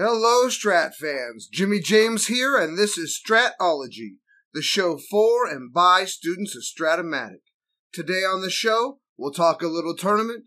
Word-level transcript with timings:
Hello, 0.00 0.46
Strat 0.46 0.94
fans. 0.94 1.48
Jimmy 1.50 1.80
James 1.80 2.28
here, 2.28 2.56
and 2.56 2.78
this 2.78 2.96
is 2.96 3.20
Stratology, 3.20 4.18
the 4.54 4.62
show 4.62 4.96
for 4.96 5.44
and 5.44 5.72
by 5.72 6.04
students 6.04 6.54
of 6.54 6.62
Stratomatic. 6.62 7.40
Today 7.92 8.22
on 8.22 8.40
the 8.40 8.48
show, 8.48 9.00
we'll 9.16 9.32
talk 9.32 9.60
a 9.60 9.66
little 9.66 9.96
tournament. 9.96 10.44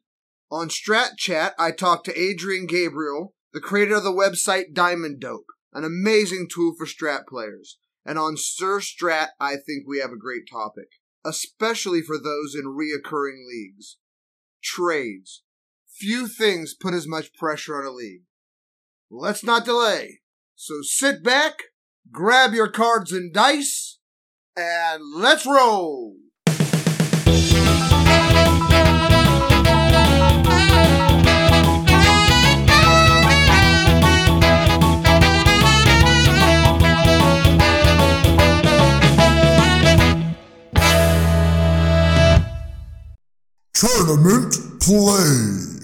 On 0.50 0.70
Strat 0.70 1.18
Chat, 1.18 1.54
I 1.60 1.72
talked 1.72 2.06
to 2.06 2.18
Adrian 2.18 2.66
Gabriel, 2.66 3.34
the 3.52 3.60
creator 3.60 3.96
of 3.96 4.06
the 4.06 4.14
website 4.14 4.74
Diamond 4.74 5.20
Dope, 5.20 5.48
an 5.74 5.84
amazing 5.84 6.48
tool 6.50 6.74
for 6.78 6.86
Strat 6.86 7.28
players. 7.28 7.78
And 8.06 8.18
on 8.18 8.38
Sir 8.38 8.80
Strat, 8.80 9.32
I 9.38 9.56
think 9.56 9.86
we 9.86 10.00
have 10.00 10.12
a 10.14 10.18
great 10.18 10.44
topic, 10.50 10.88
especially 11.26 12.02
for 12.02 12.18
those 12.18 12.56
in 12.56 12.68
reoccurring 12.68 13.46
leagues. 13.46 13.98
Trades. 14.64 15.44
Few 15.90 16.30
things 16.30 16.74
put 16.74 16.94
as 16.94 17.06
much 17.06 17.34
pressure 17.34 17.78
on 17.78 17.86
a 17.86 17.92
league. 17.92 18.22
Let's 19.14 19.44
not 19.44 19.66
delay. 19.66 20.22
So 20.56 20.76
sit 20.84 21.22
back, 21.22 21.64
grab 22.14 22.54
your 22.54 22.70
cards 22.70 23.12
and 23.12 23.34
dice, 23.34 24.00
and 24.56 25.02
let's 25.14 25.46
roll! 25.46 26.16
Tournament 43.74 44.56
play. 44.80 45.81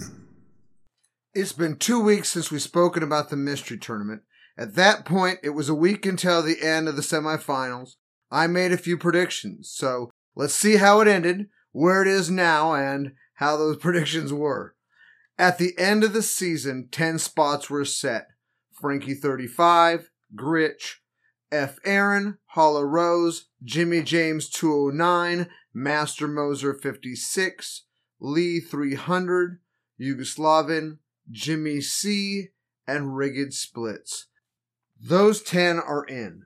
It's 1.34 1.52
been 1.52 1.76
two 1.76 2.00
weeks 2.00 2.30
since 2.30 2.50
we've 2.50 2.62
spoken 2.62 3.02
about 3.02 3.28
the 3.28 3.36
mystery 3.36 3.76
tournament. 3.76 4.22
At 4.56 4.74
that 4.76 5.04
point, 5.04 5.40
it 5.42 5.50
was 5.50 5.68
a 5.68 5.74
week 5.74 6.06
until 6.06 6.42
the 6.42 6.62
end 6.62 6.88
of 6.88 6.96
the 6.96 7.02
semifinals. 7.02 7.96
I 8.30 8.46
made 8.46 8.72
a 8.72 8.78
few 8.78 8.96
predictions, 8.96 9.70
so 9.70 10.10
let's 10.34 10.54
see 10.54 10.76
how 10.76 11.00
it 11.00 11.08
ended, 11.08 11.48
where 11.72 12.00
it 12.00 12.08
is 12.08 12.30
now, 12.30 12.74
and 12.74 13.12
how 13.34 13.56
those 13.56 13.76
predictions 13.80 14.32
were. 14.32 14.74
At 15.38 15.58
the 15.58 15.78
end 15.78 16.02
of 16.02 16.14
the 16.14 16.22
season, 16.22 16.88
10 16.90 17.18
spots 17.18 17.68
were 17.68 17.84
set. 17.84 18.28
Frankie 18.72 19.14
35, 19.14 20.10
Gritch, 20.34 21.02
F. 21.52 21.78
Aaron, 21.84 22.38
Hollow 22.46 22.82
Rose, 22.82 23.48
Jimmy 23.62 24.02
James 24.02 24.48
209, 24.48 25.48
Master 25.74 26.26
Moser 26.26 26.72
56, 26.72 27.84
Lee 28.18 28.60
300, 28.60 29.60
Yugoslavin, 29.98 30.98
Jimmy 31.30 31.80
C, 31.80 32.48
and 32.86 33.16
Rigged 33.16 33.52
Splits. 33.52 34.26
Those 35.00 35.42
10 35.42 35.78
are 35.78 36.04
in. 36.04 36.44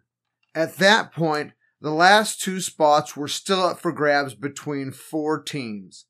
At 0.55 0.77
that 0.77 1.13
point, 1.13 1.53
the 1.81 1.93
last 1.93 2.41
two 2.41 2.61
spots 2.61 3.17
were 3.17 3.29
still 3.29 3.63
up 3.63 3.81
for 3.81 3.93
grabs 3.93 4.35
between 4.35 4.93
four 4.93 5.43
teams 5.43 6.07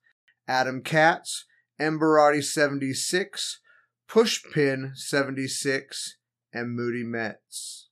Adam 0.48 0.82
Katz, 0.82 1.44
Emberati 1.80 2.42
76, 2.42 3.60
Pushpin 4.08 4.96
76, 4.96 6.16
and 6.52 6.74
Moody 6.74 7.04
Mets. 7.04 7.88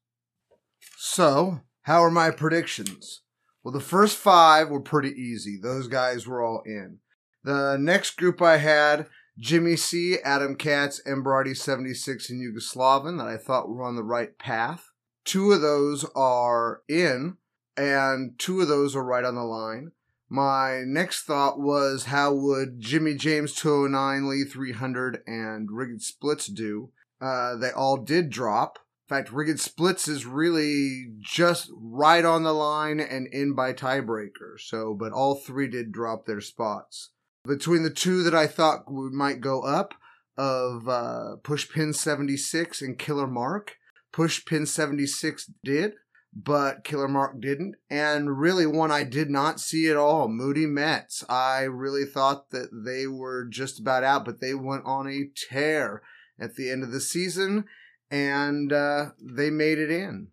So, 0.99 1.61
how 1.83 2.05
are 2.05 2.11
my 2.11 2.31
predictions? 2.31 3.23
Well, 3.63 3.73
the 3.73 3.81
first 3.81 4.17
five 4.17 4.69
were 4.69 4.81
pretty 4.81 5.11
easy. 5.11 5.59
Those 5.61 5.89
guys 5.89 6.27
were 6.27 6.43
all 6.43 6.63
in. 6.67 6.99
The 7.43 7.79
next 7.79 8.17
group 8.17 8.43
I 8.43 8.59
had 8.59 9.07
Jimmy 9.39 9.77
C, 9.77 10.19
Adam 10.25 10.57
Katz, 10.57 11.01
Emberati 11.07 11.57
76, 11.57 12.31
and 12.31 12.41
Yugoslavin 12.41 13.17
that 13.17 13.27
I 13.27 13.37
thought 13.37 13.69
were 13.69 13.83
on 13.83 13.97
the 13.97 14.03
right 14.03 14.37
path. 14.39 14.91
Two 15.25 15.53
of 15.53 15.61
those 15.61 16.05
are 16.17 16.83
in, 16.89 17.37
and 17.77 18.39
two 18.39 18.61
of 18.61 18.69
those 18.69 18.97
are 18.97 19.05
right 19.05 19.25
on 19.25 19.35
the 19.35 19.45
line. 19.45 19.93
My 20.29 20.85
next 20.87 21.23
thought 21.23 21.59
was 21.59 22.05
how 22.05 22.33
would 22.33 22.81
Jimmy 22.81 23.15
James 23.15 23.53
209, 23.55 24.29
Lee 24.29 24.45
300, 24.45 25.23
and 25.27 25.69
Rigged 25.73 26.03
Splits 26.03 26.47
do? 26.47 26.91
Uh, 27.21 27.57
they 27.57 27.73
all 27.73 27.97
did 27.97 28.31
drop. 28.31 28.79
In 29.09 29.17
fact, 29.17 29.33
Rigged 29.33 29.59
Splits 29.59 30.07
is 30.07 30.25
really 30.25 31.13
just 31.19 31.71
right 31.75 32.25
on 32.25 32.45
the 32.45 32.53
line 32.53 33.01
and 33.01 33.27
in 33.27 33.55
by 33.55 33.73
tiebreaker. 33.73 34.59
So, 34.59 34.95
but 34.95 35.13
all 35.13 35.35
three 35.35 35.67
did 35.67 35.91
drop 35.91 36.27
their 36.27 36.41
spots. 36.41 37.11
Between 37.47 37.83
the 37.83 37.91
two 37.91 38.23
that 38.23 38.35
I 38.35 38.47
thought 38.47 38.91
might 38.91 39.41
go 39.41 39.63
up 39.63 39.95
of 40.37 40.89
uh, 40.89 41.37
Pushpin 41.43 41.95
76 41.95 42.83
and 42.83 42.99
Killer 42.99 43.27
Mark, 43.27 43.77
Pushpin 44.13 44.67
76 44.67 45.51
did, 45.65 45.93
but 46.35 46.85
Killer 46.85 47.09
Mark 47.09 47.41
didn't. 47.41 47.77
And 47.89 48.39
really, 48.39 48.67
one 48.67 48.91
I 48.91 49.05
did 49.05 49.31
not 49.31 49.61
see 49.61 49.89
at 49.89 49.97
all, 49.97 50.29
Moody 50.29 50.67
Mets. 50.67 51.25
I 51.29 51.63
really 51.63 52.05
thought 52.05 52.51
that 52.51 52.69
they 52.85 53.07
were 53.07 53.47
just 53.47 53.81
about 53.81 54.05
out, 54.05 54.25
but 54.25 54.41
they 54.41 54.55
went 54.55 54.85
on 54.85 55.09
a 55.09 55.31
tear 55.35 56.03
at 56.39 56.57
the 56.57 56.71
end 56.71 56.83
of 56.83 56.93
the 56.93 57.01
season 57.01 57.65
and 58.11 58.73
uh, 58.73 59.11
they 59.21 59.51
made 59.51 59.79
it 59.79 59.91
in. 59.91 60.29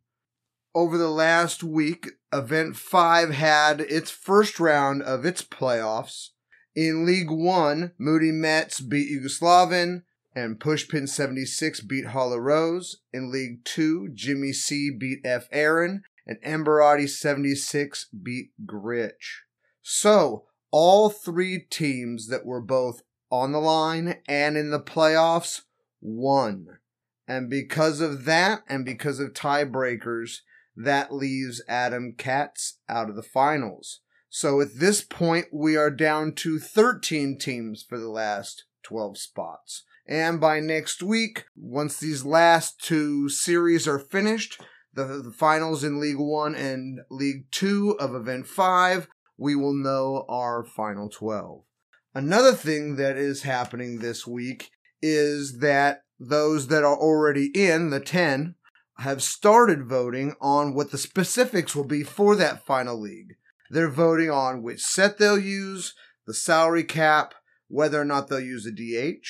Over 0.73 0.97
the 0.97 1.09
last 1.09 1.63
week, 1.63 2.07
Event 2.33 2.75
5 2.75 3.31
had 3.31 3.81
its 3.81 4.11
first 4.11 4.59
round 4.59 5.01
of 5.01 5.25
its 5.25 5.41
playoffs. 5.41 6.29
In 6.77 7.07
League 7.07 7.31
1, 7.31 7.93
Moody 7.97 8.31
Mets 8.31 8.81
beat 8.81 9.09
Yugoslavin 9.09 10.03
and 10.35 10.59
Pushpin 10.59 11.09
76 11.09 11.81
beat 11.81 12.05
Hollow 12.05 12.37
Rose. 12.37 12.97
In 13.11 13.31
League 13.31 13.65
2, 13.65 14.09
Jimmy 14.13 14.53
C 14.53 14.91
beat 14.91 15.21
F. 15.25 15.47
Aaron 15.51 16.03
and 16.27 16.37
Emberati 16.45 17.09
76 17.09 18.09
beat 18.21 18.51
Gritch. 18.63 19.41
So, 19.81 20.43
all 20.69 21.09
three 21.09 21.65
teams 21.67 22.27
that 22.27 22.45
were 22.45 22.61
both 22.61 23.01
on 23.31 23.53
the 23.53 23.59
line 23.59 24.19
and 24.27 24.55
in 24.55 24.69
the 24.69 24.79
playoffs 24.79 25.61
won. 25.99 26.77
And 27.27 27.49
because 27.49 28.01
of 28.01 28.25
that, 28.25 28.61
and 28.69 28.85
because 28.85 29.19
of 29.19 29.33
tiebreakers, 29.33 30.41
that 30.75 31.11
leaves 31.11 31.59
Adam 31.67 32.13
Katz 32.15 32.77
out 32.87 33.09
of 33.09 33.15
the 33.15 33.23
finals. 33.23 34.01
So 34.39 34.61
at 34.61 34.75
this 34.75 35.01
point, 35.01 35.47
we 35.51 35.75
are 35.77 35.89
down 35.89 36.33
to 36.33 36.59
13 36.59 37.39
teams 37.39 37.81
for 37.81 37.97
the 37.97 38.07
last 38.07 38.65
12 38.83 39.17
spots. 39.17 39.83
And 40.07 40.39
by 40.39 40.59
next 40.59 41.01
week, 41.01 41.45
once 41.55 41.97
these 41.97 42.23
last 42.23 42.79
two 42.79 43.29
series 43.29 43.87
are 43.87 43.97
finished, 43.97 44.61
the, 44.93 45.23
the 45.23 45.31
finals 45.31 45.83
in 45.83 45.99
League 45.99 46.19
1 46.19 46.53
and 46.53 46.99
League 47.09 47.49
2 47.49 47.97
of 47.99 48.13
Event 48.13 48.45
5, 48.45 49.07
we 49.39 49.55
will 49.55 49.73
know 49.73 50.23
our 50.29 50.63
final 50.63 51.09
12. 51.09 51.63
Another 52.13 52.53
thing 52.53 52.95
that 52.97 53.17
is 53.17 53.41
happening 53.41 53.97
this 53.97 54.27
week 54.27 54.69
is 55.01 55.61
that 55.61 56.03
those 56.19 56.67
that 56.67 56.83
are 56.83 56.95
already 56.95 57.49
in 57.55 57.89
the 57.89 57.99
10 57.99 58.53
have 58.99 59.23
started 59.23 59.89
voting 59.89 60.35
on 60.39 60.75
what 60.75 60.91
the 60.91 60.99
specifics 60.99 61.75
will 61.75 61.85
be 61.85 62.03
for 62.03 62.35
that 62.35 62.67
final 62.67 63.01
league. 63.01 63.33
They're 63.69 63.89
voting 63.89 64.29
on 64.29 64.63
which 64.63 64.81
set 64.81 65.17
they'll 65.17 65.39
use, 65.39 65.93
the 66.25 66.33
salary 66.33 66.83
cap, 66.83 67.33
whether 67.67 67.99
or 67.99 68.05
not 68.05 68.27
they'll 68.27 68.39
use 68.39 68.65
a 68.65 68.71
DH, 68.71 69.25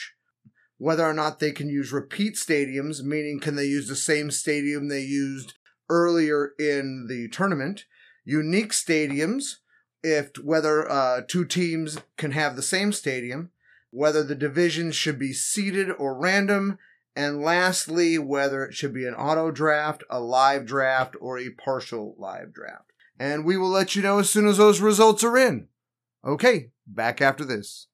whether 0.78 1.06
or 1.06 1.14
not 1.14 1.40
they 1.40 1.52
can 1.52 1.70
use 1.70 1.92
repeat 1.92 2.36
stadiums, 2.36 3.03
meaning 3.03 3.40
can 3.40 3.56
they 3.56 3.66
use 3.66 3.88
the 3.88 3.96
same 3.96 4.30
stadium 4.31 4.88
they 4.88 5.02
used 5.02 5.56
earlier 5.90 6.53
in 6.59 7.08
the 7.08 7.28
tournament, 7.30 7.86
unique 8.25 8.72
stadiums, 8.72 9.58
if 10.03 10.38
whether 10.44 10.90
uh, 10.90 11.22
two 11.28 11.46
teams 11.46 11.98
can 12.18 12.31
have 12.31 12.56
the 12.56 12.62
same 12.62 12.92
stadium, 12.92 13.52
whether 13.90 14.24
the 14.24 14.36
divisions 14.36 14.96
should 14.96 15.18
be 15.18 15.34
seeded 15.34 15.90
or 15.92 16.19
random, 16.19 16.78
and 17.16 17.42
lastly, 17.42 18.19
whether 18.19 18.63
it 18.63 18.75
should 18.75 18.94
be 18.94 19.07
an 19.07 19.16
auto 19.16 19.50
draft, 19.50 20.04
a 20.10 20.19
live 20.19 20.66
draft, 20.66 21.16
or 21.19 21.40
a 21.40 21.50
partial 21.50 22.16
live 22.19 22.54
draft. 22.54 22.87
And 23.19 23.46
we 23.46 23.58
will 23.58 23.69
let 23.69 23.96
you 23.96 24.02
know 24.02 24.19
as 24.19 24.30
soon 24.30 24.48
as 24.48 24.58
those 24.58 24.80
results 24.80 25.24
are 25.24 25.38
in. 25.38 25.68
Okay, 26.25 26.72
back 26.86 27.22
after 27.22 27.44
this. 27.44 27.88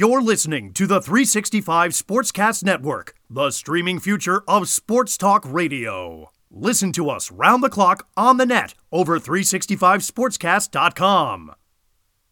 You're 0.00 0.22
listening 0.22 0.72
to 0.72 0.86
the 0.86 1.02
365 1.02 1.90
Sportscast 1.90 2.64
Network, 2.64 3.14
the 3.28 3.50
streaming 3.50 4.00
future 4.00 4.42
of 4.48 4.66
sports 4.66 5.18
talk 5.18 5.44
radio. 5.46 6.30
Listen 6.50 6.90
to 6.92 7.10
us 7.10 7.30
round 7.30 7.62
the 7.62 7.68
clock 7.68 8.08
on 8.16 8.38
the 8.38 8.46
net 8.46 8.74
over 8.90 9.20
365sportscast.com. 9.20 11.54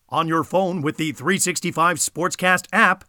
on 0.08 0.28
your 0.28 0.44
phone 0.44 0.80
with 0.80 0.96
the 0.96 1.12
365 1.12 1.98
Sportscast 1.98 2.68
app, 2.72 3.04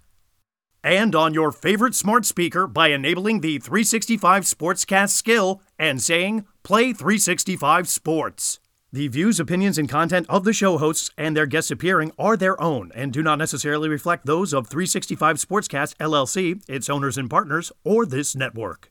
and 0.84 1.16
on 1.16 1.34
your 1.34 1.54
favorite 1.54 1.96
smart 1.96 2.26
speaker 2.26 2.68
by 2.68 2.90
enabling 2.90 3.40
the 3.40 3.60
365 3.60 4.44
Sportscast 4.44 5.12
skill 5.12 5.62
and 5.78 6.02
saying 6.02 6.46
Play 6.64 6.92
365 6.92 7.88
Sports. 7.88 8.60
The 8.92 9.08
views, 9.08 9.40
opinions, 9.40 9.78
and 9.78 9.88
content 9.88 10.26
of 10.30 10.46
the 10.46 10.54
show 10.54 10.80
hosts 10.80 11.12
and 11.16 11.38
their 11.38 11.46
guests 11.46 11.70
appearing 11.70 12.12
are 12.18 12.36
their 12.36 12.60
own 12.60 12.92
and 12.96 13.14
do 13.14 13.22
not 13.22 13.38
necessarily 13.38 13.88
reflect 13.88 14.26
those 14.26 14.52
of 14.52 14.66
365 14.66 15.36
Sportscast 15.38 15.96
LLC, 15.98 16.64
its 16.68 16.90
owners 16.90 17.16
and 17.16 17.30
partners, 17.30 17.72
or 17.84 18.04
this 18.04 18.36
network. 18.36 18.90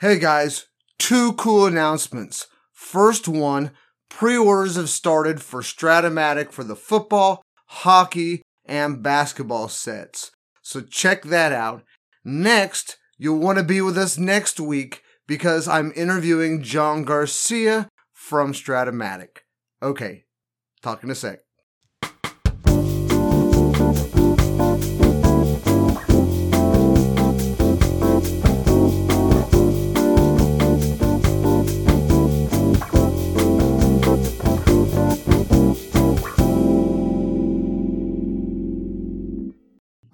Hey 0.00 0.20
guys, 0.20 0.68
two 1.00 1.32
cool 1.32 1.66
announcements. 1.66 2.46
First 2.72 3.26
one, 3.26 3.72
pre-orders 4.08 4.76
have 4.76 4.90
started 4.90 5.42
for 5.42 5.60
Stratomatic 5.60 6.52
for 6.52 6.62
the 6.62 6.76
football, 6.76 7.42
hockey, 7.66 8.42
and 8.64 9.02
basketball 9.02 9.66
sets. 9.66 10.30
So 10.62 10.82
check 10.82 11.24
that 11.24 11.50
out. 11.50 11.82
Next, 12.24 12.96
you'll 13.18 13.40
want 13.40 13.58
to 13.58 13.64
be 13.64 13.80
with 13.80 13.98
us 13.98 14.16
next 14.16 14.60
week 14.60 15.02
because 15.26 15.66
I'm 15.66 15.92
interviewing 15.96 16.62
John 16.62 17.02
Garcia 17.02 17.88
from 18.12 18.52
Stratomatic. 18.52 19.38
Okay, 19.82 20.26
talk 20.80 21.02
in 21.02 21.10
a 21.10 21.16
sec. 21.16 21.40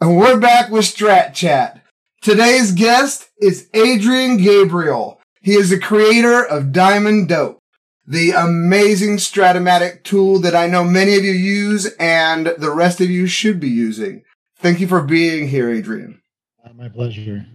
And 0.05 0.19
we're 0.19 0.39
back 0.39 0.69
with 0.69 0.85
Strat 0.85 1.33
Chat. 1.33 1.81
Today's 2.21 2.73
guest 2.73 3.31
is 3.41 3.71
Adrian 3.73 4.37
Gabriel. 4.37 5.19
He 5.41 5.55
is 5.55 5.71
the 5.71 5.79
creator 5.79 6.45
of 6.45 6.73
Diamond 6.73 7.31
Dope, 7.31 7.59
the 8.07 8.33
amazing 8.33 9.17
Stratomatic 9.17 10.03
tool 10.03 10.41
that 10.41 10.55
I 10.55 10.67
know 10.67 10.85
many 10.85 11.17
of 11.17 11.25
you 11.25 11.33
use 11.33 11.87
and 11.99 12.49
the 12.49 12.71
rest 12.71 13.01
of 13.01 13.09
you 13.09 13.27
should 13.27 13.59
be 13.59 13.71
using. 13.71 14.25
Thank 14.59 14.79
you 14.79 14.87
for 14.87 15.01
being 15.01 15.49
here, 15.49 15.71
Adrian. 15.71 16.21
Uh, 16.63 16.75
my 16.75 16.91
pleasure. 16.91 17.47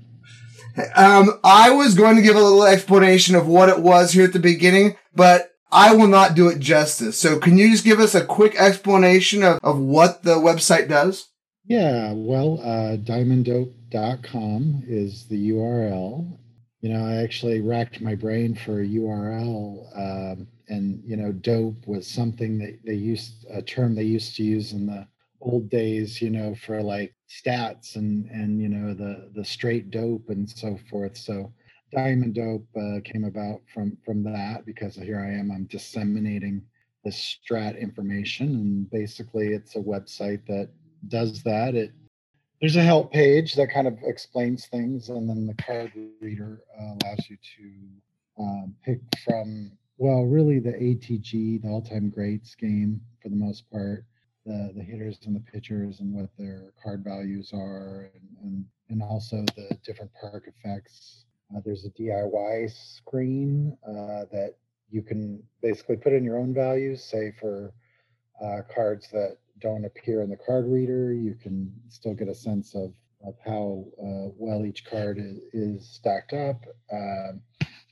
Um, 0.95 1.39
I 1.43 1.69
was 1.69 1.93
going 1.93 2.15
to 2.15 2.23
give 2.23 2.35
a 2.35 2.41
little 2.41 2.63
explanation 2.63 3.35
of 3.35 3.45
what 3.45 3.69
it 3.69 3.79
was 3.79 4.13
here 4.13 4.23
at 4.23 4.33
the 4.33 4.39
beginning, 4.39 4.97
but 5.13 5.51
I 5.71 5.93
will 5.93 6.07
not 6.07 6.33
do 6.33 6.49
it 6.49 6.57
justice. 6.57 7.19
So 7.19 7.37
can 7.37 7.59
you 7.59 7.69
just 7.69 7.85
give 7.85 7.99
us 7.99 8.15
a 8.15 8.25
quick 8.25 8.55
explanation 8.55 9.43
of, 9.43 9.59
of 9.61 9.77
what 9.77 10.23
the 10.23 10.37
website 10.37 10.89
does? 10.89 11.28
Yeah, 11.69 12.13
well, 12.13 12.59
uh, 12.61 12.97
diamonddope.com 12.97 14.83
is 14.87 15.25
the 15.27 15.51
URL. 15.51 16.37
You 16.81 16.89
know, 16.89 17.05
I 17.05 17.17
actually 17.17 17.61
racked 17.61 18.01
my 18.01 18.15
brain 18.15 18.55
for 18.55 18.81
a 18.81 18.87
URL, 18.87 19.85
um, 19.95 20.47
and 20.67 21.03
you 21.05 21.15
know, 21.15 21.31
dope 21.31 21.85
was 21.87 22.07
something 22.07 22.57
that 22.57 22.79
they 22.83 22.95
used 22.95 23.45
a 23.51 23.61
term 23.61 23.93
they 23.93 24.03
used 24.03 24.35
to 24.37 24.43
use 24.43 24.73
in 24.73 24.87
the 24.87 25.07
old 25.41 25.69
days. 25.69 26.19
You 26.21 26.31
know, 26.31 26.55
for 26.55 26.81
like 26.81 27.13
stats 27.29 27.95
and 27.95 28.27
and 28.31 28.59
you 28.59 28.67
know 28.69 28.95
the 28.95 29.29
the 29.35 29.45
straight 29.45 29.91
dope 29.91 30.29
and 30.29 30.49
so 30.49 30.75
forth. 30.89 31.17
So, 31.17 31.53
diamond 31.93 32.33
dope 32.33 32.67
uh, 32.75 32.99
came 33.05 33.25
about 33.25 33.61
from 33.71 33.95
from 34.03 34.23
that 34.23 34.65
because 34.65 34.95
here 34.95 35.19
I 35.19 35.37
am. 35.39 35.51
I'm 35.51 35.65
disseminating 35.65 36.63
the 37.03 37.11
strat 37.11 37.79
information, 37.79 38.47
and 38.55 38.89
basically, 38.89 39.49
it's 39.53 39.75
a 39.75 39.79
website 39.79 40.45
that 40.47 40.69
does 41.07 41.43
that. 41.43 41.75
It 41.75 41.91
there's 42.59 42.75
a 42.75 42.83
help 42.83 43.11
page 43.11 43.55
that 43.55 43.71
kind 43.71 43.87
of 43.87 43.97
explains 44.03 44.65
things, 44.67 45.09
and 45.09 45.29
then 45.29 45.47
the 45.47 45.53
card 45.63 45.93
reader 46.21 46.61
uh, 46.79 46.95
allows 47.01 47.29
you 47.29 47.37
to 47.57 48.43
um, 48.43 48.75
pick 48.83 48.99
from 49.23 49.71
well, 49.97 50.23
really 50.23 50.59
the 50.59 50.71
ATG, 50.71 51.61
the 51.61 51.67
all-time 51.67 52.09
greats 52.09 52.55
game 52.55 53.01
for 53.21 53.27
the 53.27 53.35
most 53.35 53.69
part, 53.69 54.05
the 54.45 54.71
the 54.75 54.83
hitters 54.83 55.19
and 55.25 55.35
the 55.35 55.51
pitchers 55.51 55.99
and 55.99 56.13
what 56.13 56.29
their 56.37 56.73
card 56.81 57.03
values 57.03 57.51
are, 57.53 58.11
and 58.13 58.23
and, 58.43 58.65
and 58.89 59.03
also 59.03 59.43
the 59.55 59.77
different 59.85 60.11
park 60.19 60.47
effects. 60.47 61.25
Uh, 61.53 61.59
there's 61.65 61.85
a 61.85 61.89
DIY 61.91 62.71
screen 62.71 63.75
uh, 63.87 64.25
that 64.31 64.55
you 64.89 65.01
can 65.01 65.41
basically 65.61 65.97
put 65.97 66.13
in 66.13 66.23
your 66.23 66.37
own 66.37 66.53
values, 66.53 67.03
say 67.03 67.31
for 67.39 67.73
uh, 68.43 68.61
cards 68.73 69.09
that 69.11 69.37
don't 69.59 69.85
appear 69.85 70.21
in 70.21 70.29
the 70.29 70.37
card 70.37 70.65
reader, 70.67 71.13
you 71.13 71.35
can 71.35 71.71
still 71.89 72.13
get 72.13 72.27
a 72.27 72.35
sense 72.35 72.75
of, 72.75 72.93
of 73.25 73.35
how 73.45 73.85
uh, 73.99 74.31
well 74.37 74.65
each 74.65 74.85
card 74.85 75.17
is, 75.19 75.37
is 75.53 75.87
stacked 75.87 76.33
up. 76.33 76.63
Um, 76.91 77.41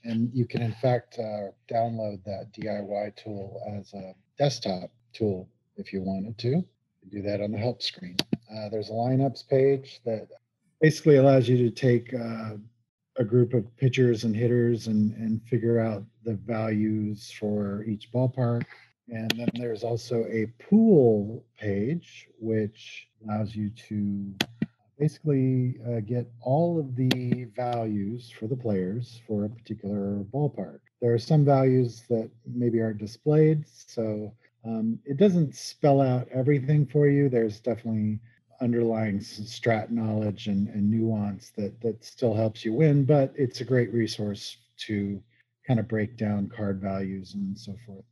and 0.04 0.30
you 0.32 0.46
can, 0.46 0.62
in 0.62 0.72
fact, 0.72 1.18
uh, 1.18 1.50
download 1.70 2.24
that 2.24 2.52
DIY 2.52 3.16
tool 3.16 3.60
as 3.76 3.92
a 3.94 4.14
desktop 4.38 4.90
tool 5.12 5.48
if 5.76 5.92
you 5.92 6.02
wanted 6.02 6.38
to. 6.38 6.48
You 6.48 7.10
do 7.10 7.22
that 7.22 7.40
on 7.40 7.52
the 7.52 7.58
help 7.58 7.82
screen. 7.82 8.16
Uh, 8.50 8.68
there's 8.70 8.90
a 8.90 8.92
lineups 8.92 9.48
page 9.48 10.00
that 10.04 10.28
basically 10.80 11.16
allows 11.16 11.48
you 11.48 11.56
to 11.58 11.70
take 11.70 12.14
uh, 12.14 12.54
a 13.16 13.24
group 13.24 13.52
of 13.52 13.76
pitchers 13.76 14.24
and 14.24 14.34
hitters 14.34 14.86
and, 14.86 15.14
and 15.14 15.42
figure 15.42 15.80
out 15.80 16.04
the 16.24 16.34
values 16.34 17.32
for 17.38 17.84
each 17.84 18.10
ballpark 18.12 18.64
and 19.10 19.30
then 19.32 19.48
there's 19.54 19.84
also 19.84 20.24
a 20.24 20.46
pool 20.62 21.44
page, 21.58 22.28
which 22.38 23.08
allows 23.24 23.54
you 23.54 23.70
to 23.70 24.34
basically 24.98 25.76
uh, 25.86 26.00
get 26.00 26.30
all 26.40 26.78
of 26.78 26.94
the 26.96 27.44
values 27.56 28.30
for 28.30 28.46
the 28.46 28.56
players 28.56 29.20
for 29.26 29.44
a 29.44 29.48
particular 29.48 30.24
ballpark. 30.34 30.80
There 31.00 31.14
are 31.14 31.18
some 31.18 31.44
values 31.44 32.02
that 32.08 32.30
maybe 32.46 32.80
aren't 32.80 32.98
displayed, 32.98 33.64
so 33.68 34.32
um, 34.64 34.98
it 35.04 35.16
doesn't 35.16 35.54
spell 35.54 36.00
out 36.00 36.28
everything 36.32 36.84
for 36.86 37.08
you. 37.08 37.28
There's 37.28 37.60
definitely 37.60 38.18
underlying 38.60 39.20
strat 39.20 39.90
knowledge 39.90 40.48
and, 40.48 40.68
and 40.68 40.90
nuance 40.90 41.52
that 41.56 41.80
that 41.80 42.04
still 42.04 42.34
helps 42.34 42.64
you 42.64 42.72
win, 42.72 43.04
but 43.04 43.32
it's 43.36 43.60
a 43.60 43.64
great 43.64 43.92
resource 43.92 44.56
to 44.78 45.22
kind 45.66 45.78
of 45.78 45.86
break 45.86 46.16
down 46.16 46.48
card 46.48 46.80
values 46.80 47.34
and 47.34 47.56
so 47.56 47.76
forth. 47.86 48.04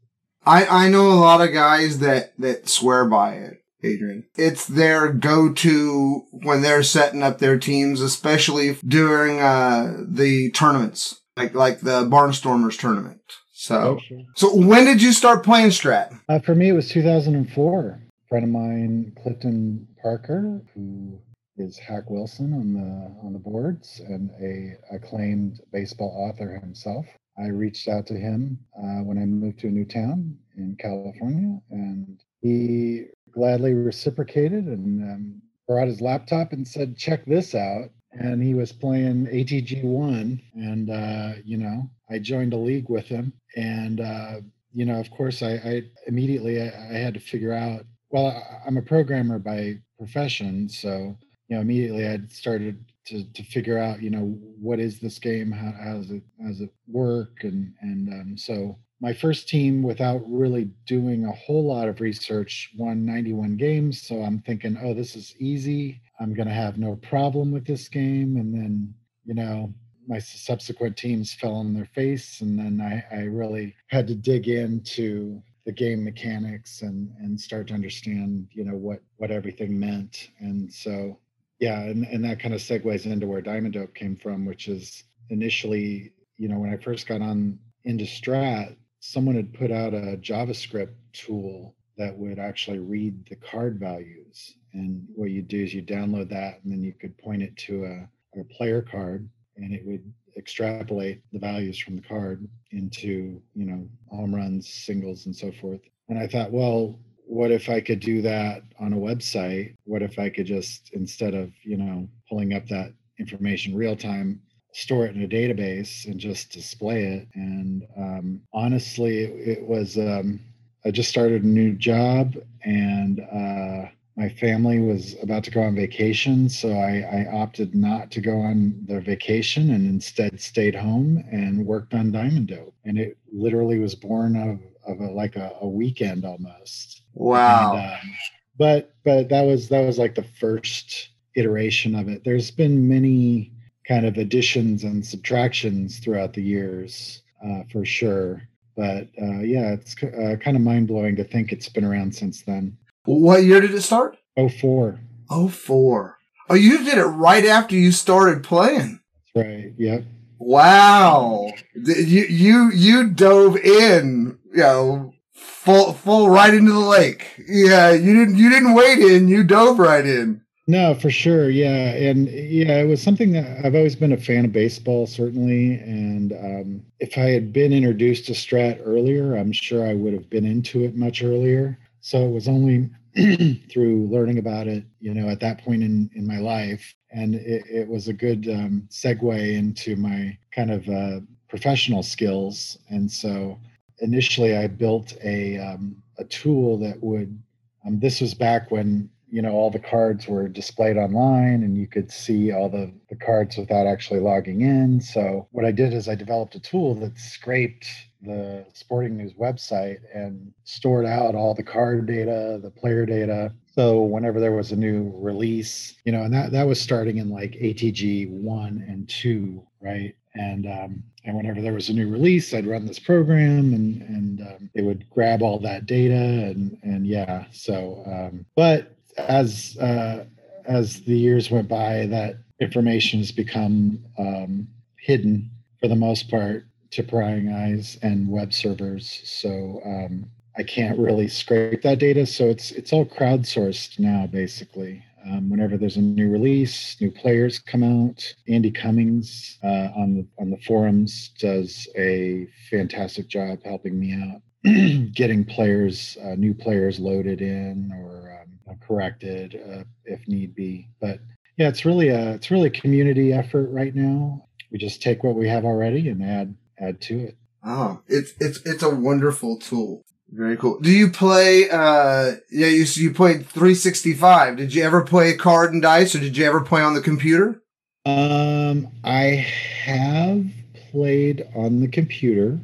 I, 0.47 0.67
I 0.87 0.89
know 0.89 1.11
a 1.11 1.15
lot 1.21 1.47
of 1.47 1.53
guys 1.53 1.99
that, 1.99 2.33
that 2.39 2.69
swear 2.69 3.05
by 3.07 3.35
it, 3.35 3.63
Adrian. 3.83 4.25
It's 4.37 4.67
their 4.67 5.13
go-to 5.13 6.23
when 6.31 6.63
they're 6.63 6.83
setting 6.83 7.23
up 7.23 7.39
their 7.39 7.59
teams, 7.59 8.01
especially 8.01 8.77
during, 8.87 9.41
uh, 9.41 9.97
the 10.07 10.51
tournaments, 10.53 11.21
like, 11.37 11.55
like 11.55 11.81
the 11.81 12.05
Barnstormers 12.05 12.79
tournament. 12.79 13.21
So, 13.53 13.97
Oh, 13.97 13.99
sure. 14.07 14.19
so 14.37 14.55
when 14.57 14.85
did 14.85 15.03
you 15.03 15.13
start 15.13 15.43
playing 15.45 15.71
Strat? 15.71 16.17
Uh, 16.29 16.39
for 16.39 16.55
me, 16.55 16.69
it 16.69 16.73
was 16.73 16.89
2004. 16.91 18.01
A 18.01 18.29
friend 18.29 18.45
of 18.45 18.51
mine, 18.51 19.13
Clifton 19.23 19.89
Parker, 20.03 20.61
who 20.75 21.19
is 21.57 21.79
Hack 21.79 22.11
Wilson 22.11 22.53
on 22.53 22.75
the 22.75 23.27
on 23.27 23.33
the 23.33 23.39
boards 23.39 24.01
and 24.07 24.31
a 24.43 24.75
acclaimed 24.95 25.59
baseball 25.73 26.15
author 26.31 26.59
himself. 26.61 27.07
I 27.39 27.49
reached 27.49 27.89
out 27.89 28.07
to 28.09 28.15
him 28.15 28.59
uh, 28.77 29.03
when 29.03 29.19
I 29.19 29.25
moved 29.27 29.61
to 29.61 29.69
a 29.69 29.71
new 29.71 29.85
town 29.85 30.39
in 30.57 30.77
California, 30.79 31.61
and 31.71 32.23
he 32.41 33.05
gladly 33.33 33.75
reciprocated 33.75 34.67
and 34.67 35.03
um, 35.03 35.43
brought 35.69 35.89
his 35.89 36.01
laptop 36.01 36.53
and 36.53 36.67
said, 36.67 36.97
"Check 36.97 37.25
this 37.27 37.55
out." 37.55 37.91
And 38.13 38.43
he 38.43 38.55
was 38.55 38.73
playing 38.73 39.27
ATG 39.27 39.85
one, 39.85 40.41
and 40.55 40.91
uh, 40.91 41.33
you 41.45 41.59
know, 41.59 41.91
I 42.11 42.19
joined 42.19 42.55
a 42.55 42.59
league 42.59 42.89
with 42.89 43.07
him, 43.07 43.33
and 43.57 44.01
uh, 44.01 44.41
you 44.73 44.87
know, 44.87 44.99
of 44.99 45.11
course, 45.11 45.43
I, 45.43 45.53
I 45.55 45.83
immediately 46.07 46.61
I, 46.61 46.67
I 46.67 46.99
had 46.99 47.15
to 47.15 47.21
figure 47.21 47.53
out. 47.53 47.85
Well, 48.11 48.43
I'm 48.67 48.77
a 48.77 48.83
programmer 48.83 49.39
by 49.39 49.81
profession, 49.99 50.69
so 50.69 51.19
you 51.49 51.57
know, 51.57 51.61
immediately 51.61 52.07
I 52.07 52.21
started 52.29 52.83
to, 53.07 53.25
to 53.33 53.43
figure 53.43 53.79
out, 53.79 54.03
you 54.03 54.11
know, 54.11 54.39
what 54.61 54.81
is 54.81 55.01
this 55.01 55.19
game? 55.19 55.51
How, 55.51 55.73
how 55.83 55.97
does 55.97 56.11
it 56.11 56.23
how 56.41 56.49
does 56.49 56.61
it 56.61 56.71
work? 56.89 57.43
And 57.43 57.75
and 57.81 58.09
um, 58.09 58.37
so 58.37 58.79
my 59.01 59.13
first 59.13 59.49
team, 59.49 59.83
without 59.83 60.23
really 60.27 60.71
doing 60.87 61.25
a 61.25 61.33
whole 61.33 61.67
lot 61.67 61.89
of 61.89 62.01
research, 62.01 62.71
won 62.79 63.05
91 63.05 63.57
games. 63.57 64.01
So 64.01 64.23
I'm 64.23 64.41
thinking, 64.41 64.79
oh, 64.83 64.95
this 64.95 65.15
is 65.17 65.35
easy. 65.39 66.01
I'm 66.19 66.35
gonna 66.35 66.55
have 66.55 66.79
no 66.79 66.97
problem 66.97 67.53
with 67.53 67.67
this 67.67 67.89
game. 67.89 68.37
And 68.37 68.55
then, 68.55 68.95
you 69.25 69.35
know, 69.35 69.73
my 70.09 70.19
subsequent 70.19 70.97
teams 70.97 71.35
fell 71.35 71.55
on 71.55 71.75
their 71.75 71.89
face, 71.95 72.41
and 72.41 72.59
then 72.59 72.81
I, 72.81 73.05
I 73.15 73.23
really 73.23 73.75
had 73.89 74.07
to 74.07 74.15
dig 74.15 74.49
into 74.49 75.43
the 75.67 75.73
game 75.73 76.05
mechanics 76.05 76.83
and 76.83 77.11
and 77.19 77.39
start 77.39 77.67
to 77.67 77.75
understand 77.75 78.47
you 78.53 78.65
know 78.65 78.77
what 78.77 79.01
what 79.17 79.33
everything 79.33 79.79
meant 79.79 80.31
and 80.39 80.73
so 80.73 81.19
yeah 81.59 81.81
and, 81.81 82.05
and 82.07 82.25
that 82.25 82.41
kind 82.41 82.55
of 82.55 82.61
segues 82.61 83.07
into 83.07 83.27
where 83.27 83.41
diamond 83.41 83.75
dope 83.75 83.95
came 83.95 84.17
from 84.17 84.45
which 84.45 84.69
is 84.69 85.05
initially 85.31 86.13
you 86.37 86.49
know 86.49 86.59
when 86.59 86.73
i 86.73 86.77
first 86.77 87.07
got 87.07 87.23
on 87.23 87.59
into 87.85 88.05
strat 88.05 88.77
someone 89.01 89.37
had 89.37 89.53
put 89.55 89.71
out 89.71 89.95
a 89.95 90.19
javascript 90.21 90.95
tool 91.13 91.77
that 91.97 92.17
would 92.17 92.39
actually 92.39 92.79
read 92.79 93.27
the 93.29 93.37
card 93.37 93.79
values. 93.79 94.57
And 94.73 95.07
what 95.15 95.31
you 95.31 95.43
do 95.43 95.63
is 95.63 95.73
you 95.73 95.83
download 95.83 96.29
that 96.31 96.61
and 96.63 96.73
then 96.73 96.83
you 96.83 96.93
could 96.93 97.17
point 97.17 97.43
it 97.43 97.57
to 97.59 97.85
a, 97.85 98.41
a 98.41 98.45
player 98.45 98.83
card 98.83 99.29
and 99.57 99.73
it 99.73 99.85
would 99.87 100.13
extrapolate 100.37 101.23
the 101.33 101.39
values 101.39 101.79
from 101.79 101.97
the 101.97 102.03
card 102.03 102.47
into 102.73 103.41
you 103.55 103.65
know 103.65 103.89
home 104.11 104.35
runs 104.35 104.69
singles 104.69 105.25
and 105.25 105.35
so 105.35 105.51
forth. 105.51 105.81
And 106.11 106.19
i 106.19 106.27
thought 106.27 106.53
well 106.53 106.99
what 107.27 107.51
if 107.51 107.69
i 107.69 107.81
could 107.81 108.01
do 108.01 108.23
that 108.23 108.63
on 108.79 108.93
a 108.93 108.97
website 108.97 109.75
what 109.85 110.03
if 110.03 110.19
i 110.19 110.29
could 110.29 110.47
just 110.47 110.91
instead 110.93 111.35
of 111.35 111.51
you 111.63 111.77
know 111.77 112.09
pulling 112.29 112.55
up 112.55 112.67
that 112.67 112.93
information 113.19 113.75
real 113.75 113.97
time 113.97 114.41
store 114.73 115.07
it 115.07 115.17
in 115.17 115.23
a 115.23 115.29
database 115.29 116.05
and 116.07 116.19
just 116.19 116.51
display 116.53 117.05
it 117.05 117.29
and 117.35 117.87
um, 117.97 118.41
honestly 118.53 119.25
it, 119.25 119.59
it 119.59 119.63
was 119.63 119.97
um, 119.97 120.39
i 120.85 120.91
just 120.91 121.11
started 121.11 121.43
a 121.43 121.47
new 121.47 121.73
job 121.73 122.35
and 122.65 123.21
uh, 123.33 123.89
my 124.17 124.31
family 124.31 124.79
was 124.79 125.15
about 125.23 125.45
to 125.45 125.51
go 125.51 125.61
on 125.61 125.75
vacation, 125.75 126.49
so 126.49 126.71
I, 126.71 127.01
I, 127.01 127.37
opted 127.37 127.75
not 127.75 128.11
to 128.13 128.23
go 128.23 128.41
on 128.41 128.75
their 128.89 129.03
vacation 129.03 129.71
and 129.71 129.87
instead 129.87 130.41
stayed 130.41 130.75
home 130.75 131.23
and 131.31 131.67
worked 131.67 131.93
on 131.93 132.13
Diamond 132.13 132.49
Dope. 132.49 132.75
And 132.87 132.99
it 132.99 133.19
literally 133.31 133.79
was 133.79 133.95
born 133.95 134.37
of, 134.37 134.61
of 134.91 135.01
a, 135.01 135.13
like 135.13 135.37
a, 135.37 135.55
a 135.61 135.69
weekend 135.69 136.25
almost. 136.25 137.03
Wow. 137.17 137.77
And, 137.77 137.87
um, 137.87 138.15
but 138.59 138.95
but 139.05 139.29
that 139.31 139.43
was 139.43 139.69
that 139.71 139.85
was 139.85 139.99
like 139.99 140.15
the 140.15 140.27
first 140.39 141.09
iteration 141.35 141.95
of 141.95 142.09
it. 142.09 142.25
There's 142.25 142.51
been 142.51 142.89
many 142.89 143.53
kind 143.89 144.07
of 144.07 144.17
additions 144.17 144.85
and 144.85 145.05
subtractions 145.05 145.99
throughout 145.99 146.33
the 146.33 146.43
years, 146.43 147.23
uh, 147.45 147.63
for 147.73 147.85
sure. 147.85 148.43
But 148.77 149.09
uh, 149.21 149.41
yeah, 149.41 149.73
it's 149.73 149.97
uh, 150.03 150.37
kind 150.41 150.57
of 150.57 150.63
mind 150.63 150.89
blowing 150.89 151.17
to 151.17 151.25
think 151.25 151.53
it's 151.53 151.69
been 151.69 151.85
around 151.85 152.15
since 152.15 152.43
then. 152.43 152.77
What 153.05 153.45
year 153.45 153.61
did 153.61 153.75
it 153.75 153.83
start? 153.83 154.19
Oh 154.37 154.49
four. 154.49 155.01
Oh 155.31 155.49
four. 155.49 156.19
Oh, 156.49 156.55
you 156.55 156.85
did 156.85 156.99
it 156.99 157.05
right 157.05 157.45
after 157.45 157.75
you 157.75 157.91
started 157.93 158.45
playing. 158.45 159.01
That's 159.35 159.47
right. 159.47 159.73
Yep. 159.79 160.05
Wow. 160.39 161.53
You 161.75 162.25
you 162.25 162.71
you 162.73 163.09
dove 163.11 163.57
in, 163.57 164.39
you 164.53 164.59
know, 164.59 165.15
full 165.37 165.93
full 165.93 166.31
right 166.31 166.53
into 166.53 166.73
the 166.73 166.79
lake. 166.79 167.45
Yeah, 167.47 167.93
you 167.93 168.15
didn't 168.15 168.37
you 168.37 168.51
didn't 168.51 168.75
wait 168.75 168.99
in, 168.99 169.29
you 169.29 169.45
dove 169.45 169.79
right 169.79 170.07
in. 170.07 170.43
No, 170.69 170.95
for 170.95 171.11
sure. 171.11 171.49
Yeah. 171.49 171.93
And 171.95 172.29
yeah, 172.29 172.81
it 172.81 172.89
was 172.89 173.01
something 173.01 173.33
that 173.33 173.65
I've 173.65 173.77
always 173.77 173.95
been 173.95 174.13
a 174.13 174.17
fan 174.17 174.45
of 174.45 174.53
baseball, 174.53 175.07
certainly. 175.07 175.75
And 175.75 176.33
um, 176.33 176.83
if 176.99 177.17
I 177.17 177.31
had 177.31 177.53
been 177.53 177.73
introduced 177.73 178.27
to 178.27 178.33
Strat 178.33 178.81
earlier, 178.85 179.37
I'm 179.37 179.53
sure 179.53 179.87
I 179.87 179.95
would 179.95 180.13
have 180.13 180.29
been 180.29 180.45
into 180.45 180.83
it 180.83 180.97
much 180.97 181.23
earlier. 181.23 181.79
So 182.01 182.27
it 182.27 182.33
was 182.33 182.49
only 182.49 182.91
through 183.71 184.09
learning 184.09 184.39
about 184.39 184.67
it, 184.67 184.85
you 184.99 185.15
know, 185.15 185.29
at 185.29 185.41
that 185.41 185.63
point 185.63 185.85
in, 185.85 186.11
in 186.15 186.27
my 186.27 186.39
life. 186.39 186.95
And 187.13 187.37
it, 187.37 187.65
it 187.71 187.87
was 187.87 188.09
a 188.09 188.13
good 188.13 188.49
um, 188.49 188.89
segue 188.91 189.57
into 189.57 189.95
my 189.95 190.37
kind 190.51 190.73
of 190.73 190.89
uh, 190.89 191.21
professional 191.49 192.03
skills. 192.03 192.77
And 192.91 193.11
so 193.11 193.57
initially 194.01 194.57
I 194.57 194.67
built 194.67 195.17
a, 195.23 195.59
um, 195.59 195.97
a 196.19 196.25
tool 196.25 196.79
that 196.79 197.03
would, 197.03 197.39
um, 197.87 198.01
this 198.01 198.21
was 198.21 198.35
back 198.35 198.71
when, 198.71 199.11
you 199.29 199.43
know, 199.43 199.53
all 199.53 199.71
the 199.71 199.79
cards 199.79 200.29
were 200.29 200.49
displayed 200.49 200.97
online 200.97 201.63
and 201.63 201.77
you 201.77 201.87
could 201.87 202.11
see 202.11 202.53
all 202.53 202.69
the, 202.69 202.93
the 203.09 203.17
cards 203.17 203.57
without 203.57 203.87
actually 203.87 204.21
logging 204.21 204.61
in. 204.61 205.01
So 205.01 205.49
what 205.51 205.65
I 205.65 205.73
did 205.73 205.93
is 205.93 206.09
I 206.09 206.15
developed 206.15 206.55
a 206.55 206.61
tool 206.61 206.95
that 206.97 207.19
scraped 207.19 207.87
the 208.23 208.65
Sporting 208.73 209.17
News 209.17 209.33
website 209.35 209.99
and 210.15 210.53
stored 210.65 211.07
out 211.07 211.35
all 211.35 211.55
the 211.55 211.63
card 211.63 212.07
data, 212.07 212.59
the 212.63 212.71
player 212.71 213.07
data. 213.07 213.53
So 213.75 214.03
whenever 214.03 214.41
there 214.41 214.53
was 214.53 214.73
a 214.73 214.77
new 214.77 215.13
release, 215.17 215.95
you 216.05 216.13
know, 216.13 216.23
and 216.23 216.33
that 216.35 216.53
that 216.53 216.67
was 216.67 216.81
starting 216.81 217.19
in 217.19 217.31
like 217.31 217.53
ATG 217.53 218.31
one 218.31 218.85
and 218.89 219.09
two, 219.09 219.63
right? 219.81 220.15
And 220.35 220.67
um, 220.67 221.03
and 221.27 221.37
whenever 221.37 221.61
there 221.61 221.73
was 221.73 221.89
a 221.89 221.93
new 221.93 222.09
release, 222.09 222.55
I'd 222.55 222.67
run 222.67 222.87
this 222.87 223.01
program, 223.01 223.75
and 223.75 224.01
and 224.03 224.41
um, 224.41 224.71
it 224.75 224.83
would 224.83 225.09
grab 225.11 225.43
all 225.43 225.59
that 225.59 225.85
data, 225.85 226.15
and 226.15 226.79
and 226.83 227.07
yeah. 227.07 227.47
So, 227.51 228.03
um, 228.07 228.47
but 228.55 228.97
as 229.19 229.77
uh, 229.79 230.25
as 230.67 231.01
the 231.03 231.19
years 231.19 231.51
went 231.51 231.69
by, 231.69 232.07
that 232.07 232.37
information 232.61 233.19
has 233.19 233.33
become 233.33 234.05
um, 234.19 234.69
hidden 234.99 235.51
for 235.81 235.89
the 235.89 235.97
most 235.97 236.31
part 236.31 236.65
to 236.93 237.03
prying 237.03 237.53
eyes 237.53 237.99
and 238.03 238.31
web 238.31 238.53
servers. 238.53 239.21
So 239.25 239.81
um, 239.85 240.31
I 240.57 240.63
can't 240.63 240.99
really 240.99 241.29
scrape 241.29 241.83
that 241.83 241.99
data. 241.99 242.25
So 242.25 242.49
it's 242.49 242.71
it's 242.71 242.93
all 242.93 243.05
crowdsourced 243.05 243.99
now, 243.99 244.29
basically. 244.29 245.03
Um, 245.29 245.51
whenever 245.51 245.77
there's 245.77 245.97
a 245.97 246.01
new 246.01 246.31
release, 246.31 246.97
new 247.01 247.11
players 247.11 247.59
come 247.59 247.83
out. 247.83 248.23
Andy 248.49 248.71
Cummings 248.71 249.59
uh, 249.63 249.89
on 249.97 250.15
the 250.15 250.27
on 250.39 250.51
the 250.51 250.59
forums 250.59 251.31
does 251.39 251.89
a 251.97 252.47
fantastic 252.71 253.29
job 253.29 253.59
helping 253.65 253.99
me 253.99 254.15
out, 254.15 254.43
getting 255.15 255.45
players, 255.45 256.17
uh, 256.23 256.37
new 256.37 256.55
players 256.55 257.01
loaded 257.01 257.41
in 257.41 257.91
or 257.93 258.41
um, 258.41 258.77
corrected 258.87 259.61
uh, 259.69 259.85
if 260.05 260.27
need 260.29 260.55
be. 260.55 260.89
But 261.01 261.19
yeah, 261.57 261.69
it's 261.69 261.85
really 261.85 262.09
a 262.09 262.33
it's 262.33 262.51
really 262.51 262.69
a 262.69 262.81
community 262.81 263.33
effort 263.33 263.71
right 263.71 263.95
now. 263.95 264.47
We 264.71 264.79
just 264.79 265.03
take 265.03 265.25
what 265.25 265.35
we 265.35 265.49
have 265.49 265.65
already 265.65 266.09
and 266.09 266.23
add 266.23 266.55
add 266.79 267.01
to 267.03 267.19
it. 267.19 267.37
Oh, 267.65 268.01
it's 268.07 268.33
it's 268.39 268.61
it's 268.65 268.83
a 268.83 268.95
wonderful 268.95 269.59
tool. 269.59 270.05
Very 270.31 270.57
cool. 270.57 270.81
Do 270.81 270.91
you 270.91 271.09
play? 271.11 271.71
uh 271.71 272.37
Yeah, 272.51 272.67
you 272.67 272.85
you 272.95 273.13
played 273.13 273.47
365. 273.47 274.57
Did 274.57 274.75
you 274.75 274.83
ever 274.83 275.03
play 275.03 275.35
card 275.35 275.73
and 275.73 275.83
dice, 275.83 276.15
or 276.15 276.21
did 276.21 276.37
you 276.37 276.45
ever 276.45 276.61
play 276.61 276.83
on 276.83 276.95
the 276.95 277.01
computer? 277.01 277.63
Um, 278.05 278.89
I 279.05 279.47
have 279.85 280.45
played 280.91 281.47
on 281.55 281.81
the 281.81 281.89
computer. 281.89 282.59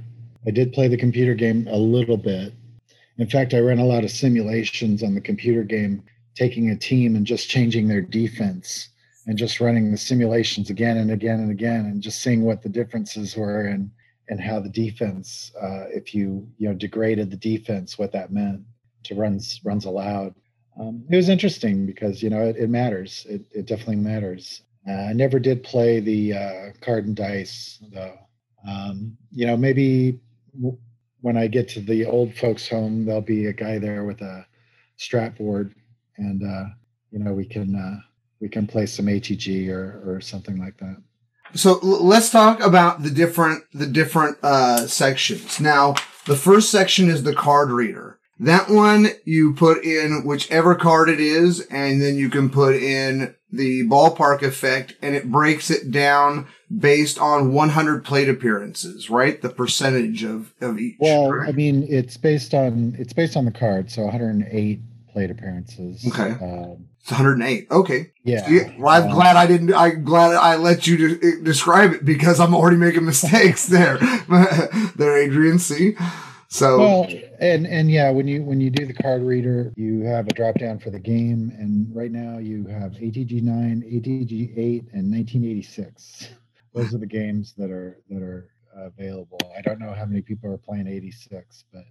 I 0.46 0.50
did 0.50 0.72
play 0.72 0.88
the 0.88 0.96
computer 0.96 1.34
game 1.34 1.66
a 1.68 1.76
little 1.76 2.16
bit. 2.16 2.52
In 3.18 3.28
fact, 3.28 3.54
I 3.54 3.58
ran 3.58 3.78
a 3.78 3.84
lot 3.84 4.04
of 4.04 4.10
simulations 4.10 5.02
on 5.02 5.14
the 5.14 5.20
computer 5.20 5.62
game, 5.62 6.02
taking 6.34 6.70
a 6.70 6.76
team 6.76 7.14
and 7.14 7.26
just 7.26 7.48
changing 7.48 7.86
their 7.86 8.00
defense 8.00 8.88
and 9.26 9.38
just 9.38 9.60
running 9.60 9.90
the 9.90 9.98
simulations 9.98 10.70
again 10.70 10.96
and 10.96 11.10
again 11.10 11.40
and 11.40 11.50
again 11.50 11.86
and 11.86 12.02
just 12.02 12.22
seeing 12.22 12.42
what 12.42 12.62
the 12.62 12.68
differences 12.68 13.36
were 13.36 13.66
and 13.66 13.90
and 14.32 14.40
how 14.40 14.58
the 14.58 14.70
defense, 14.70 15.52
uh, 15.60 15.84
if 15.90 16.14
you 16.14 16.48
you 16.56 16.66
know 16.66 16.74
degraded 16.74 17.30
the 17.30 17.36
defense, 17.36 17.98
what 17.98 18.12
that 18.12 18.32
meant 18.32 18.62
to 19.04 19.14
runs 19.14 19.60
runs 19.62 19.84
allowed. 19.84 20.34
Um, 20.80 21.04
it 21.10 21.16
was 21.16 21.28
interesting 21.28 21.84
because 21.84 22.22
you 22.22 22.30
know 22.30 22.40
it, 22.40 22.56
it 22.56 22.70
matters. 22.70 23.26
It, 23.28 23.42
it 23.52 23.66
definitely 23.66 23.96
matters. 23.96 24.62
Uh, 24.88 24.92
I 25.10 25.12
never 25.12 25.38
did 25.38 25.62
play 25.62 26.00
the 26.00 26.32
uh, 26.32 26.64
card 26.80 27.04
and 27.06 27.14
dice 27.14 27.78
though. 27.92 28.18
Um, 28.66 29.18
you 29.30 29.46
know, 29.46 29.56
maybe 29.56 30.18
w- 30.56 30.78
when 31.20 31.36
I 31.36 31.46
get 31.46 31.68
to 31.70 31.80
the 31.80 32.06
old 32.06 32.34
folks' 32.34 32.66
home, 32.66 33.04
there'll 33.04 33.20
be 33.20 33.46
a 33.46 33.52
guy 33.52 33.78
there 33.78 34.04
with 34.04 34.22
a 34.22 34.46
strat 34.98 35.36
board, 35.36 35.74
and 36.16 36.42
uh, 36.42 36.70
you 37.10 37.18
know 37.18 37.34
we 37.34 37.44
can 37.44 37.76
uh, 37.76 38.00
we 38.40 38.48
can 38.48 38.66
play 38.66 38.86
some 38.86 39.06
ATG 39.08 39.68
or 39.68 40.02
or 40.06 40.22
something 40.22 40.58
like 40.58 40.78
that. 40.78 40.96
So 41.54 41.78
l- 41.82 42.04
let's 42.04 42.30
talk 42.30 42.60
about 42.60 43.02
the 43.02 43.10
different 43.10 43.64
the 43.72 43.86
different 43.86 44.38
uh, 44.42 44.86
sections. 44.86 45.60
Now, 45.60 45.94
the 46.26 46.36
first 46.36 46.70
section 46.70 47.08
is 47.08 47.22
the 47.22 47.34
card 47.34 47.70
reader. 47.70 48.18
That 48.40 48.68
one 48.68 49.08
you 49.24 49.54
put 49.54 49.84
in 49.84 50.24
whichever 50.24 50.74
card 50.74 51.08
it 51.08 51.20
is, 51.20 51.60
and 51.70 52.02
then 52.02 52.16
you 52.16 52.28
can 52.28 52.50
put 52.50 52.74
in 52.74 53.34
the 53.52 53.86
ballpark 53.86 54.42
effect, 54.42 54.96
and 55.00 55.14
it 55.14 55.30
breaks 55.30 55.70
it 55.70 55.90
down 55.92 56.48
based 56.76 57.20
on 57.20 57.52
100 57.52 58.04
plate 58.04 58.28
appearances, 58.28 59.10
right? 59.10 59.40
The 59.40 59.50
percentage 59.50 60.24
of 60.24 60.54
of 60.60 60.78
each. 60.78 60.96
Well, 60.98 61.30
right? 61.30 61.50
I 61.50 61.52
mean, 61.52 61.86
it's 61.88 62.16
based 62.16 62.54
on 62.54 62.96
it's 62.98 63.12
based 63.12 63.36
on 63.36 63.44
the 63.44 63.52
card, 63.52 63.90
so 63.90 64.02
108 64.02 64.80
plate 65.12 65.30
appearances. 65.30 66.06
Okay. 66.06 66.32
Um, 66.42 66.88
it's 67.00 67.10
108. 67.10 67.70
Okay. 67.70 68.12
yeah. 68.24 68.48
Yeah, 68.48 68.72
well, 68.78 69.02
I'm 69.02 69.10
um, 69.10 69.14
glad 69.14 69.36
I 69.36 69.46
didn't. 69.46 69.74
I'm 69.74 70.04
glad 70.04 70.34
I 70.34 70.56
let 70.56 70.86
you 70.86 70.96
de- 71.18 71.42
describe 71.42 71.92
it 71.92 72.04
because 72.04 72.40
I'm 72.40 72.54
already 72.54 72.76
making 72.76 73.04
mistakes 73.12 73.66
there. 73.66 73.98
there, 74.96 75.18
Adrian. 75.18 75.58
See, 75.58 75.96
so 76.48 76.78
Well, 76.78 77.08
and 77.40 77.66
and 77.66 77.90
yeah, 77.90 78.10
when 78.10 78.28
you 78.28 78.42
when 78.42 78.60
you 78.60 78.70
do 78.70 78.86
the 78.86 78.94
card 78.94 79.22
reader, 79.22 79.72
you 79.76 80.02
have 80.02 80.28
a 80.28 80.32
drop 80.32 80.58
down 80.58 80.78
for 80.78 80.90
the 80.90 81.00
game, 81.00 81.52
and 81.58 81.88
right 81.94 82.12
now 82.12 82.38
you 82.38 82.66
have 82.66 82.92
ATG 82.92 83.42
nine, 83.42 83.82
ATG 83.82 84.56
eight, 84.56 84.84
and 84.92 85.10
1986. 85.10 86.28
those 86.74 86.94
are 86.94 86.98
the 86.98 87.06
games 87.06 87.52
that 87.58 87.70
are 87.70 87.98
that 88.10 88.22
are 88.22 88.48
available. 88.76 89.40
I 89.56 89.60
don't 89.62 89.80
know 89.80 89.92
how 89.92 90.04
many 90.04 90.22
people 90.22 90.52
are 90.52 90.58
playing 90.58 90.86
86, 90.86 91.64
but 91.72 91.84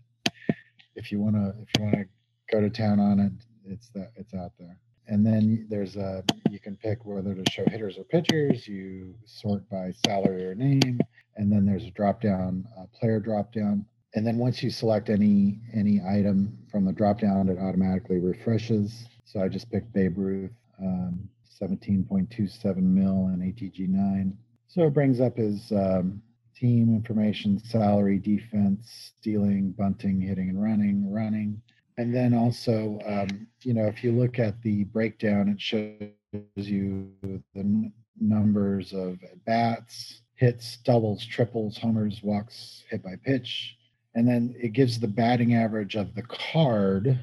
if 0.95 1.11
you 1.11 1.19
want 1.19 1.35
to 1.35 1.53
if 1.61 1.67
you 1.77 1.83
want 1.83 1.95
to 1.95 2.05
go 2.51 2.61
to 2.61 2.69
town 2.69 2.99
on 2.99 3.19
it, 3.19 3.31
it's 3.65 3.89
that 3.95 4.11
it's 4.15 4.33
out 4.33 4.51
there. 4.59 4.77
And 5.07 5.25
then 5.25 5.67
there's 5.69 5.95
a 5.95 6.23
you 6.49 6.59
can 6.59 6.77
pick 6.77 7.05
whether 7.05 7.33
to 7.33 7.51
show 7.51 7.63
hitters 7.67 7.97
or 7.97 8.03
pitchers. 8.03 8.67
You 8.67 9.15
sort 9.25 9.67
by 9.69 9.93
salary 10.05 10.45
or 10.45 10.55
name, 10.55 10.99
and 11.35 11.51
then 11.51 11.65
there's 11.65 11.85
a 11.85 11.91
drop 11.91 12.21
down 12.21 12.65
uh, 12.77 12.85
player 12.99 13.19
drop 13.19 13.53
down. 13.53 13.85
And 14.13 14.27
then 14.27 14.37
once 14.37 14.61
you 14.61 14.69
select 14.69 15.09
any 15.09 15.59
any 15.73 16.01
item 16.07 16.57
from 16.69 16.85
the 16.85 16.93
drop 16.93 17.19
down, 17.19 17.49
it 17.49 17.57
automatically 17.57 18.19
refreshes. 18.19 19.05
So 19.25 19.41
I 19.41 19.47
just 19.47 19.71
picked 19.71 19.93
Babe 19.93 20.17
Ruth, 20.17 20.51
um, 20.81 21.29
17.27 21.61 22.77
mil 22.77 23.27
and 23.27 23.41
ATG 23.41 23.87
9. 23.87 24.37
So 24.67 24.83
it 24.83 24.93
brings 24.93 25.21
up 25.21 25.37
his 25.37 25.71
um, 25.71 26.21
team 26.55 26.89
information, 26.89 27.59
salary, 27.59 28.17
defense, 28.19 29.13
stealing, 29.17 29.71
bunting, 29.71 30.19
hitting 30.19 30.49
and 30.49 30.61
running, 30.61 31.11
running. 31.11 31.61
And 32.01 32.15
then 32.15 32.33
also, 32.33 32.99
um, 33.05 33.45
you 33.61 33.75
know, 33.75 33.85
if 33.85 34.03
you 34.03 34.11
look 34.11 34.39
at 34.39 34.59
the 34.63 34.85
breakdown, 34.85 35.47
it 35.49 35.61
shows 35.61 36.09
you 36.55 37.11
the 37.21 37.43
n- 37.55 37.93
numbers 38.19 38.91
of 38.91 39.19
bats, 39.45 40.21
hits, 40.33 40.77
doubles, 40.77 41.23
triples, 41.23 41.77
homers, 41.77 42.23
walks, 42.23 42.83
hit 42.89 43.03
by 43.03 43.17
pitch. 43.23 43.77
And 44.15 44.27
then 44.27 44.55
it 44.57 44.73
gives 44.73 44.99
the 44.99 45.07
batting 45.07 45.53
average 45.53 45.95
of 45.95 46.15
the 46.15 46.23
card. 46.23 47.19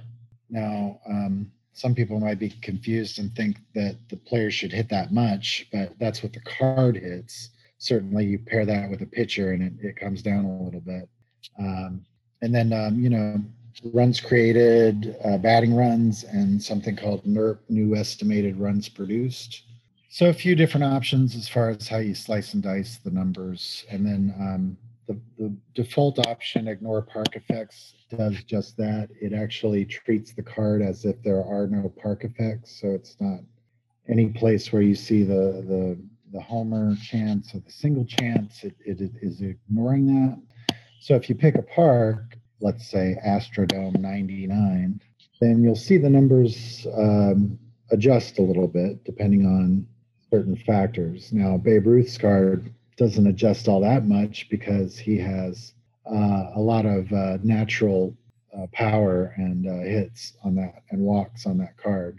Now, 0.49 1.01
um, 1.09 1.51
some 1.73 1.93
people 1.93 2.21
might 2.21 2.39
be 2.39 2.51
confused 2.51 3.19
and 3.19 3.35
think 3.35 3.59
that 3.75 3.97
the 4.09 4.17
player 4.17 4.53
should 4.53 4.73
hit 4.73 4.89
that 4.91 5.13
much, 5.13 5.67
but 5.73 5.99
that's 5.99 6.23
what 6.23 6.33
the 6.33 6.41
card 6.41 6.97
hits 6.97 7.51
certainly 7.79 8.27
you 8.27 8.39
pair 8.39 8.65
that 8.67 8.91
with 8.91 9.03
a 9.03 9.07
pitcher 9.07 9.53
and 9.53 9.63
it, 9.63 9.87
it 9.87 9.97
comes 9.97 10.21
down 10.23 10.45
a 10.45 10.63
little 10.63 10.81
bit. 10.81 11.09
Um, 11.59 12.05
and 12.43 12.55
then, 12.55 12.73
um, 12.73 13.01
you 13.01 13.09
know, 13.09 13.41
runs 13.85 14.21
created, 14.21 15.17
uh, 15.25 15.39
batting 15.39 15.75
runs, 15.75 16.25
and 16.25 16.63
something 16.63 16.97
called 16.97 17.25
NERP, 17.25 17.59
new 17.69 17.95
estimated 17.95 18.57
runs 18.57 18.89
produced. 18.89 19.63
So 20.11 20.29
a 20.29 20.35
few 20.35 20.55
different 20.55 20.85
options 20.85 21.37
as 21.37 21.49
far 21.49 21.71
as 21.71 21.89
how 21.89 21.99
you 21.99 22.15
slice 22.15 22.55
and 22.55 22.63
dice 22.63 22.97
the 22.97 23.11
numbers. 23.11 23.85
And 23.91 24.07
then 24.07 24.35
um, 24.41 24.77
the, 25.07 25.19
the 25.39 25.55
default 25.75 26.19
option, 26.27 26.69
ignore 26.69 27.03
park 27.03 27.37
effects, 27.37 27.95
does 28.17 28.43
just 28.45 28.77
that. 28.79 29.11
It 29.21 29.33
actually 29.33 29.85
treats 29.85 30.33
the 30.33 30.43
card 30.43 30.83
as 30.83 31.05
if 31.05 31.23
there 31.23 31.45
are 31.45 31.67
no 31.67 31.89
park 32.03 32.25
effects. 32.25 32.81
So 32.81 32.89
it's 32.89 33.17
not 33.21 33.41
any 34.09 34.29
place 34.29 34.73
where 34.73 34.83
you 34.83 34.95
see 34.95 35.23
the, 35.23 35.65
the 35.67 35.99
the 36.33 36.41
homer 36.41 36.95
chance 36.97 37.55
or 37.55 37.61
the 37.61 37.71
single 37.71 38.05
chance, 38.05 38.65
it, 38.65 38.75
it, 38.85 39.01
it 39.01 39.13
is 39.23 39.41
ignoring 39.41 40.07
that. 40.07 40.39
So 41.01 41.15
if 41.15 41.29
you 41.29 41.35
pick 41.35 41.55
a 41.55 41.63
park, 41.63 42.37
let's 42.61 42.89
say 42.89 43.17
Astrodome 43.25 43.99
99, 43.99 45.01
then 45.41 45.63
you'll 45.63 45.77
see 45.77 45.97
the 45.97 46.11
numbers 46.11 46.87
um, 46.97 47.59
adjust 47.91 48.39
a 48.39 48.43
little 48.43 48.69
bit 48.69 49.05
depending 49.05 49.47
on 49.47 49.87
certain 50.31 50.57
factors. 50.57 51.33
Now, 51.33 51.57
Babe 51.57 51.87
Ruth's 51.87 52.19
card 52.19 52.73
doesn't 52.97 53.27
adjust 53.27 53.69
all 53.69 53.81
that 53.81 54.05
much 54.05 54.49
because 54.51 54.99
he 54.99 55.19
has 55.19 55.73
uh, 56.07 56.51
a 56.55 56.61
lot 56.61 56.85
of 56.85 57.13
uh, 57.13 57.39
natural 57.43 58.17
uh, 58.57 58.67
power 58.73 59.35
and 59.37 59.67
uh, 59.67 59.85
hits 59.89 60.35
on 60.45 60.55
that 60.57 60.83
and 60.91 61.01
walks 61.01 61.47
on 61.47 61.59
that 61.59 61.77
card. 61.77 62.19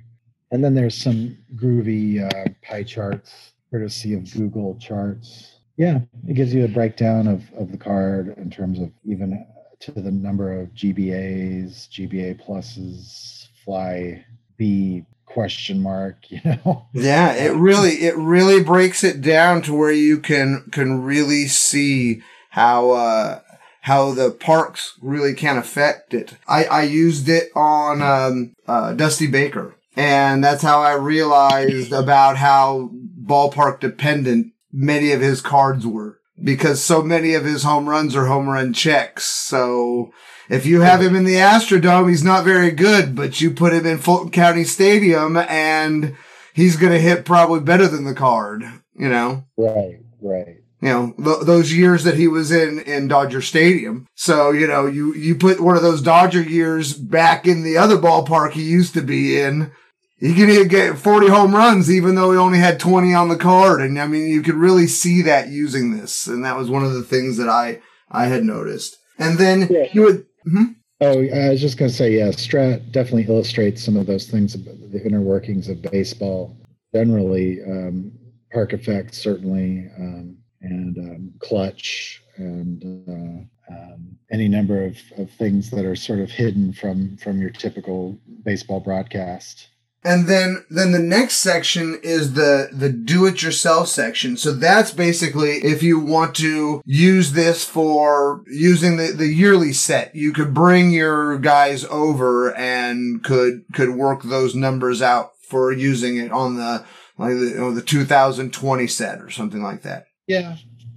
And 0.52 0.64
then 0.64 0.74
there's 0.74 0.96
some 0.96 1.38
groovy 1.56 2.24
uh, 2.24 2.50
pie 2.64 2.84
charts 2.84 3.54
courtesy 3.72 4.14
of 4.14 4.32
Google 4.34 4.76
Charts. 4.80 5.60
Yeah, 5.78 6.00
it 6.28 6.34
gives 6.34 6.54
you 6.54 6.66
a 6.66 6.68
breakdown 6.68 7.28
of, 7.28 7.44
of 7.54 7.72
the 7.72 7.78
card 7.78 8.36
in 8.38 8.50
terms 8.50 8.80
of 8.80 8.92
even 9.06 9.46
to 9.82 9.92
the 9.92 10.12
number 10.12 10.60
of 10.60 10.74
GBAs, 10.74 11.88
GBA 11.90 12.46
pluses, 12.46 13.48
fly 13.64 14.26
B 14.58 15.06
question 15.26 15.82
mark, 15.82 16.18
you 16.30 16.42
know. 16.44 16.88
Yeah, 16.94 17.34
it 17.34 17.56
really 17.56 18.04
it 18.06 18.16
really 18.18 18.64
breaks 18.64 19.04
it 19.04 19.22
down 19.22 19.62
to 19.64 19.74
where 19.74 19.92
you 19.92 20.20
can 20.20 20.66
can 20.72 21.04
really 21.04 21.48
see 21.48 22.22
how 22.50 22.92
uh 22.92 23.42
how 23.82 24.12
the 24.12 24.32
parks 24.32 24.98
really 25.02 25.34
can 25.34 25.58
affect 25.58 26.14
it. 26.14 26.36
I, 26.48 26.66
I 26.66 26.84
used 26.84 27.30
it 27.30 27.50
on 27.56 28.02
um, 28.02 28.56
uh, 28.68 28.94
Dusty 28.94 29.26
Baker, 29.26 29.74
and 29.96 30.44
that's 30.44 30.62
how 30.62 30.82
I 30.82 30.94
realized 30.94 31.94
about 31.94 32.38
how 32.38 32.92
ballpark 33.24 33.80
dependent 33.80 34.54
many 34.72 35.12
of 35.12 35.22
his 35.22 35.42
cards 35.42 35.88
were 35.88 36.19
because 36.42 36.82
so 36.82 37.02
many 37.02 37.34
of 37.34 37.46
his 37.46 37.64
home 37.64 37.90
runs 37.90 38.16
are 38.16 38.26
home 38.26 38.50
run 38.50 38.74
checks. 38.74 39.26
So 39.26 40.12
if 40.50 40.66
you 40.66 40.82
have 40.82 41.02
him 41.02 41.16
in 41.16 41.26
the 41.26 41.36
Astrodome, 41.36 42.10
he's 42.10 42.24
not 42.24 42.44
very 42.44 42.72
good, 42.72 43.16
but 43.16 43.40
you 43.40 43.52
put 43.52 43.74
him 43.74 43.86
in 43.86 43.98
Fulton 43.98 44.32
County 44.32 44.64
Stadium 44.64 45.38
and 45.38 46.16
he's 46.54 46.76
going 46.76 46.94
to 46.94 47.00
hit 47.00 47.26
probably 47.26 47.60
better 47.60 47.88
than 47.88 48.06
the 48.06 48.16
card, 48.16 48.64
you 48.96 49.10
know? 49.10 49.46
Right, 49.58 50.00
right. 50.22 50.56
You 50.82 50.90
know, 50.90 51.14
th- 51.18 51.46
those 51.46 51.74
years 51.74 52.06
that 52.06 52.16
he 52.16 52.28
was 52.28 52.52
in, 52.52 52.80
in 52.80 53.10
Dodger 53.10 53.42
Stadium. 53.42 54.08
So, 54.16 54.52
you 54.52 54.66
know, 54.66 54.86
you, 54.86 55.14
you 55.14 55.36
put 55.36 55.60
one 55.60 55.76
of 55.76 55.84
those 55.84 56.02
Dodger 56.02 56.42
years 56.42 56.94
back 56.94 57.46
in 57.46 57.64
the 57.64 57.78
other 57.78 57.98
ballpark 57.98 58.54
he 58.54 58.64
used 58.64 58.94
to 58.94 59.02
be 59.02 59.40
in 59.40 59.72
he 60.20 60.34
could 60.34 60.70
get 60.70 60.98
40 60.98 61.28
home 61.28 61.56
runs 61.56 61.90
even 61.90 62.16
though 62.16 62.32
he 62.32 62.38
only 62.38 62.60
had 62.60 62.80
20 62.80 63.14
on 63.14 63.30
the 63.30 63.38
card. 63.38 63.82
And 63.82 63.98
I 64.00 64.08
mean, 64.08 64.28
you 64.28 64.42
could 64.42 64.56
really 64.56 64.88
see 64.88 65.22
that 65.22 65.48
using 65.48 65.98
this. 65.98 66.28
And 66.28 66.44
that 66.44 66.58
was 66.58 66.70
one 66.70 66.84
of 66.84 66.94
the 66.94 67.04
things 67.04 67.38
that 67.38 67.48
I, 67.48 67.82
I 68.12 68.26
had 68.26 68.44
noticed. 68.44 68.98
And 69.18 69.38
then 69.38 69.68
yeah. 69.70 69.88
you 69.94 70.02
would, 70.04 70.26
hmm? 70.44 70.66
Oh, 71.02 71.22
I 71.22 71.50
was 71.50 71.62
just 71.62 71.78
going 71.78 71.90
to 71.90 71.96
say, 71.96 72.18
yeah, 72.18 72.28
Strat 72.28 72.92
definitely 72.92 73.34
illustrates 73.34 73.82
some 73.82 73.96
of 73.96 74.06
those 74.06 74.30
things, 74.30 74.54
the 74.54 75.02
inner 75.06 75.22
workings 75.22 75.70
of 75.70 75.82
baseball. 75.82 76.58
Generally, 76.94 77.62
um, 77.64 78.12
park 78.52 78.74
effects, 78.74 79.18
certainly, 79.18 79.90
um, 79.98 80.38
and 80.62 80.98
um, 80.98 81.34
clutch, 81.40 82.22
and 82.36 82.84
uh, 83.08 83.74
um, 83.74 84.18
any 84.32 84.50
number 84.50 84.84
of, 84.84 84.98
of 85.18 85.32
things 85.32 85.70
that 85.70 85.86
are 85.86 85.96
sort 85.96 86.20
of 86.20 86.30
hidden 86.32 86.74
from 86.74 87.16
from 87.18 87.40
your 87.40 87.52
typical 87.52 88.20
baseball 88.44 88.80
broadcast. 88.80 89.70
And 90.04 90.28
then, 90.28 90.66
then 90.70 90.94
the 90.94 91.00
next 91.00 91.36
section 91.36 92.00
is 92.02 92.34
the, 92.34 92.70
the 92.72 92.90
do-it-yourself 92.90 93.90
section. 93.90 94.38
So 94.38 94.54
that's 94.54 94.92
basically 94.92 95.58
if 95.58 95.84
you 95.84 96.00
want 96.00 96.36
to 96.36 96.82
use 96.86 97.34
this 97.34 97.66
for 97.66 98.44
using 98.48 98.96
the, 98.96 99.12
the 99.12 99.28
yearly 99.28 99.74
set, 99.74 100.16
you 100.16 100.32
could 100.32 100.54
bring 100.54 100.92
your 100.92 101.38
guys 101.38 101.84
over 101.86 102.56
and 102.56 103.22
could, 103.24 103.66
could 103.74 103.90
work 103.90 104.24
those 104.24 104.56
numbers 104.56 105.02
out 105.02 105.32
for 105.50 105.74
using 105.74 106.18
it 106.18 106.32
on 106.32 106.56
the, 106.56 106.86
like 107.18 107.34
the, 107.34 107.48
you 107.48 107.56
know, 107.56 107.74
the 107.74 107.82
2020 107.82 108.88
set 108.88 109.20
or 109.20 109.30
something 109.30 109.62
like 109.62 109.82
that. 109.82 110.08
Yeah. 110.28 110.56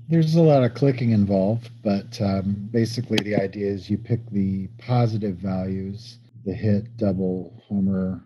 There's 0.08 0.36
a 0.36 0.42
lot 0.42 0.62
of 0.62 0.74
clicking 0.74 1.10
involved, 1.10 1.70
but 1.82 2.20
um, 2.20 2.68
basically 2.70 3.18
the 3.24 3.34
idea 3.34 3.66
is 3.66 3.90
you 3.90 3.98
pick 3.98 4.20
the 4.30 4.68
positive 4.78 5.38
values, 5.38 6.18
the 6.44 6.52
hit, 6.52 6.96
double, 6.98 7.62
homer, 7.66 8.22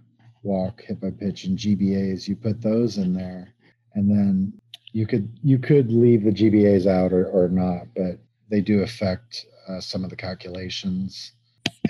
walk, 0.47 0.83
by 1.01 1.11
pitch, 1.11 1.45
and 1.45 1.59
GBAs. 1.59 2.29
You 2.29 2.37
put 2.37 2.63
those 2.63 2.97
in 2.99 3.13
there, 3.13 3.53
and 3.95 4.11
then 4.11 4.53
you 4.93 5.07
could 5.07 5.29
you 5.43 5.59
could 5.59 5.93
leave 5.93 6.25
the 6.25 6.31
GBAs 6.31 6.87
out 6.87 7.13
or, 7.13 7.27
or 7.27 7.49
not, 7.49 7.89
but 7.95 8.19
they 8.49 8.61
do 8.61 8.83
affect 8.83 9.47
uh, 9.69 9.81
some 9.81 10.05
of 10.05 10.11
the 10.11 10.17
calculations. 10.17 11.33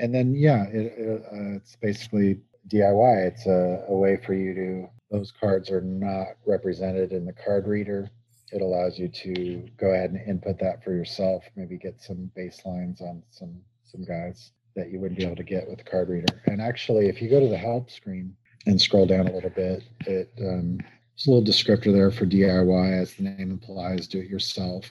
And 0.01 0.15
then 0.15 0.35
yeah, 0.35 0.65
it, 0.65 0.93
it, 0.97 1.23
uh, 1.33 1.57
it's 1.57 1.77
basically 1.77 2.41
DIY. 2.69 3.27
It's 3.27 3.47
a, 3.47 3.85
a 3.89 3.97
way 3.97 4.17
for 4.17 4.35
you 4.35 4.55
to 4.55 4.89
those 5.11 5.31
cards 5.31 5.71
are 5.71 5.83
not 5.83 6.37
represented 6.47 7.13
in 7.13 7.25
the 7.25 7.33
card 7.33 7.69
reader. 7.69 8.11
It 8.53 8.61
allows 8.61 8.99
you 8.99 9.09
to 9.09 9.69
go 9.77 9.89
ahead 9.91 10.11
and 10.11 10.29
input 10.29 10.59
that 10.61 10.83
for 10.83 10.93
yourself. 10.93 11.45
Maybe 11.55 11.77
get 11.77 12.01
some 12.01 12.31
baselines 12.37 13.01
on 13.01 13.23
some 13.31 13.61
some 13.85 14.05
guys 14.05 14.51
that 14.75 14.91
you 14.91 15.01
wouldn't 15.01 15.19
be 15.19 15.25
able 15.25 15.37
to 15.37 15.45
get 15.45 15.69
with 15.69 15.79
the 15.79 15.85
card 15.85 16.09
reader. 16.09 16.43
And 16.47 16.61
actually, 16.61 17.09
if 17.09 17.23
you 17.23 17.31
go 17.31 17.41
to 17.41 17.49
the 17.49 17.57
help 17.57 17.91
screen, 17.91 18.37
and 18.67 18.81
scroll 18.81 19.07
down 19.07 19.29
a 19.29 19.33
little 19.33 19.51
bit, 19.51 19.83
it 20.07 20.31
um, 20.41 20.81
a 21.27 21.31
little 21.31 21.45
descriptor 21.45 21.93
there 21.93 22.11
for 22.11 22.27
DIY, 22.27 23.01
as 23.01 23.15
the 23.15 23.23
name 23.23 23.51
implies, 23.51 24.07
do 24.07 24.19
it 24.19 24.29
yourself. 24.29 24.91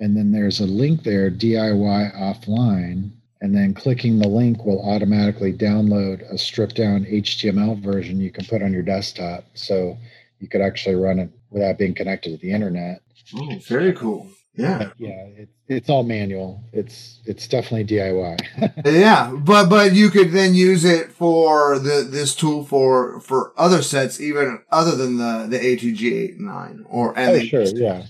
And 0.00 0.16
then 0.16 0.32
there's 0.32 0.60
a 0.60 0.66
link 0.66 1.02
there, 1.02 1.30
DIY 1.30 2.16
offline. 2.16 3.10
And 3.42 3.54
then 3.54 3.72
clicking 3.72 4.18
the 4.18 4.28
link 4.28 4.64
will 4.64 4.82
automatically 4.82 5.52
download 5.52 6.30
a 6.30 6.36
stripped 6.36 6.76
down 6.76 7.06
HTML 7.06 7.80
version 7.80 8.20
you 8.20 8.30
can 8.30 8.44
put 8.44 8.62
on 8.62 8.72
your 8.72 8.82
desktop. 8.82 9.44
So 9.54 9.96
you 10.40 10.48
could 10.48 10.60
actually 10.60 10.96
run 10.96 11.18
it 11.18 11.30
without 11.50 11.78
being 11.78 11.94
connected 11.94 12.30
to 12.32 12.36
the 12.36 12.52
internet. 12.52 13.02
Oh, 13.34 13.58
very 13.66 13.92
cool. 13.92 14.26
Yeah. 14.54 14.78
But 14.78 14.92
yeah, 14.98 15.26
it's 15.36 15.52
it's 15.68 15.88
all 15.88 16.02
manual. 16.02 16.64
It's 16.72 17.20
it's 17.24 17.46
definitely 17.46 17.84
DIY. 17.84 18.84
yeah, 18.84 19.30
but 19.32 19.68
but 19.68 19.94
you 19.94 20.10
could 20.10 20.32
then 20.32 20.54
use 20.54 20.84
it 20.84 21.12
for 21.12 21.78
the 21.78 22.06
this 22.08 22.34
tool 22.34 22.64
for 22.64 23.20
for 23.20 23.52
other 23.56 23.80
sets, 23.82 24.20
even 24.20 24.60
other 24.70 24.96
than 24.96 25.18
the 25.18 25.46
the 25.48 25.58
ATG 25.58 26.12
eight 26.12 26.40
nine 26.40 26.84
or 26.88 27.16
and 27.16 27.30
oh, 27.30 27.44
sure, 27.44 27.62
yeah. 27.62 28.04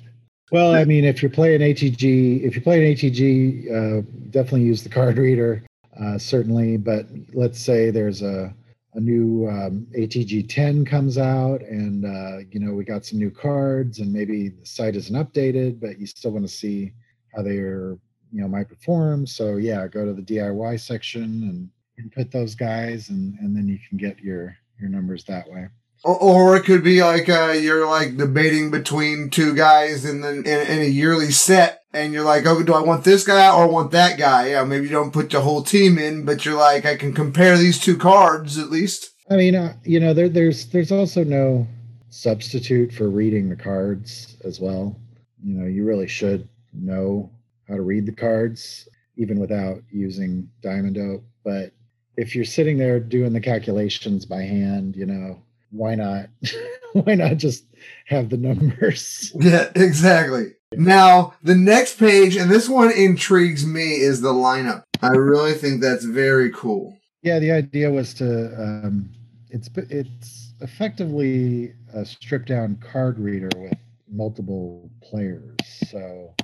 Well, 0.50 0.74
I 0.74 0.84
mean, 0.84 1.04
if 1.04 1.22
you're 1.22 1.30
playing 1.30 1.60
ATG, 1.60 2.42
if 2.42 2.56
you're 2.56 2.62
playing 2.62 2.96
ATG, 2.96 3.70
uh, 3.70 4.02
definitely 4.30 4.62
use 4.62 4.82
the 4.82 4.88
card 4.88 5.16
reader, 5.16 5.62
uh, 6.00 6.18
certainly. 6.18 6.76
But 6.76 7.06
let's 7.34 7.60
say 7.60 7.90
there's 7.90 8.22
a 8.22 8.52
a 8.94 9.00
new 9.00 9.48
um, 9.48 9.86
ATG 9.96 10.48
10 10.48 10.84
comes 10.84 11.16
out, 11.16 11.60
and 11.62 12.04
uh, 12.04 12.44
you 12.50 12.60
know 12.60 12.72
we 12.72 12.84
got 12.84 13.04
some 13.04 13.18
new 13.18 13.30
cards, 13.30 14.00
and 14.00 14.12
maybe 14.12 14.48
the 14.48 14.66
site 14.66 14.96
isn't 14.96 15.14
updated, 15.14 15.80
but 15.80 15.98
you 15.98 16.06
still 16.06 16.32
want 16.32 16.44
to 16.44 16.52
see 16.52 16.92
how 17.34 17.42
they 17.42 17.58
are, 17.58 17.98
you 18.32 18.40
know, 18.40 18.48
might 18.48 18.68
perform. 18.68 19.26
So 19.26 19.56
yeah, 19.56 19.86
go 19.86 20.04
to 20.04 20.12
the 20.12 20.22
DIY 20.22 20.80
section 20.80 21.22
and 21.22 21.70
input 21.98 22.32
those 22.32 22.54
guys, 22.54 23.10
and 23.10 23.38
and 23.38 23.56
then 23.56 23.68
you 23.68 23.78
can 23.88 23.96
get 23.96 24.18
your 24.18 24.56
your 24.80 24.90
numbers 24.90 25.24
that 25.24 25.48
way. 25.48 25.68
Or, 26.02 26.56
it 26.56 26.64
could 26.64 26.82
be 26.82 27.02
like 27.02 27.28
uh, 27.28 27.52
you're 27.52 27.86
like 27.86 28.16
debating 28.16 28.70
between 28.70 29.28
two 29.28 29.54
guys 29.54 30.06
in 30.06 30.22
the 30.22 30.30
in, 30.30 30.46
in 30.46 30.78
a 30.78 30.86
yearly 30.86 31.30
set, 31.30 31.82
and 31.92 32.12
you're 32.12 32.24
like, 32.24 32.46
oh, 32.46 32.62
do 32.62 32.72
I 32.72 32.80
want 32.80 33.04
this 33.04 33.26
guy 33.26 33.54
or 33.54 33.68
want 33.68 33.90
that 33.90 34.18
guy? 34.18 34.50
Yeah, 34.50 34.64
maybe 34.64 34.84
you 34.84 34.92
don't 34.92 35.12
put 35.12 35.28
the 35.28 35.42
whole 35.42 35.62
team 35.62 35.98
in, 35.98 36.24
but 36.24 36.46
you're 36.46 36.56
like, 36.56 36.86
I 36.86 36.96
can 36.96 37.12
compare 37.12 37.58
these 37.58 37.78
two 37.78 37.98
cards 37.98 38.56
at 38.56 38.70
least. 38.70 39.10
I 39.28 39.36
mean, 39.36 39.54
uh, 39.54 39.74
you 39.84 40.00
know, 40.00 40.14
there, 40.14 40.30
there's 40.30 40.66
there's 40.66 40.90
also 40.90 41.22
no 41.22 41.66
substitute 42.08 42.92
for 42.92 43.08
reading 43.08 43.48
the 43.48 43.56
cards 43.56 44.36
as 44.44 44.58
well. 44.58 44.98
You 45.44 45.58
know, 45.58 45.66
you 45.66 45.84
really 45.84 46.08
should 46.08 46.48
know 46.72 47.30
how 47.68 47.76
to 47.76 47.82
read 47.82 48.06
the 48.06 48.12
cards 48.12 48.88
even 49.16 49.38
without 49.38 49.82
using 49.90 50.48
Diamond 50.62 50.94
Dope. 50.96 51.24
But 51.44 51.72
if 52.16 52.34
you're 52.34 52.44
sitting 52.44 52.78
there 52.78 53.00
doing 53.00 53.32
the 53.32 53.40
calculations 53.40 54.24
by 54.26 54.42
hand, 54.42 54.96
you 54.96 55.06
know, 55.06 55.42
why 55.70 55.94
not? 55.94 56.28
Why 56.92 57.14
not 57.14 57.36
just 57.36 57.64
have 58.06 58.30
the 58.30 58.36
numbers? 58.36 59.32
Yeah 59.40 59.70
exactly. 59.76 60.54
Now 60.72 61.34
the 61.42 61.54
next 61.54 61.98
page 61.98 62.36
and 62.36 62.50
this 62.50 62.68
one 62.68 62.90
intrigues 62.90 63.64
me 63.64 63.94
is 63.94 64.20
the 64.20 64.32
lineup. 64.32 64.82
I 65.00 65.10
really 65.10 65.54
think 65.54 65.80
that's 65.80 66.04
very 66.04 66.50
cool. 66.50 66.98
Yeah 67.22 67.38
the 67.38 67.52
idea 67.52 67.90
was 67.90 68.12
to 68.14 68.46
um 68.60 69.10
it's 69.50 69.70
it's 69.76 70.54
effectively 70.60 71.74
a 71.94 72.04
stripped 72.04 72.48
down 72.48 72.76
card 72.76 73.18
reader 73.18 73.50
with 73.56 73.78
multiple 74.08 74.90
players. 75.02 75.56
So 75.88 76.34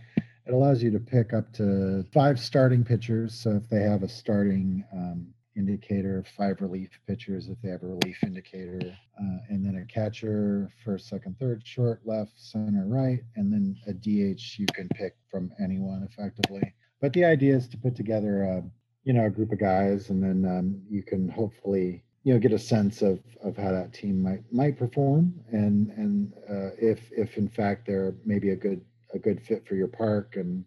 it 0.47 0.55
allows 0.55 0.83
you 0.83 0.91
to 0.93 1.01
pick 1.01 1.33
up 1.33 1.53
to 1.55 2.05
five 2.13 2.39
starting 2.39 2.85
pitchers. 2.85 3.35
So 3.35 3.51
if 3.51 3.69
they 3.69 3.83
have 3.83 4.03
a 4.03 4.09
starting 4.09 4.85
um, 4.93 5.27
indicator, 5.57 6.25
five 6.37 6.61
relief 6.61 6.91
pitchers 7.07 7.49
if 7.49 7.61
they 7.63 7.71
have 7.71 7.83
a 7.83 7.87
relief 7.87 8.23
indicator, 8.23 8.81
uh, 8.85 9.39
and 9.49 9.65
then 9.65 9.77
a 9.77 9.93
catcher, 9.93 10.71
first, 10.85 11.09
second, 11.09 11.39
third, 11.39 11.67
short, 11.67 12.01
left, 12.05 12.33
center, 12.37 12.85
right, 12.87 13.21
and 13.37 13.53
then 13.53 13.77
a 13.87 13.93
DH 13.93 14.59
you 14.59 14.67
can 14.75 14.89
pick 14.95 15.17
from 15.31 15.51
anyone 15.63 16.07
effectively. 16.11 16.75
But 17.01 17.13
the 17.13 17.25
idea 17.25 17.57
is 17.57 17.69
to 17.69 17.77
put 17.77 17.95
together 17.95 18.43
a 18.43 18.63
you 19.05 19.13
know 19.13 19.27
a 19.27 19.31
group 19.31 19.53
of 19.53 19.59
guys, 19.59 20.11
and 20.11 20.23
then 20.23 20.45
um, 20.51 20.83
you 20.91 21.03
can 21.03 21.29
hopefully 21.29 22.03
you 22.25 22.35
know 22.35 22.41
get 22.41 22.53
a 22.53 22.59
sense 22.59 23.03
of 23.03 23.21
of 23.43 23.57
how 23.57 23.71
that 23.73 23.93
team 23.93 24.23
might 24.23 24.43
might 24.53 24.77
perform, 24.77 25.35
and 25.53 25.91
and 25.91 26.33
uh, 26.51 26.71
if 26.79 27.11
if 27.13 27.37
in 27.39 27.49
fact 27.49 27.87
they're 27.87 28.15
maybe 28.25 28.51
a 28.51 28.57
good 28.57 28.85
a 29.15 29.19
good 29.19 29.41
fit 29.41 29.67
for 29.67 29.77
your 29.77 29.89
park 29.89 30.35
and 30.37 30.65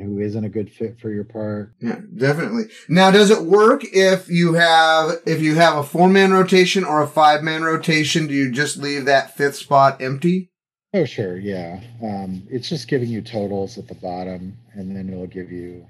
and 0.00 0.02
who 0.02 0.20
isn't 0.20 0.44
a 0.44 0.50
good 0.50 0.70
fit 0.70 1.00
for 1.00 1.10
your 1.10 1.24
park. 1.24 1.72
Yeah, 1.80 2.00
definitely. 2.14 2.64
Now, 2.88 3.10
does 3.10 3.30
it 3.30 3.42
work 3.42 3.82
if 3.84 4.28
you 4.28 4.54
have 4.54 5.22
if 5.24 5.40
you 5.40 5.54
have 5.54 5.76
a 5.76 5.82
four 5.82 6.08
man 6.08 6.32
rotation 6.32 6.84
or 6.84 7.02
a 7.02 7.06
five 7.06 7.42
man 7.42 7.62
rotation? 7.62 8.26
Do 8.26 8.34
you 8.34 8.52
just 8.52 8.76
leave 8.76 9.06
that 9.06 9.36
fifth 9.36 9.56
spot 9.56 10.02
empty? 10.02 10.50
Oh, 10.92 11.04
sure, 11.04 11.38
yeah. 11.38 11.80
Um, 12.02 12.46
it's 12.50 12.68
just 12.68 12.88
giving 12.88 13.08
you 13.08 13.22
totals 13.22 13.78
at 13.78 13.88
the 13.88 13.94
bottom, 13.94 14.58
and 14.74 14.94
then 14.94 15.08
it'll 15.08 15.26
give 15.26 15.50
you 15.50 15.86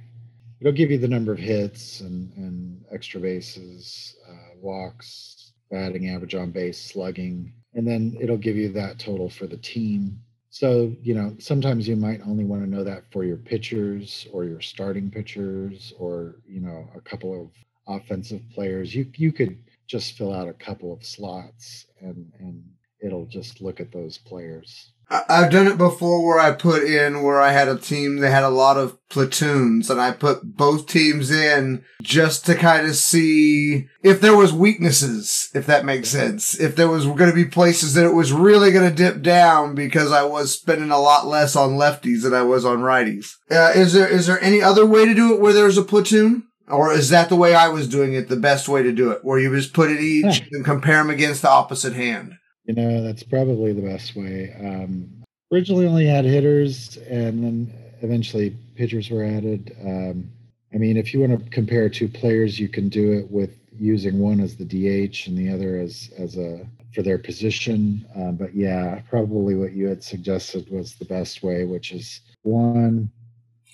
it'll 0.60 0.72
give 0.72 0.90
you 0.90 0.98
the 0.98 1.08
number 1.08 1.32
of 1.32 1.38
hits 1.38 2.00
and 2.00 2.32
and 2.36 2.84
extra 2.92 3.20
bases, 3.20 4.14
uh, 4.28 4.56
walks, 4.60 5.52
batting 5.70 6.08
average 6.10 6.36
on 6.36 6.52
base, 6.52 6.80
slugging, 6.80 7.52
and 7.74 7.86
then 7.86 8.16
it'll 8.20 8.36
give 8.36 8.56
you 8.56 8.72
that 8.72 9.00
total 9.00 9.28
for 9.28 9.48
the 9.48 9.56
team 9.56 10.20
so, 10.50 10.94
you 11.02 11.14
know, 11.14 11.36
sometimes 11.38 11.86
you 11.88 11.96
might 11.96 12.20
only 12.26 12.44
want 12.44 12.62
to 12.62 12.70
know 12.70 12.84
that 12.84 13.10
for 13.12 13.24
your 13.24 13.36
pitchers 13.36 14.26
or 14.32 14.44
your 14.44 14.60
starting 14.60 15.10
pitchers 15.10 15.92
or, 15.98 16.36
you 16.46 16.60
know, 16.60 16.88
a 16.94 17.00
couple 17.00 17.40
of 17.40 17.50
offensive 17.88 18.42
players. 18.54 18.94
You 18.94 19.10
you 19.16 19.32
could 19.32 19.58
just 19.86 20.16
fill 20.16 20.32
out 20.32 20.48
a 20.48 20.54
couple 20.54 20.92
of 20.92 21.04
slots 21.04 21.86
and 22.00 22.32
and 22.38 22.64
it'll 23.00 23.26
just 23.26 23.60
look 23.60 23.80
at 23.80 23.92
those 23.92 24.18
players. 24.18 24.92
I've 25.08 25.52
done 25.52 25.68
it 25.68 25.78
before 25.78 26.26
where 26.26 26.40
I 26.40 26.50
put 26.52 26.82
in 26.82 27.22
where 27.22 27.40
I 27.40 27.52
had 27.52 27.68
a 27.68 27.78
team 27.78 28.16
that 28.16 28.30
had 28.30 28.42
a 28.42 28.48
lot 28.48 28.76
of 28.76 28.98
platoons 29.08 29.88
and 29.88 30.00
I 30.00 30.10
put 30.10 30.56
both 30.56 30.88
teams 30.88 31.30
in 31.30 31.84
just 32.02 32.44
to 32.46 32.56
kind 32.56 32.86
of 32.86 32.96
see 32.96 33.86
if 34.02 34.20
there 34.20 34.36
was 34.36 34.52
weaknesses, 34.52 35.48
if 35.54 35.64
that 35.66 35.84
makes 35.84 36.08
sense. 36.08 36.58
If 36.58 36.74
there 36.74 36.88
was 36.88 37.04
going 37.06 37.30
to 37.30 37.34
be 37.34 37.44
places 37.44 37.94
that 37.94 38.04
it 38.04 38.14
was 38.14 38.32
really 38.32 38.72
going 38.72 38.88
to 38.88 38.94
dip 38.94 39.22
down 39.22 39.76
because 39.76 40.10
I 40.10 40.24
was 40.24 40.52
spending 40.52 40.90
a 40.90 40.98
lot 40.98 41.26
less 41.26 41.54
on 41.54 41.76
lefties 41.76 42.22
than 42.22 42.34
I 42.34 42.42
was 42.42 42.64
on 42.64 42.78
righties. 42.78 43.36
Uh, 43.48 43.72
is 43.76 43.92
there, 43.92 44.08
is 44.08 44.26
there 44.26 44.42
any 44.42 44.60
other 44.60 44.84
way 44.84 45.04
to 45.04 45.14
do 45.14 45.34
it 45.34 45.40
where 45.40 45.52
there's 45.52 45.78
a 45.78 45.82
platoon? 45.82 46.48
Or 46.68 46.92
is 46.92 47.10
that 47.10 47.28
the 47.28 47.36
way 47.36 47.54
I 47.54 47.68
was 47.68 47.86
doing 47.86 48.14
it, 48.14 48.28
the 48.28 48.34
best 48.34 48.68
way 48.68 48.82
to 48.82 48.90
do 48.90 49.12
it, 49.12 49.24
where 49.24 49.38
you 49.38 49.54
just 49.54 49.72
put 49.72 49.88
it 49.88 50.00
each 50.00 50.42
and 50.50 50.64
compare 50.64 50.96
them 50.96 51.10
against 51.10 51.42
the 51.42 51.48
opposite 51.48 51.92
hand? 51.92 52.34
You 52.66 52.74
know, 52.74 53.02
that's 53.02 53.22
probably 53.22 53.72
the 53.72 53.82
best 53.82 54.16
way. 54.16 54.54
Um, 54.58 55.24
originally 55.52 55.86
only 55.86 56.06
had 56.06 56.24
hitters, 56.24 56.96
and 57.08 57.42
then 57.42 57.74
eventually 58.02 58.56
pitchers 58.74 59.10
were 59.10 59.24
added. 59.24 59.76
Um, 59.84 60.30
I 60.74 60.78
mean, 60.78 60.96
if 60.96 61.14
you 61.14 61.20
want 61.20 61.44
to 61.44 61.50
compare 61.50 61.88
two 61.88 62.08
players, 62.08 62.58
you 62.58 62.68
can 62.68 62.88
do 62.88 63.12
it 63.12 63.30
with 63.30 63.50
using 63.78 64.18
one 64.18 64.40
as 64.40 64.56
the 64.56 64.64
DH 64.64 65.26
and 65.26 65.36
the 65.36 65.50
other 65.50 65.78
as 65.78 66.10
as 66.18 66.36
a 66.36 66.66
for 66.94 67.02
their 67.02 67.18
position. 67.18 68.04
Uh, 68.16 68.32
but 68.32 68.54
yeah, 68.54 69.00
probably 69.08 69.54
what 69.54 69.72
you 69.72 69.86
had 69.86 70.02
suggested 70.02 70.68
was 70.70 70.94
the 70.94 71.04
best 71.04 71.42
way, 71.42 71.64
which 71.64 71.92
is 71.92 72.20
one 72.42 73.10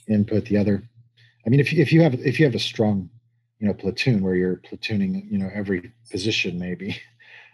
input 0.09 0.44
the 0.46 0.59
other. 0.59 0.83
I 1.46 1.48
mean, 1.48 1.61
if 1.61 1.72
if 1.72 1.92
you 1.92 2.02
have 2.02 2.14
if 2.14 2.38
you 2.38 2.46
have 2.46 2.55
a 2.55 2.61
strong, 2.61 3.09
you 3.59 3.66
know, 3.66 3.74
platoon 3.74 4.22
where 4.22 4.35
you're 4.35 4.57
platooning, 4.57 5.31
you 5.31 5.38
know, 5.38 5.50
every 5.55 5.92
position 6.11 6.59
maybe. 6.59 7.00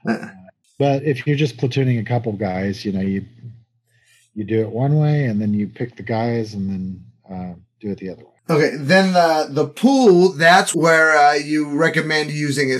Uh, 0.08 0.28
but 0.78 1.02
if 1.02 1.26
you're 1.26 1.36
just 1.36 1.56
platooning 1.56 2.00
a 2.00 2.04
couple 2.04 2.32
guys, 2.32 2.84
you 2.84 2.92
know, 2.92 3.00
you 3.00 3.24
you 4.34 4.44
do 4.44 4.60
it 4.60 4.70
one 4.70 4.96
way, 4.96 5.24
and 5.24 5.40
then 5.40 5.52
you 5.52 5.66
pick 5.66 5.96
the 5.96 6.02
guys, 6.02 6.54
and 6.54 6.70
then 6.70 7.04
uh, 7.30 7.54
do 7.80 7.90
it 7.90 7.98
the 7.98 8.10
other 8.10 8.24
way. 8.24 8.32
Okay, 8.50 8.76
then 8.76 9.12
the 9.12 9.48
the 9.50 9.66
pool 9.66 10.32
that's 10.32 10.74
where 10.74 11.16
uh, 11.16 11.34
you 11.34 11.68
recommend 11.68 12.30
using 12.30 12.70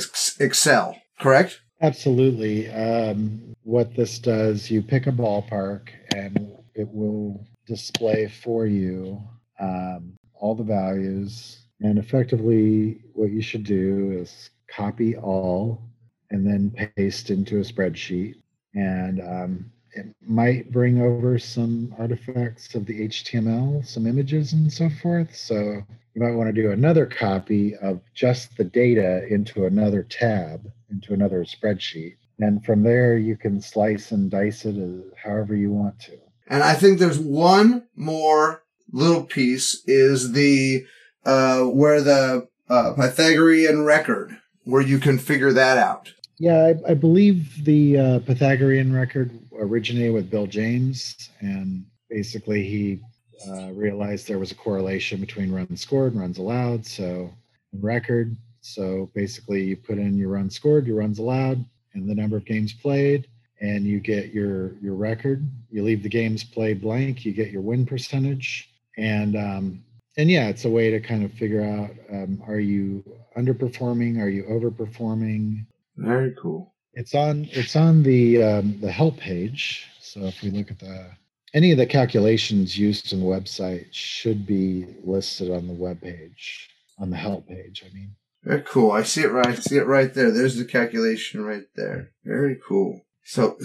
Excel, 0.41 0.97
correct? 1.21 1.61
Absolutely. 1.81 2.71
Um, 2.71 3.55
what 3.63 3.95
this 3.95 4.19
does, 4.19 4.71
you 4.71 4.83
pick 4.83 5.07
a 5.07 5.13
ballpark, 5.13 5.89
and 6.15 6.53
it 6.75 6.89
will 6.89 7.47
display 7.67 8.29
for 8.29 8.67
you 8.67 9.21
um, 9.61 10.15
all 10.35 10.55
the 10.55 10.65
values. 10.65 11.61
And 11.81 11.99
effectively, 11.99 13.01
what 13.13 13.31
you 13.31 13.43
should 13.43 13.65
do 13.65 14.11
is 14.21 14.51
copy 14.75 15.17
all 15.17 15.88
and 16.31 16.47
then 16.47 16.91
paste 16.97 17.31
into 17.31 17.59
a 17.59 17.63
spreadsheet. 17.63 18.35
And 18.75 19.21
um, 19.21 19.73
it 19.93 20.15
might 20.21 20.71
bring 20.71 21.01
over 21.01 21.39
some 21.39 21.95
artifacts 21.99 22.75
of 22.75 22.87
the 22.87 23.09
HTML, 23.09 23.87
some 23.87 24.07
images 24.07 24.53
and 24.53 24.73
so 24.73 24.89
forth. 25.03 25.35
So 25.35 25.83
you 26.15 26.23
might 26.23 26.35
want 26.35 26.55
to 26.55 26.63
do 26.63 26.71
another 26.71 27.07
copy 27.07 27.75
of 27.77 28.01
just 28.15 28.57
the 28.57 28.65
data 28.65 29.27
into 29.29 29.67
another 29.67 30.03
tab, 30.03 30.71
into 30.91 31.15
another 31.15 31.45
spreadsheet. 31.45 32.17
And 32.39 32.65
from 32.65 32.83
there, 32.83 33.17
you 33.17 33.37
can 33.37 33.61
slice 33.61 34.13
and 34.13 34.31
dice 34.31 34.65
it 34.65 34.77
however 35.23 35.57
you 35.57 35.73
want 35.73 35.99
to. 36.01 36.19
And 36.47 36.63
I 36.63 36.75
think 36.75 36.99
there's 36.99 37.19
one 37.19 37.87
more 37.97 38.63
little 38.93 39.25
piece 39.25 39.83
is 39.87 40.33
the 40.33 40.87
uh, 41.25 41.63
where 41.65 42.01
the 42.01 42.49
uh, 42.69 42.95
Pythagorean 42.95 43.85
record, 43.85 44.39
where 44.65 44.83
you 44.83 44.99
can 44.99 45.19
figure 45.19 45.53
that 45.53 45.79
out. 45.79 46.13
Yeah, 46.39 46.73
I, 46.87 46.93
I 46.93 46.95
believe 46.95 47.65
the 47.65 47.99
uh, 47.99 48.19
Pythagorean 48.21 48.93
record 48.93 49.31
originated 49.53 50.15
with 50.15 50.31
Bill 50.31 50.47
James, 50.47 51.31
and 51.41 51.85
basically 52.09 52.63
he 52.63 53.01
uh, 53.49 53.73
realized 53.73 54.29
there 54.29 54.39
was 54.39 54.53
a 54.53 54.55
correlation 54.55 55.21
between 55.21 55.51
runs 55.51 55.81
scored 55.81 56.13
and 56.13 56.21
runs 56.21 56.39
allowed. 56.39 56.87
So, 56.87 57.33
record. 57.73 58.37
So 58.61 59.11
basically, 59.15 59.65
you 59.65 59.77
put 59.77 59.99
in 59.99 60.17
your 60.17 60.29
runs 60.31 60.55
scored, 60.55 60.87
your 60.87 60.97
runs 60.99 61.19
allowed, 61.19 61.65
and 61.95 62.09
the 62.09 62.15
number 62.15 62.37
of 62.37 62.45
games 62.45 62.73
played, 62.73 63.27
and 63.61 63.85
you 63.85 63.99
get 63.99 64.33
your 64.33 64.75
your 64.81 64.95
record. 64.95 65.49
You 65.71 65.83
leave 65.83 66.03
the 66.03 66.09
games 66.09 66.45
played 66.45 66.81
blank, 66.81 67.25
you 67.25 67.33
get 67.33 67.51
your 67.51 67.63
win 67.63 67.85
percentage, 67.85 68.71
and 68.97 69.37
um, 69.37 69.85
and 70.17 70.31
yeah, 70.31 70.49
it's 70.49 70.65
a 70.65 70.71
way 70.71 70.91
to 70.91 71.01
kind 71.01 71.25
of 71.25 71.33
figure 71.33 71.63
out: 71.65 71.91
um, 72.13 72.43
are 72.47 72.61
you 72.61 73.03
underperforming? 73.37 74.21
Are 74.21 74.29
you 74.29 74.45
overperforming? 74.45 75.65
Very 75.99 76.35
cool. 76.41 76.75
It's 76.95 77.15
on 77.15 77.49
it's 77.53 77.77
on 77.77 78.03
the 78.03 78.43
um, 78.43 78.81
the 78.81 78.91
help 78.91 79.19
page. 79.19 79.87
So 80.01 80.25
if 80.25 80.43
we 80.43 80.51
look 80.51 80.71
at 80.71 80.79
the 80.79 81.11
any 81.55 81.73
of 81.73 81.79
the 81.79 81.87
calculations 81.87 82.79
used 82.79 83.13
in 83.13 83.21
the 83.21 83.27
website 83.27 83.87
should 83.93 84.47
be 84.47 84.87
listed 85.03 85.51
on 85.51 85.67
the 85.67 85.73
web 85.73 86.01
page, 86.01 86.69
on 86.99 87.11
the 87.11 87.17
help 87.17 87.49
page. 87.49 87.85
I 87.89 87.95
mean, 87.95 88.15
Very 88.43 88.63
cool. 88.63 88.93
I 88.93 89.03
see 89.03 89.23
it 89.23 89.33
right. 89.33 89.47
I 89.47 89.55
see 89.55 89.77
it 89.77 89.87
right 89.87 90.13
there. 90.13 90.31
There's 90.31 90.57
the 90.57 90.65
calculation 90.65 91.45
right 91.45 91.67
there. 91.75 92.13
Very 92.25 92.59
cool. 92.67 93.03
So, 93.25 93.59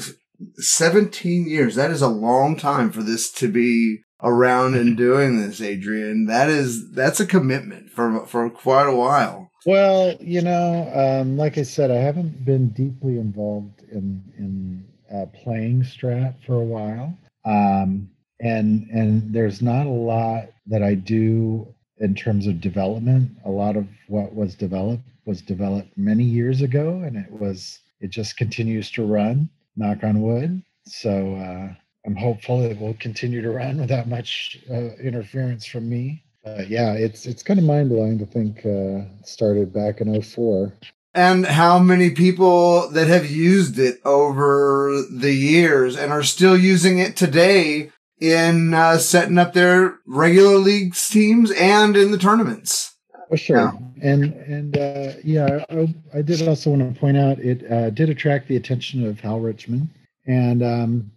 17 0.56 1.48
years. 1.48 1.76
That 1.76 1.92
is 1.92 2.02
a 2.02 2.08
long 2.08 2.58
time 2.58 2.92
for 2.92 3.04
this 3.04 3.32
to 3.34 3.48
be 3.48 4.00
around 4.22 4.76
and 4.76 4.98
doing 4.98 5.40
this, 5.40 5.62
Adrian. 5.62 6.26
That 6.26 6.50
is, 6.50 6.92
that's 6.92 7.20
a 7.20 7.26
commitment 7.26 7.90
for, 7.90 8.26
for 8.26 8.50
quite 8.50 8.88
a 8.88 8.96
while. 8.96 9.52
Well, 9.66 10.16
you 10.20 10.42
know, 10.42 10.92
um, 10.94 11.38
like 11.38 11.58
I 11.58 11.64
said, 11.64 11.90
I 11.92 11.96
haven't 11.96 12.44
been 12.44 12.70
deeply 12.70 13.18
involved 13.18 13.82
in 13.92 14.24
in 14.38 14.86
uh, 15.14 15.28
playing 15.28 15.84
Strat 15.84 16.36
for 16.46 16.56
a 16.56 16.64
while, 16.64 17.18
um, 17.46 18.10
and 18.42 18.88
and 18.90 19.34
there's 19.34 19.62
not 19.62 19.86
a 19.86 19.90
lot 19.90 20.50
that 20.68 20.84
I 20.84 20.96
do 20.96 21.74
in 22.00 22.14
terms 22.16 22.48
of 22.48 22.60
development. 22.60 23.32
A 23.46 23.50
lot 23.50 23.78
of 23.78 23.88
what 24.08 24.36
was 24.36 24.56
developed 24.56 25.04
was 25.26 25.42
developed 25.42 25.98
many 25.98 26.24
years 26.26 26.62
ago, 26.62 27.02
and 27.06 27.16
it 27.16 27.32
was 27.32 27.80
it 28.02 28.10
just 28.10 28.36
continues 28.38 28.92
to 28.92 29.06
run. 29.06 29.50
Knock 29.78 30.04
on 30.04 30.22
wood. 30.22 30.62
So 30.86 31.36
uh, 31.36 31.74
I'm 32.06 32.16
hopeful 32.16 32.62
it 32.64 32.80
will 32.80 32.96
continue 32.96 33.42
to 33.42 33.52
run 33.52 33.80
without 33.80 34.08
much 34.10 34.58
uh, 34.70 34.96
interference 35.02 35.66
from 35.66 35.88
me. 35.90 36.23
Uh, 36.46 36.64
yeah, 36.68 36.94
it's 36.94 37.26
it's 37.26 37.42
kind 37.42 37.60
of 37.60 37.66
mind 37.66 37.90
blowing 37.90 38.20
to 38.20 38.26
think 38.26 38.66
uh, 38.66 39.06
started 39.24 39.72
back 39.72 40.02
in 40.02 40.22
04. 40.22 40.74
And 41.16 41.46
how 41.46 41.80
many 41.80 42.10
people 42.10 42.90
that 42.90 43.08
have 43.08 43.30
used 43.30 43.78
it 43.78 44.02
over 44.04 45.04
the 45.12 45.34
years 45.34 45.96
and 45.96 46.12
are 46.12 46.24
still 46.24 46.58
using 46.58 46.98
it 46.98 47.16
today 47.16 47.92
in 48.20 48.74
uh, 48.74 48.98
setting 48.98 49.38
up 49.38 49.54
their 49.54 50.00
regular 50.06 50.56
leagues 50.56 51.10
teams 51.10 51.52
and 51.52 51.96
in 51.96 52.12
the 52.12 52.18
tournaments. 52.18 52.96
For 53.30 53.38
sure, 53.38 53.74
and 54.02 54.34
and 54.34 54.78
uh, 54.78 55.14
yeah, 55.24 55.66
I, 55.70 55.94
I 56.14 56.22
did 56.22 56.48
also 56.48 56.72
want 56.72 56.94
to 56.94 57.00
point 57.00 57.18
out 57.18 57.40
it 57.40 57.70
uh, 57.72 57.90
did 57.90 58.10
attract 58.10 58.48
the 58.48 58.56
attention 58.58 59.06
of 59.06 59.20
Hal 59.20 59.40
Richman, 59.40 59.90
and 60.28 60.62
um, 60.62 61.12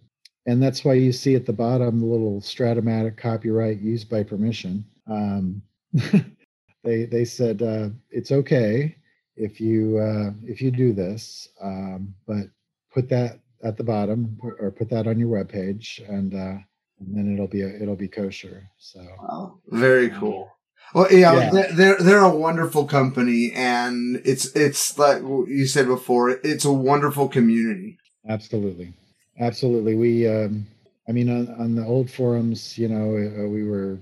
and 0.47 0.63
that's 0.63 0.85
why 0.85 0.95
you 0.95 1.13
see 1.13 1.35
at 1.35 1.47
the 1.47 1.53
bottom 1.53 2.01
the 2.01 2.07
little 2.07 2.41
Stratomatic 2.41 3.17
copyright 3.17 3.81
used 3.81 4.09
by 4.09 4.23
permission. 4.23 4.85
Um, 5.09 5.63
they 6.85 7.05
they 7.05 7.25
said 7.25 7.63
uh, 7.63 7.89
it's 8.11 8.33
okay 8.33 8.97
if 9.37 9.61
you 9.61 9.99
uh, 9.99 10.31
if 10.45 10.61
you 10.61 10.71
do 10.71 10.93
this, 10.93 11.49
um, 11.63 12.15
but 12.27 12.47
put 12.93 13.09
that 13.11 13.41
at 13.65 13.77
the 13.77 13.85
bottom 13.85 14.39
or 14.43 14.71
put 14.71 14.91
that 14.91 15.07
on 15.07 15.19
your 15.19 15.29
webpage, 15.29 16.07
and 16.09 16.35
uh, 16.35 16.59
and 17.01 17.15
then 17.17 17.33
it'll 17.35 17.47
be 17.49 17.63
a, 17.63 17.69
it'll 17.83 17.97
be 17.97 18.09
kosher. 18.09 18.69
So 18.79 19.01
Wow, 19.23 19.59
very 19.69 20.11
cool. 20.11 20.51
Well, 20.95 21.11
yeah, 21.13 21.33
Yeah. 21.35 21.51
they're- 21.51 21.73
they're 21.75 21.99
they're 21.99 22.25
a 22.25 22.37
wonderful 22.37 22.85
company, 22.87 23.53
and 23.55 24.21
it's 24.25 24.55
it's 24.55 24.99
like 24.99 25.21
you 25.23 25.67
said 25.67 25.87
before, 25.87 26.31
it's 26.31 26.65
a 26.65 26.73
wonderful 26.73 27.29
community. 27.29 27.99
Absolutely, 28.29 28.93
absolutely. 29.39 29.95
We, 29.95 30.27
um, 30.29 30.67
I 31.09 31.13
mean, 31.13 31.29
on, 31.29 31.49
on 31.61 31.75
the 31.75 31.85
old 31.85 32.11
forums, 32.11 32.77
you 32.79 32.89
know, 32.89 33.17
uh, 33.17 33.49
we 33.49 33.63
were 33.65 33.99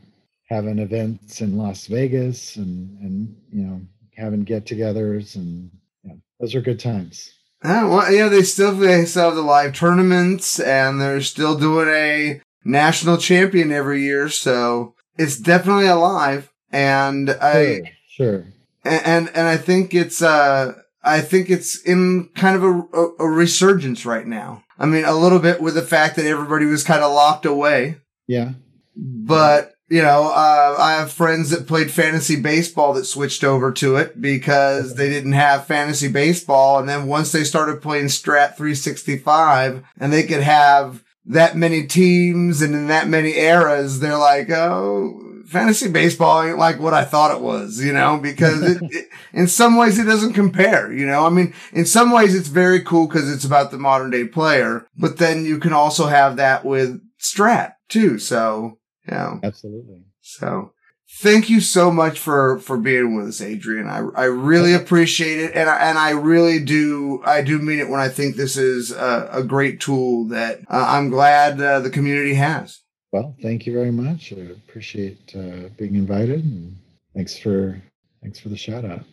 having 0.49 0.79
events 0.79 1.41
in 1.41 1.57
Las 1.57 1.87
Vegas, 1.87 2.57
and 2.57 2.99
and 3.01 3.37
you 3.53 3.63
know, 3.63 3.81
having 4.17 4.45
get-togethers, 4.45 5.37
and 5.37 5.71
yeah, 6.05 6.15
those 6.41 6.55
are 6.55 6.61
good 6.61 6.81
times. 6.81 7.31
Uh, 7.63 7.87
well, 7.89 8.13
yeah, 8.13 8.29
they 8.29 8.43
still 8.43 8.75
they 8.77 9.05
still 9.05 9.25
have 9.25 9.35
the 9.37 9.43
live 9.43 9.75
tournaments, 9.75 10.61
and 10.61 11.01
they're 11.01 11.21
still 11.23 11.57
doing 11.59 11.89
a 11.89 12.41
national 12.65 13.17
champion 13.17 13.73
every 13.73 14.03
year, 14.03 14.29
so 14.29 14.95
it's 15.17 15.39
definitely 15.39 15.87
alive. 15.87 16.51
And 16.71 17.31
I 17.31 17.95
Sure, 18.09 18.43
sure. 18.43 18.47
and 18.85 19.07
and, 19.07 19.29
and 19.29 19.49
I 19.49 19.57
think 19.57 19.95
it's 19.95 20.21
uh 20.23 20.75
I 21.03 21.21
think 21.21 21.51
it's 21.51 21.81
in 21.83 22.31
kind 22.35 22.57
of 22.57 22.65
a, 22.65 22.99
a, 22.99 23.09
a 23.21 23.29
resurgence 23.29 24.05
right 24.07 24.27
now. 24.27 24.65
I 24.79 24.87
mean, 24.87 25.05
a 25.05 25.15
little 25.15 25.39
bit 25.39 25.61
with 25.61 25.75
the 25.75 25.83
fact 25.83 26.17
that 26.17 26.27
everybody 26.27 26.67
was 26.67 26.83
kind 26.83 27.03
of 27.03 27.13
locked 27.13 27.47
away. 27.47 27.99
Yeah, 28.27 28.53
but 28.97 29.74
you 29.95 30.03
know, 30.03 30.27
uh, 30.27 30.75
I 30.77 30.95
have 30.95 31.13
friends 31.13 31.51
that 31.51 31.69
played 31.69 31.89
fantasy 31.89 32.35
baseball 32.35 32.95
that 32.95 33.05
switched 33.05 33.45
over 33.45 33.71
to 33.75 33.95
it 33.95 34.21
because 34.21 34.97
they 34.97 35.09
didn't 35.09 35.35
have 35.35 35.69
fantasy 35.69 36.09
baseball. 36.09 36.81
And 36.81 36.89
then 36.89 37.07
once 37.07 37.31
they 37.31 37.45
started 37.45 37.81
playing 37.81 38.07
Strat 38.07 38.57
365 38.57 39.85
and 40.01 40.13
they 40.13 40.25
could 40.25 40.43
have 40.43 41.05
that 41.27 41.57
many 41.57 41.87
teams 41.87 42.61
and 42.61 42.75
in 42.75 42.89
that 42.89 43.07
many 43.07 43.37
eras, 43.37 44.01
they're 44.01 44.19
like, 44.19 44.51
oh, 44.51 45.43
fantasy 45.47 45.89
baseball 45.89 46.43
ain't 46.43 46.59
like 46.59 46.81
what 46.81 46.93
I 46.93 47.05
thought 47.05 47.37
it 47.37 47.41
was, 47.41 47.81
you 47.81 47.93
know, 47.93 48.19
because 48.19 48.63
it, 48.63 48.79
it, 48.91 49.07
in 49.33 49.47
some 49.47 49.77
ways 49.77 49.97
it 50.01 50.07
doesn't 50.07 50.33
compare, 50.33 50.93
you 50.93 51.07
know. 51.07 51.25
I 51.25 51.31
mean, 51.31 51.55
in 51.73 51.87
some 51.87 52.11
ways 52.11 52.35
it's 52.35 52.49
very 52.49 52.83
cool 52.83 53.07
because 53.07 53.33
it's 53.33 53.45
about 53.45 53.71
the 53.71 53.79
modern 53.79 54.11
day 54.11 54.27
player, 54.27 54.89
but 54.97 55.19
then 55.19 55.45
you 55.45 55.61
can 55.61 55.73
also 55.73 56.07
have 56.07 56.35
that 56.35 56.65
with 56.65 57.01
Strat 57.21 57.75
too. 57.89 58.19
So, 58.19 58.79
know, 59.13 59.41
absolutely. 59.43 60.03
so 60.21 60.73
thank 61.19 61.51
you 61.51 61.61
so 61.61 61.91
much 61.91 62.19
for, 62.19 62.59
for 62.59 62.77
being 62.77 63.17
with 63.17 63.29
us, 63.29 63.41
Adrian. 63.41 63.89
I, 63.89 64.07
I 64.15 64.25
really 64.25 64.73
appreciate 64.73 65.41
it. 65.41 65.55
And 65.55 65.69
I, 65.69 65.89
and 65.89 65.99
I 65.99 66.11
really 66.11 66.61
do, 66.61 67.23
I 67.25 67.43
do 67.43 67.59
mean 67.59 67.79
it 67.79 67.89
when 67.89 68.01
I 68.01 68.09
think 68.09 68.37
this 68.37 68.57
is 68.57 68.91
a, 68.91 69.29
a 69.33 69.43
great 69.43 69.81
tool 69.81 70.27
that 70.29 70.61
uh, 70.69 70.85
I'm 70.89 71.11
glad 71.11 71.61
uh, 71.61 71.81
the 71.81 71.91
community 71.91 72.35
has. 72.35 72.81
Well, 73.13 73.37
thank 73.41 73.67
you 73.67 73.73
very 73.73 73.93
much. 73.93 74.33
I 74.33 74.41
appreciate 74.41 75.35
uh, 75.37 75.69
being 75.79 75.95
invited, 75.95 76.43
and 76.43 76.77
thanks 77.15 77.39
for 77.39 77.81
thanks 78.21 78.41
for 78.41 78.49
the 78.49 78.57
shout 78.57 78.85
out. 78.85 79.05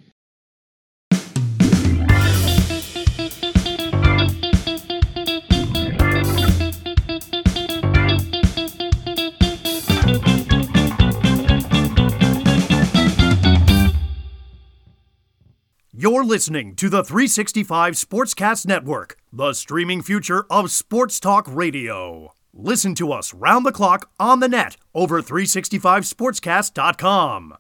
You're 16.02 16.26
listening 16.26 16.74
to 16.78 16.90
the 16.90 17.04
365 17.04 17.94
Sportscast 17.94 18.66
Network, 18.66 19.18
the 19.32 19.54
streaming 19.54 20.02
future 20.02 20.48
of 20.50 20.72
sports 20.72 21.20
talk 21.20 21.46
radio. 21.48 22.34
Listen 22.52 22.96
to 22.96 23.12
us 23.12 23.36
round 23.36 23.68
the 23.68 23.72
clock 23.72 24.10
on 24.20 24.40
the 24.40 24.48
net 24.48 24.78
over 24.96 25.22
365sportscast.com. 25.22 27.56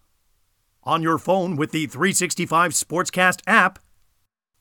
On 0.83 1.03
your 1.03 1.19
phone 1.19 1.55
with 1.55 1.71
the 1.71 1.85
365 1.85 2.71
Sportscast 2.71 3.41
app, 3.45 3.77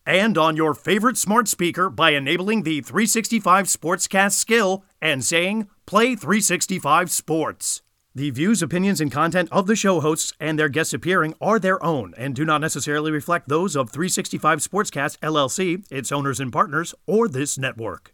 and 0.04 0.36
on 0.36 0.56
your 0.56 0.74
favorite 0.74 1.16
smart 1.16 1.48
speaker 1.48 1.88
by 1.88 2.10
enabling 2.10 2.64
the 2.64 2.82
365 2.82 3.64
Sportscast 3.64 4.32
skill 4.32 4.84
and 5.00 5.24
saying, 5.24 5.70
Play 5.86 6.16
365 6.16 7.10
Sports. 7.10 7.80
The 8.20 8.28
views, 8.28 8.60
opinions, 8.60 9.00
and 9.00 9.10
content 9.10 9.48
of 9.50 9.66
the 9.66 9.74
show 9.74 9.98
hosts 10.00 10.34
and 10.38 10.58
their 10.58 10.68
guests 10.68 10.92
appearing 10.92 11.32
are 11.40 11.58
their 11.58 11.82
own 11.82 12.12
and 12.18 12.36
do 12.36 12.44
not 12.44 12.60
necessarily 12.60 13.10
reflect 13.10 13.48
those 13.48 13.74
of 13.74 13.88
365 13.88 14.58
Sportscast 14.58 15.16
LLC, 15.20 15.86
its 15.90 16.12
owners 16.12 16.38
and 16.38 16.52
partners, 16.52 16.94
or 17.06 17.28
this 17.28 17.56
network. 17.56 18.12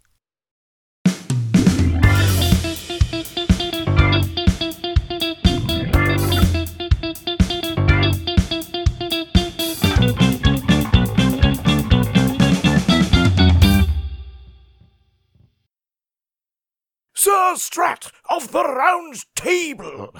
Strat 17.57 18.11
of 18.29 18.53
the 18.53 18.62
Round 18.62 19.25
Table. 19.35 20.14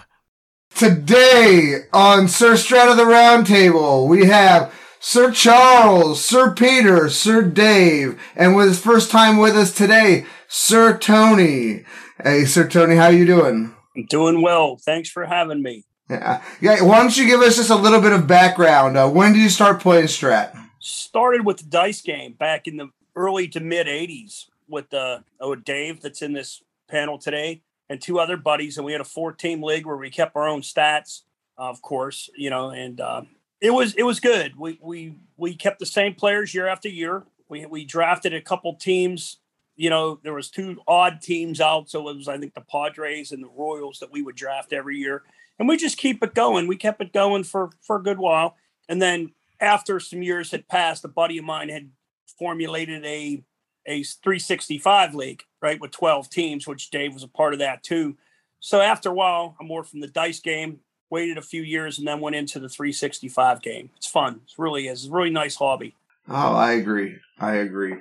Today 0.75 1.81
on 1.93 2.29
Sir 2.29 2.55
Strat 2.55 2.91
of 2.91 2.97
the 2.97 3.07
Round 3.07 3.47
Table, 3.47 4.09
we 4.09 4.27
have 4.27 4.73
Sir 5.01 5.31
Charles, 5.31 6.25
Sir 6.25 6.53
Peter, 6.53 7.09
Sir 7.11 7.43
Dave, 7.43 8.21
and 8.35 8.57
with 8.57 8.69
his 8.69 8.81
first 8.81 9.11
time 9.11 9.37
with 9.37 9.55
us 9.55 9.75
today, 9.75 10.27
Sir 10.49 10.97
Tony. 10.97 11.85
Hey, 12.23 12.45
Sir 12.45 12.67
Tony, 12.67 12.97
how 12.97 13.09
you 13.09 13.27
doing? 13.27 13.75
I'm 13.95 14.07
doing 14.07 14.43
well. 14.43 14.77
Thanks 14.77 15.11
for 15.11 15.27
having 15.27 15.63
me. 15.63 15.85
Yeah, 16.09 16.43
yeah. 16.61 16.83
Why 16.83 17.01
don't 17.01 17.17
you 17.17 17.27
give 17.27 17.41
us 17.41 17.57
just 17.57 17.71
a 17.71 17.77
little 17.77 18.01
bit 18.01 18.13
of 18.13 18.27
background? 18.27 18.97
Uh, 18.97 19.09
when 19.09 19.33
did 19.33 19.43
you 19.43 19.51
start 19.51 19.81
playing 19.81 20.07
Strat? 20.07 20.57
Started 20.79 21.45
with 21.45 21.59
the 21.59 21.65
dice 21.65 22.01
game 22.01 22.33
back 22.33 22.67
in 22.67 22.77
the 22.77 22.91
early 23.15 23.49
to 23.49 23.61
mid 23.61 23.87
80s 23.87 24.47
with 24.69 24.93
uh, 24.95 25.21
oh, 25.41 25.55
Dave, 25.55 26.01
that's 26.01 26.23
in 26.23 26.33
this 26.33 26.63
panel 26.89 27.19
today, 27.19 27.63
and 27.89 28.01
two 28.01 28.19
other 28.19 28.37
buddies. 28.37 28.77
And 28.77 28.87
we 28.87 28.93
had 28.93 29.01
a 29.01 29.05
four 29.05 29.33
team 29.33 29.63
league 29.63 29.87
where 29.87 29.97
we 29.97 30.11
kept 30.11 30.37
our 30.37 30.49
own 30.49 30.63
stats, 30.63 31.23
of 31.57 31.83
course, 31.83 32.31
you 32.37 32.51
know, 32.51 32.71
and 32.71 33.01
uh, 33.01 33.23
it 33.61 33.71
was 33.71 33.95
it 33.95 34.05
was 34.05 34.21
good. 34.21 34.57
We, 34.57 34.79
we, 34.83 35.15
we 35.37 35.55
kept 35.55 35.79
the 35.79 35.87
same 35.87 36.15
players 36.15 36.55
year 36.55 36.67
after 36.67 36.89
year. 36.89 37.25
We, 37.49 37.67
we 37.67 37.85
drafted 37.85 38.35
a 38.35 38.41
couple 38.41 38.75
teams 38.75 39.39
you 39.77 39.91
know, 39.91 40.19
there 40.23 40.33
was 40.33 40.51
two 40.51 40.81
odd 40.89 41.21
teams 41.21 41.61
out. 41.61 41.91
So 41.91 42.09
it 42.09 42.17
was, 42.17 42.29
I 42.29 42.39
think, 42.39 42.55
the 42.55 42.63
Padres 42.63 43.31
and 43.31 43.43
the 43.43 43.49
Royals 43.49 43.99
that 44.01 44.11
we 44.11 44.23
would 44.23 44.35
draft 44.35 44.73
every 44.73 44.97
year. 44.97 45.23
And 45.59 45.69
we 45.69 45.77
just 45.77 45.99
keep 45.99 46.23
it 46.23 46.35
going. 46.35 46.67
We 46.67 46.77
kept 46.77 47.01
it 47.01 47.13
going 47.13 47.45
for, 47.45 47.71
for 47.83 47.97
a 47.97 48.03
good 48.03 48.19
while. 48.19 48.57
And 48.89 49.01
then 49.01 49.33
after 49.61 50.01
some 50.01 50.23
years 50.23 50.51
had 50.51 50.69
passed, 50.69 51.05
a 51.05 51.09
buddy 51.09 51.39
of 51.39 51.45
mine 51.45 51.69
had 51.69 51.91
formulated 52.39 53.05
a, 53.05 53.45
a 53.87 54.03
365 54.03 55.15
league, 55.15 55.43
right, 55.61 55.81
with 55.81 55.91
12 55.91 56.31
teams, 56.31 56.67
which 56.67 56.91
Dave 56.91 57.15
was 57.15 57.23
a 57.23 57.29
part 57.29 57.53
of 57.53 57.59
that 57.61 57.83
too. 57.83 58.17
So 58.61 58.81
after 58.81 59.11
a 59.11 59.15
while, 59.15 59.57
I'm 59.61 59.67
more 59.67 59.85
from 59.85 60.01
the 60.01 60.09
dice 60.09 60.41
game, 60.41 60.81
waited 61.11 61.39
a 61.39 61.43
few 61.43 61.63
years, 61.63 61.99
and 61.99 62.07
then 62.07 62.21
went 62.21 62.37
into 62.37 62.59
the 62.59 62.69
365 62.69 63.63
game. 63.63 63.91
It's 63.97 64.07
fun. 64.07 64.41
It's 64.45 64.59
really 64.59 64.89
is. 64.89 65.05
It's 65.05 65.13
a 65.13 65.15
really 65.15 65.31
nice 65.31 65.57
hobby. 65.57 65.95
Oh, 66.29 66.55
I 66.55 66.73
agree. 66.73 67.17
I 67.39 67.55
agree. 67.55 67.97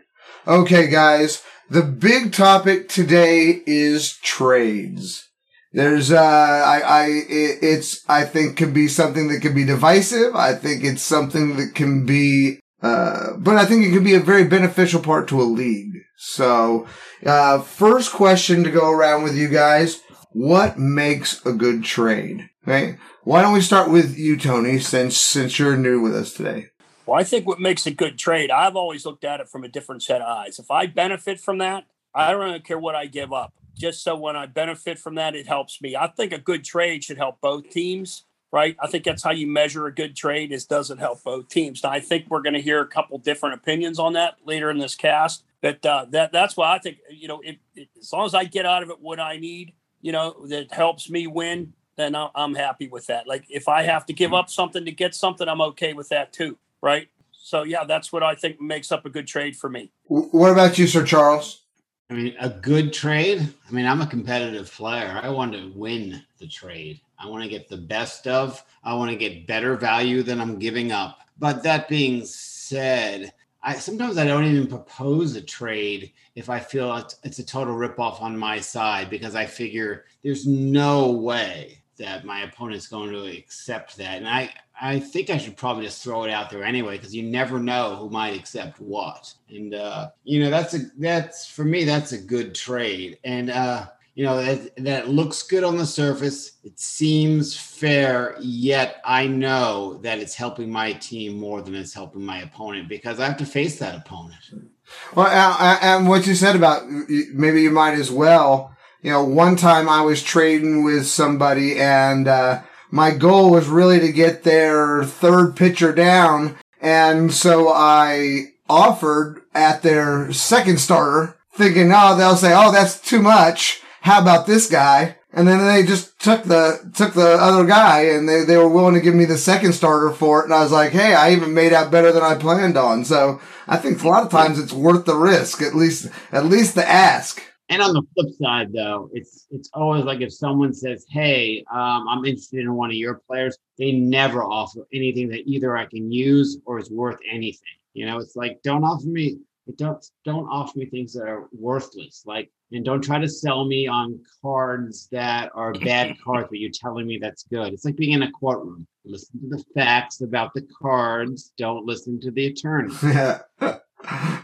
Okay, 0.47 0.89
guys. 0.89 1.43
The 1.69 1.83
big 1.83 2.33
topic 2.33 2.89
today 2.89 3.61
is 3.65 4.17
trades. 4.17 5.29
There's, 5.73 6.11
uh, 6.11 6.17
I, 6.17 6.81
I, 6.85 7.07
it's, 7.29 8.07
I 8.07 8.23
think 8.23 8.55
can 8.55 8.71
be 8.71 8.87
something 8.87 9.27
that 9.27 9.41
can 9.41 9.53
be 9.53 9.65
divisive. 9.65 10.33
I 10.33 10.53
think 10.53 10.83
it's 10.83 11.01
something 11.01 11.57
that 11.57 11.75
can 11.75 12.05
be, 12.05 12.59
uh, 12.81 13.33
but 13.37 13.57
I 13.57 13.65
think 13.65 13.85
it 13.85 13.91
can 13.91 14.03
be 14.03 14.13
a 14.13 14.19
very 14.19 14.45
beneficial 14.45 15.01
part 15.01 15.27
to 15.29 15.41
a 15.41 15.43
league. 15.43 15.94
So, 16.27 16.87
uh, 17.23 17.61
first 17.61 18.11
question 18.11 18.63
to 18.63 18.71
go 18.71 18.89
around 18.89 19.21
with 19.21 19.37
you 19.37 19.47
guys. 19.47 20.01
What 20.31 20.79
makes 20.79 21.45
a 21.45 21.53
good 21.53 21.83
trade? 21.83 22.49
Okay. 22.63 22.97
Why 23.23 23.43
don't 23.43 23.53
we 23.53 23.61
start 23.61 23.91
with 23.91 24.17
you, 24.17 24.35
Tony, 24.35 24.79
since, 24.79 25.17
since 25.17 25.59
you're 25.59 25.77
new 25.77 26.01
with 26.01 26.15
us 26.15 26.33
today? 26.33 26.69
Well, 27.05 27.19
I 27.19 27.23
think 27.23 27.45
what 27.45 27.59
makes 27.59 27.85
a 27.85 27.91
good 27.91 28.17
trade, 28.17 28.49
I've 28.49 28.75
always 28.75 29.05
looked 29.05 29.23
at 29.23 29.39
it 29.39 29.47
from 29.47 29.63
a 29.63 29.67
different 29.67 30.01
set 30.01 30.21
of 30.21 30.27
eyes. 30.27 30.57
If 30.57 30.71
I 30.71 30.87
benefit 30.87 31.39
from 31.39 31.59
that, 31.59 31.85
I 32.15 32.31
don't 32.31 32.43
really 32.43 32.59
care 32.59 32.79
what 32.79 32.95
I 32.95 33.05
give 33.05 33.31
up. 33.31 33.53
Just 33.77 34.03
so 34.03 34.15
when 34.15 34.35
I 34.35 34.47
benefit 34.47 34.97
from 34.97 35.13
that, 35.15 35.35
it 35.35 35.45
helps 35.45 35.79
me. 35.79 35.95
I 35.95 36.07
think 36.07 36.33
a 36.33 36.39
good 36.39 36.63
trade 36.63 37.03
should 37.03 37.17
help 37.17 37.39
both 37.39 37.69
teams, 37.69 38.25
right? 38.51 38.75
I 38.79 38.87
think 38.87 39.03
that's 39.03 39.23
how 39.23 39.31
you 39.31 39.45
measure 39.45 39.85
a 39.85 39.93
good 39.93 40.15
trade 40.15 40.51
is 40.51 40.65
does 40.65 40.89
it 40.89 40.97
help 40.97 41.23
both 41.23 41.49
teams. 41.49 41.83
Now, 41.83 41.91
I 41.91 41.99
think 41.99 42.25
we're 42.29 42.41
going 42.41 42.55
to 42.55 42.61
hear 42.61 42.81
a 42.81 42.87
couple 42.87 43.19
different 43.19 43.55
opinions 43.55 43.99
on 43.99 44.13
that 44.13 44.37
later 44.43 44.71
in 44.71 44.79
this 44.79 44.95
cast. 44.95 45.43
But 45.65 45.85
uh, 45.85 46.05
that 46.11 46.31
that's 46.31 46.55
why 46.55 46.75
I 46.75 46.79
think 46.79 46.97
you 47.09 47.27
know, 47.27 47.41
it, 47.41 47.57
it, 47.75 47.89
as 47.99 48.13
long 48.13 48.25
as 48.25 48.35
I 48.35 48.43
get 48.43 48.65
out 48.65 48.83
of 48.83 48.89
it 48.89 49.01
what 49.01 49.19
I 49.19 49.37
need, 49.37 49.73
you 50.01 50.11
know, 50.11 50.45
that 50.47 50.71
helps 50.71 51.09
me 51.09 51.25
win, 51.25 51.73
then 51.95 52.15
I'm 52.15 52.53
happy 52.53 52.87
with 52.87 53.07
that. 53.07 53.27
Like 53.27 53.45
if 53.49 53.67
I 53.67 53.81
have 53.81 54.05
to 54.05 54.13
give 54.13 54.33
up 54.33 54.49
something 54.49 54.85
to 54.85 54.91
get 54.91 55.15
something, 55.15 55.47
I'm 55.47 55.61
okay 55.61 55.93
with 55.93 56.09
that 56.09 56.33
too 56.33 56.57
right? 56.85 57.09
So 57.31 57.63
yeah, 57.63 57.83
that's 57.83 58.13
what 58.13 58.23
I 58.23 58.35
think 58.35 58.61
makes 58.61 58.91
up 58.91 59.05
a 59.05 59.09
good 59.09 59.27
trade 59.27 59.55
for 59.55 59.69
me. 59.69 59.91
What 60.05 60.51
about 60.51 60.77
you, 60.77 60.87
Sir 60.87 61.03
Charles? 61.03 61.63
I 62.09 62.13
mean, 62.13 62.35
a 62.39 62.49
good 62.49 62.93
trade. 62.93 63.51
I 63.67 63.71
mean, 63.71 63.87
I'm 63.87 64.01
a 64.01 64.07
competitive 64.07 64.71
player. 64.71 65.19
I 65.21 65.29
want 65.29 65.53
to 65.53 65.71
win 65.75 66.23
the 66.37 66.47
trade. 66.47 67.01
I 67.17 67.27
want 67.27 67.43
to 67.43 67.49
get 67.49 67.67
the 67.67 67.77
best 67.77 68.27
of. 68.27 68.63
I 68.83 68.93
want 68.93 69.09
to 69.09 69.17
get 69.17 69.47
better 69.47 69.75
value 69.75 70.21
than 70.21 70.39
I'm 70.39 70.59
giving 70.59 70.91
up. 70.91 71.19
But 71.39 71.63
that 71.63 71.89
being 71.89 72.23
said, 72.25 73.33
I 73.65 73.73
sometimes 73.73 74.17
I 74.17 74.25
don't 74.25 74.45
even 74.45 74.67
propose 74.67 75.35
a 75.35 75.41
trade 75.41 76.13
if 76.35 76.49
I 76.49 76.59
feel 76.59 76.95
it's, 76.97 77.17
it's 77.23 77.39
a 77.39 77.45
total 77.45 77.75
ripoff 77.75 78.21
on 78.21 78.37
my 78.37 78.59
side 78.59 79.09
because 79.09 79.35
I 79.35 79.45
figure 79.45 80.05
there's 80.23 80.45
no 80.45 81.11
way 81.11 81.81
that 81.97 82.25
my 82.25 82.41
opponent's 82.41 82.87
going 82.87 83.11
to 83.11 83.25
accept 83.25 83.97
that. 83.97 84.17
And 84.17 84.27
I, 84.27 84.53
I 84.79 84.99
think 84.99 85.29
I 85.29 85.37
should 85.37 85.57
probably 85.57 85.85
just 85.85 86.03
throw 86.03 86.25
it 86.25 86.31
out 86.31 86.49
there 86.49 86.63
anyway, 86.63 86.97
because 86.97 87.15
you 87.15 87.23
never 87.23 87.59
know 87.59 87.95
who 87.95 88.09
might 88.09 88.37
accept 88.37 88.79
what. 88.79 89.33
And 89.49 89.73
uh, 89.73 90.09
you 90.23 90.41
know, 90.41 90.49
that's 90.49 90.73
a 90.73 90.79
that's 90.99 91.47
for 91.49 91.63
me, 91.63 91.85
that's 91.85 92.11
a 92.11 92.21
good 92.21 92.53
trade. 92.53 93.17
And 93.23 93.49
uh, 93.49 93.87
you 94.15 94.25
know, 94.25 94.43
that, 94.43 94.75
that 94.77 95.09
looks 95.09 95.43
good 95.43 95.63
on 95.63 95.77
the 95.77 95.85
surface. 95.85 96.53
It 96.63 96.79
seems 96.79 97.55
fair, 97.55 98.35
yet 98.39 99.01
I 99.05 99.27
know 99.27 99.99
that 100.01 100.19
it's 100.19 100.33
helping 100.33 100.71
my 100.71 100.93
team 100.93 101.37
more 101.37 101.61
than 101.61 101.75
it's 101.75 101.93
helping 101.93 102.25
my 102.25 102.41
opponent 102.41 102.89
because 102.89 103.19
I 103.19 103.27
have 103.27 103.37
to 103.37 103.45
face 103.45 103.77
that 103.79 103.95
opponent. 103.95 104.71
Well, 105.13 105.27
and 105.27 106.07
what 106.07 106.25
you 106.25 106.33
said 106.35 106.55
about 106.55 106.87
maybe 106.87 107.61
you 107.61 107.71
might 107.71 107.93
as 107.93 108.09
well 108.09 108.75
you 109.05 109.11
know, 109.11 109.23
one 109.23 109.55
time 109.55 109.87
I 109.87 110.01
was 110.01 110.23
trading 110.23 110.83
with 110.83 111.05
somebody 111.05 111.79
and, 111.79 112.27
uh, 112.27 112.63
my 112.89 113.11
goal 113.11 113.51
was 113.51 113.67
really 113.67 113.99
to 113.99 114.11
get 114.11 114.41
their 114.41 115.03
third 115.03 115.55
pitcher 115.55 115.93
down. 115.93 116.55
And 116.81 117.31
so 117.31 117.69
I 117.69 118.53
offered 118.67 119.43
at 119.53 119.83
their 119.83 120.33
second 120.33 120.79
starter 120.79 121.37
thinking, 121.53 121.91
oh, 121.93 122.15
they'll 122.15 122.35
say, 122.35 122.51
oh, 122.55 122.71
that's 122.71 122.99
too 122.99 123.21
much. 123.21 123.79
How 124.05 124.21
about 124.21 124.45
this 124.45 124.69
guy? 124.69 125.17
And 125.33 125.47
then 125.47 125.65
they 125.65 125.81
just 125.81 126.19
took 126.19 126.43
the, 126.43 126.91
took 126.93 127.15
the 127.15 127.37
other 127.41 127.65
guy 127.65 128.01
and 128.01 128.29
they, 128.29 128.43
they 128.43 128.55
were 128.55 128.69
willing 128.69 128.93
to 128.93 129.01
give 129.01 129.15
me 129.15 129.25
the 129.25 129.35
second 129.35 129.73
starter 129.73 130.11
for 130.11 130.41
it. 130.41 130.45
And 130.45 130.53
I 130.53 130.61
was 130.61 130.71
like, 130.71 130.91
Hey, 130.91 131.15
I 131.15 131.31
even 131.31 131.55
made 131.55 131.73
out 131.73 131.89
better 131.89 132.11
than 132.11 132.21
I 132.21 132.35
planned 132.35 132.77
on. 132.77 133.03
So 133.03 133.41
I 133.67 133.77
think 133.77 134.03
a 134.03 134.07
lot 134.07 134.23
of 134.23 134.29
times 134.29 134.59
it's 134.59 134.71
worth 134.71 135.05
the 135.05 135.15
risk, 135.15 135.63
at 135.63 135.73
least, 135.73 136.11
at 136.31 136.45
least 136.45 136.75
the 136.75 136.87
ask. 136.87 137.41
And 137.67 137.81
on 137.81 137.93
the 137.93 138.03
flip 138.13 138.31
side, 138.39 138.73
though, 138.73 139.09
it's 139.11 139.47
it's 139.49 139.71
always 139.73 140.03
like 140.03 140.21
if 140.21 140.31
someone 140.31 140.71
says, 140.71 141.03
"Hey, 141.09 141.65
um, 141.73 142.07
I'm 142.07 142.23
interested 142.23 142.59
in 142.59 142.75
one 142.75 142.91
of 142.91 142.95
your 142.95 143.23
players," 143.27 143.57
they 143.79 143.91
never 143.91 144.43
offer 144.43 144.85
anything 144.93 145.29
that 145.29 145.47
either 145.47 145.75
I 145.75 145.85
can 145.87 146.11
use 146.11 146.59
or 146.65 146.77
is 146.77 146.91
worth 146.91 147.17
anything. 147.27 147.73
You 147.93 148.05
know, 148.05 148.19
it's 148.19 148.35
like 148.35 148.61
don't 148.61 148.83
offer 148.83 149.07
me 149.07 149.39
don't 149.73 150.05
don't 150.23 150.47
offer 150.47 150.79
me 150.79 150.85
things 150.85 151.13
that 151.13 151.27
are 151.27 151.47
worthless. 151.51 152.23
Like, 152.25 152.51
and 152.71 152.85
don't 152.85 153.01
try 153.01 153.19
to 153.19 153.27
sell 153.27 153.65
me 153.65 153.87
on 153.87 154.19
cards 154.41 155.07
that 155.11 155.51
are 155.55 155.73
bad 155.73 156.15
cards, 156.23 156.47
but 156.49 156.59
you're 156.59 156.71
telling 156.73 157.07
me 157.07 157.17
that's 157.19 157.43
good. 157.43 157.73
It's 157.73 157.85
like 157.85 157.95
being 157.95 158.13
in 158.13 158.23
a 158.23 158.31
courtroom. 158.31 158.87
Listen 159.03 159.39
to 159.41 159.57
the 159.57 159.63
facts 159.73 160.21
about 160.21 160.53
the 160.53 160.67
cards. 160.81 161.51
Don't 161.57 161.85
listen 161.85 162.19
to 162.21 162.31
the 162.31 162.47
attorney. 162.47 162.93
Yeah. 163.03 163.41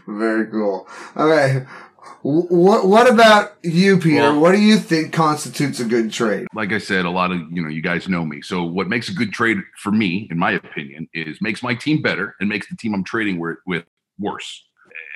Very 0.06 0.46
cool. 0.46 0.88
Okay. 1.16 1.64
What 2.22 2.86
What 2.86 3.08
about 3.08 3.56
you, 3.62 3.98
Peter? 3.98 4.22
Well, 4.22 4.40
what 4.40 4.52
do 4.52 4.60
you 4.60 4.76
think 4.76 5.12
constitutes 5.12 5.78
a 5.78 5.84
good 5.84 6.12
trade? 6.12 6.46
Like 6.52 6.72
I 6.72 6.78
said, 6.78 7.04
a 7.04 7.10
lot 7.10 7.30
of 7.30 7.40
you 7.52 7.62
know 7.62 7.68
you 7.68 7.82
guys 7.82 8.08
know 8.08 8.24
me. 8.24 8.42
So 8.42 8.64
what 8.64 8.88
makes 8.88 9.08
a 9.08 9.14
good 9.14 9.32
trade 9.32 9.58
for 9.78 9.92
me, 9.92 10.26
in 10.30 10.38
my 10.38 10.52
opinion, 10.52 11.08
is 11.14 11.38
makes 11.40 11.62
my 11.62 11.74
team 11.74 12.02
better 12.02 12.34
and 12.40 12.48
makes 12.48 12.68
the 12.68 12.76
team 12.76 12.94
I'm 12.94 13.04
trading 13.04 13.38
with 13.38 13.84
worse. 14.18 14.64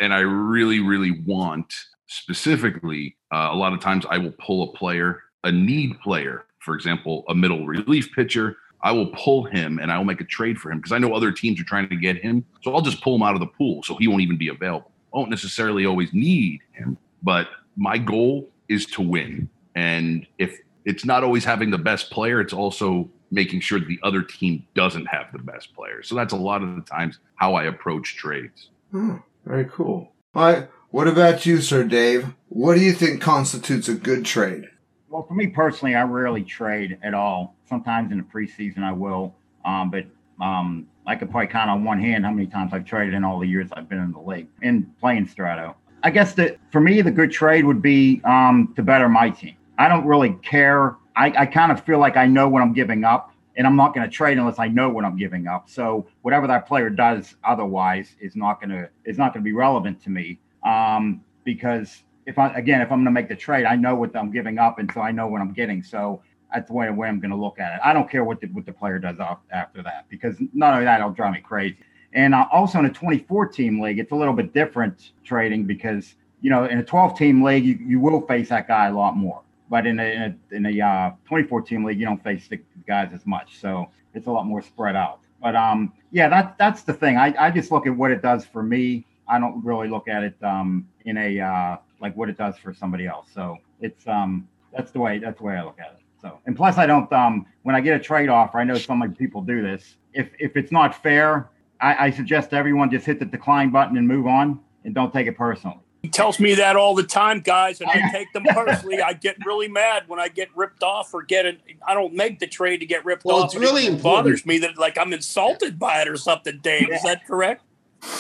And 0.01 0.13
I 0.13 0.21
really, 0.21 0.81
really 0.81 1.23
want 1.27 1.73
specifically. 2.07 3.17
Uh, 3.33 3.49
a 3.53 3.57
lot 3.57 3.73
of 3.73 3.81
times, 3.81 4.07
I 4.09 4.19
will 4.19 4.35
pull 4.39 4.71
a 4.71 4.77
player, 4.77 5.23
a 5.45 5.53
need 5.53 5.99
player, 6.01 6.45
for 6.61 6.75
example, 6.75 7.25
a 7.29 7.35
middle 7.35 7.67
relief 7.67 8.13
pitcher. 8.15 8.57
I 8.83 8.93
will 8.93 9.09
pull 9.09 9.45
him 9.45 9.79
and 9.79 9.91
I 9.91 9.97
will 9.99 10.05
make 10.05 10.21
a 10.21 10.25
trade 10.25 10.59
for 10.59 10.71
him 10.71 10.79
because 10.79 10.93
I 10.93 10.99
know 10.99 11.15
other 11.15 11.33
teams 11.33 11.61
are 11.61 11.65
trying 11.65 11.89
to 11.89 11.97
get 11.97 12.19
him. 12.19 12.45
So 12.63 12.75
I'll 12.75 12.83
just 12.83 13.03
pull 13.03 13.17
him 13.17 13.23
out 13.23 13.35
of 13.35 13.41
the 13.41 13.47
pool 13.47 13.83
so 13.83 13.97
he 13.97 14.07
won't 14.07 14.23
even 14.23 14.37
be 14.37 14.49
available 14.49 14.93
I 15.17 15.19
won't 15.19 15.31
necessarily 15.31 15.87
always 15.87 16.13
need 16.13 16.61
him, 16.73 16.99
but 17.23 17.49
my 17.77 17.97
goal 17.97 18.51
is 18.69 18.85
to 18.87 19.03
win. 19.03 19.49
And 19.75 20.27
if 20.37 20.61
it's 20.85 21.07
not 21.07 21.25
always 21.25 21.43
having 21.43 21.71
the 21.71 21.79
best 21.79 22.11
player, 22.11 22.39
it's 22.39 22.53
also 22.53 23.09
making 23.31 23.61
sure 23.61 23.81
the 23.81 23.99
other 24.03 24.23
team 24.23 24.67
doesn't 24.75 25.07
have 25.07 25.33
the 25.33 25.39
best 25.39 25.75
player. 25.75 26.03
So 26.03 26.15
that's 26.15 26.35
a 26.35 26.37
lot 26.37 26.63
of 26.63 26.77
the 26.77 26.83
times 26.83 27.19
how 27.37 27.55
I 27.55 27.65
approach 27.65 28.17
trades. 28.17 28.69
Hmm, 28.91 29.17
very 29.47 29.65
cool. 29.67 30.13
All 30.35 30.43
right. 30.43 30.69
What 30.91 31.09
about 31.09 31.47
you, 31.47 31.61
Sir 31.61 31.85
Dave? 31.85 32.35
What 32.49 32.75
do 32.75 32.81
you 32.81 32.93
think 32.93 33.21
constitutes 33.21 33.89
a 33.89 33.95
good 33.95 34.25
trade? 34.25 34.65
Well, 35.09 35.25
for 35.27 35.35
me 35.35 35.47
personally, 35.47 35.95
I 35.95 36.03
rarely 36.03 36.43
trade 36.43 36.99
at 37.03 37.15
all. 37.15 37.57
Sometimes 37.69 38.13
in 38.13 38.19
the 38.19 38.25
preseason 38.25 38.83
I 38.83 38.93
will, 38.93 39.35
um, 39.65 39.91
but 39.91 40.05
um, 40.41 40.87
I 41.07 41.17
could 41.17 41.31
probably 41.31 41.49
count 41.49 41.71
on 41.71 41.85
one 41.85 42.01
hand 42.01 42.25
how 42.25 42.33
many 42.33 42.47
times 42.47 42.73
I've 42.73 42.85
traded 42.85 43.15
in 43.15 43.25
all 43.25 43.39
the 43.39 43.47
years 43.47 43.69
I've 43.73 43.89
been 43.89 43.99
in 43.99 44.13
the 44.13 44.21
league 44.21 44.49
and 44.63 44.87
playing 44.99 45.27
Strato. 45.27 45.77
I 46.03 46.11
guess 46.11 46.35
that 46.35 46.59
for 46.71 46.81
me, 46.81 47.03
the 47.03 47.11
good 47.11 47.33
trade 47.33 47.65
would 47.65 47.83
be 47.83 48.21
um, 48.25 48.73
to 48.77 48.83
better 48.83 49.09
my 49.09 49.31
team. 49.31 49.57
I 49.79 49.89
don't 49.89 50.07
really 50.07 50.35
care. 50.43 50.97
I, 51.17 51.33
I 51.37 51.47
kind 51.47 51.73
of 51.73 51.83
feel 51.85 51.99
like 51.99 52.17
I 52.17 52.27
know 52.27 52.49
what 52.49 52.63
I'm 52.63 52.73
giving 52.73 53.05
up, 53.05 53.33
and 53.57 53.67
I'm 53.67 53.77
not 53.77 53.95
going 53.95 54.09
to 54.09 54.15
trade 54.15 54.39
unless 54.39 54.59
I 54.59 54.69
know 54.69 54.89
what 54.89 55.05
I'm 55.05 55.17
giving 55.17 55.47
up. 55.47 55.69
So 55.69 56.07
whatever 56.23 56.47
that 56.47 56.67
player 56.67 56.91
does 56.91 57.37
otherwise 57.45 58.17
is 58.21 58.37
not 58.37 58.61
going 58.61 58.71
to 58.71 58.89
is 59.05 59.19
not 59.19 59.33
going 59.33 59.43
to 59.43 59.49
be 59.49 59.53
relevant 59.53 60.03
to 60.05 60.11
me 60.11 60.39
um, 60.63 61.23
because 61.45 62.03
if 62.27 62.39
I 62.39 62.49
again 62.55 62.81
if 62.81 62.91
I'm 62.93 62.99
going 62.99 63.07
to 63.07 63.11
make 63.11 63.29
the 63.29 63.37
trade, 63.37 63.65
I 63.65 63.77
know 63.77 63.95
what 63.95 64.15
I'm 64.17 64.31
giving 64.31 64.59
up, 64.59 64.79
and 64.79 64.91
so 64.93 65.01
I 65.01 65.13
know 65.13 65.27
what 65.27 65.41
I'm 65.41 65.53
getting. 65.53 65.83
So 65.83 66.23
that's 66.53 66.69
the 66.69 66.75
way, 66.75 66.89
way 66.91 67.09
I'm 67.09 67.21
going 67.21 67.31
to 67.31 67.37
look 67.37 67.59
at 67.59 67.75
it. 67.75 67.81
I 67.85 67.93
don't 67.93 68.11
care 68.11 68.25
what 68.25 68.41
the, 68.41 68.47
what 68.49 68.67
the 68.67 68.73
player 68.73 68.99
does 68.99 69.17
after 69.51 69.83
that 69.83 70.07
because 70.09 70.37
none 70.55 70.79
of 70.79 70.85
that 70.85 71.01
it'll 71.01 71.13
drive 71.13 71.33
me 71.33 71.41
crazy. 71.41 71.77
And 72.13 72.35
uh, 72.35 72.47
also 72.53 72.79
in 72.79 72.87
a 72.87 72.93
24 72.93 73.49
team 73.49 73.81
league, 73.81 73.99
it's 73.99 74.13
a 74.13 74.15
little 74.15 74.33
bit 74.33 74.55
different 74.55 75.13
trading 75.25 75.65
because, 75.65 76.15
you 76.41 76.51
know, 76.51 76.65
in 76.65 76.79
a 76.79 76.85
12 76.85 77.19
team 77.19 77.43
league, 77.43 77.65
you, 77.65 77.79
you 77.87 78.01
will 78.01 78.23
face 78.23 78.49
that 78.49 78.69
guy 78.69 78.87
a 78.87 78.95
lot 78.95 79.17
more. 79.17 79.43
But 79.69 79.87
in 79.87 79.99
a, 79.99 80.05
in 80.05 80.23
a, 80.53 80.57
in 80.57 80.67
a 80.81 80.87
uh, 80.87 81.11
24 81.27 81.63
team 81.63 81.85
league, 81.85 81.99
you 81.99 82.07
don't 82.07 82.23
face 82.23 82.47
the 82.49 82.61
guys 82.87 83.11
as 83.13 83.27
much. 83.27 83.59
So 83.59 83.87
it's 84.15 84.27
a 84.27 84.31
lot 84.31 84.47
more 84.47 84.63
spread 84.63 84.97
out. 84.97 85.21
But 85.43 85.57
um, 85.57 85.93
yeah, 86.13 86.29
that, 86.29 86.57
that's 86.59 86.83
the 86.83 86.93
thing. 86.93 87.17
I, 87.17 87.35
I 87.39 87.51
just 87.51 87.71
look 87.71 87.87
at 87.87 87.95
what 87.95 88.11
it 88.11 88.23
does 88.23 88.45
for 88.45 88.63
me. 88.63 89.05
I 89.29 89.39
don't 89.39 89.65
really 89.65 89.89
look 89.89 90.09
at 90.09 90.23
it 90.23 90.37
um, 90.43 90.89
in 91.05 91.17
a 91.17 91.41
uh, 91.41 91.77
like 92.01 92.17
what 92.17 92.29
it 92.29 92.37
does 92.37 92.57
for 92.59 92.73
somebody 92.73 93.07
else. 93.07 93.29
So 93.33 93.59
it's 93.81 94.07
um 94.07 94.49
that's 94.75 94.91
the 94.91 95.01
way 95.01 95.19
that's 95.19 95.39
the 95.39 95.45
way 95.45 95.57
I 95.57 95.65
look 95.65 95.79
at 95.79 95.93
it. 95.93 96.01
So 96.21 96.39
and 96.47 96.57
plus 96.57 96.79
I 96.79 96.87
don't 96.87 97.11
um 97.13 97.47
when 97.63 97.75
I 97.75 97.81
get 97.81 97.99
a 97.99 98.03
trade 98.03 98.29
offer, 98.29 98.59
I 98.59 98.65
know 98.65 98.77
some 98.77 99.01
like 99.01 99.17
people 99.17 99.43
do 99.43 99.63
this. 99.63 99.97
If 100.13 100.31
if 100.39 100.57
it's 100.57 100.73
not 100.73 101.01
fair, 101.03 101.51
I, 101.81 102.07
I 102.07 102.11
suggest 102.11 102.53
everyone 102.53 102.91
just 102.91 103.07
hit 103.07 103.19
the 103.19 103.25
decline 103.25 103.71
button 103.71 103.97
and 103.97 104.07
move 104.07 104.27
on 104.27 104.61
and 104.85 104.95
don't 104.95 105.13
take 105.13 105.27
it 105.27 105.37
personally. 105.37 105.79
He 106.07 106.11
tells 106.13 106.39
me 106.39 106.55
that 106.55 106.77
all 106.77 106.95
the 106.95 107.03
time, 107.03 107.41
guys, 107.41 107.81
and 107.81 107.91
I 107.91 108.09
take 108.13 108.33
them 108.33 108.45
personally. 108.45 109.03
I 109.03 109.13
get 109.13 109.45
really 109.45 109.67
mad 109.67 110.05
when 110.07 110.21
I 110.21 110.29
get 110.29 110.49
ripped 110.57 110.85
off 110.85 111.13
or 111.13 111.23
get 111.25 111.47
it. 111.47 111.61
I 111.85 111.95
don't 111.95 112.15
make 112.15 112.39
the 112.39 112.47
trade 112.47 112.79
to 112.79 112.87
get 112.87 113.05
ripped 113.05 113.25
Well, 113.25 113.39
off. 113.39 113.47
it's 113.47 113.57
really 113.57 113.87
it 113.87 114.01
bothers 114.01 114.47
me 114.47 114.59
that 114.59 114.79
like 114.79 114.97
I'm 114.97 115.13
insulted 115.13 115.81
by 115.81 116.03
it 116.03 116.07
or 116.09 116.17
something. 116.17 116.61
Dave, 116.63 116.91
is 116.93 117.03
that 117.03 117.27
correct? 117.27 117.63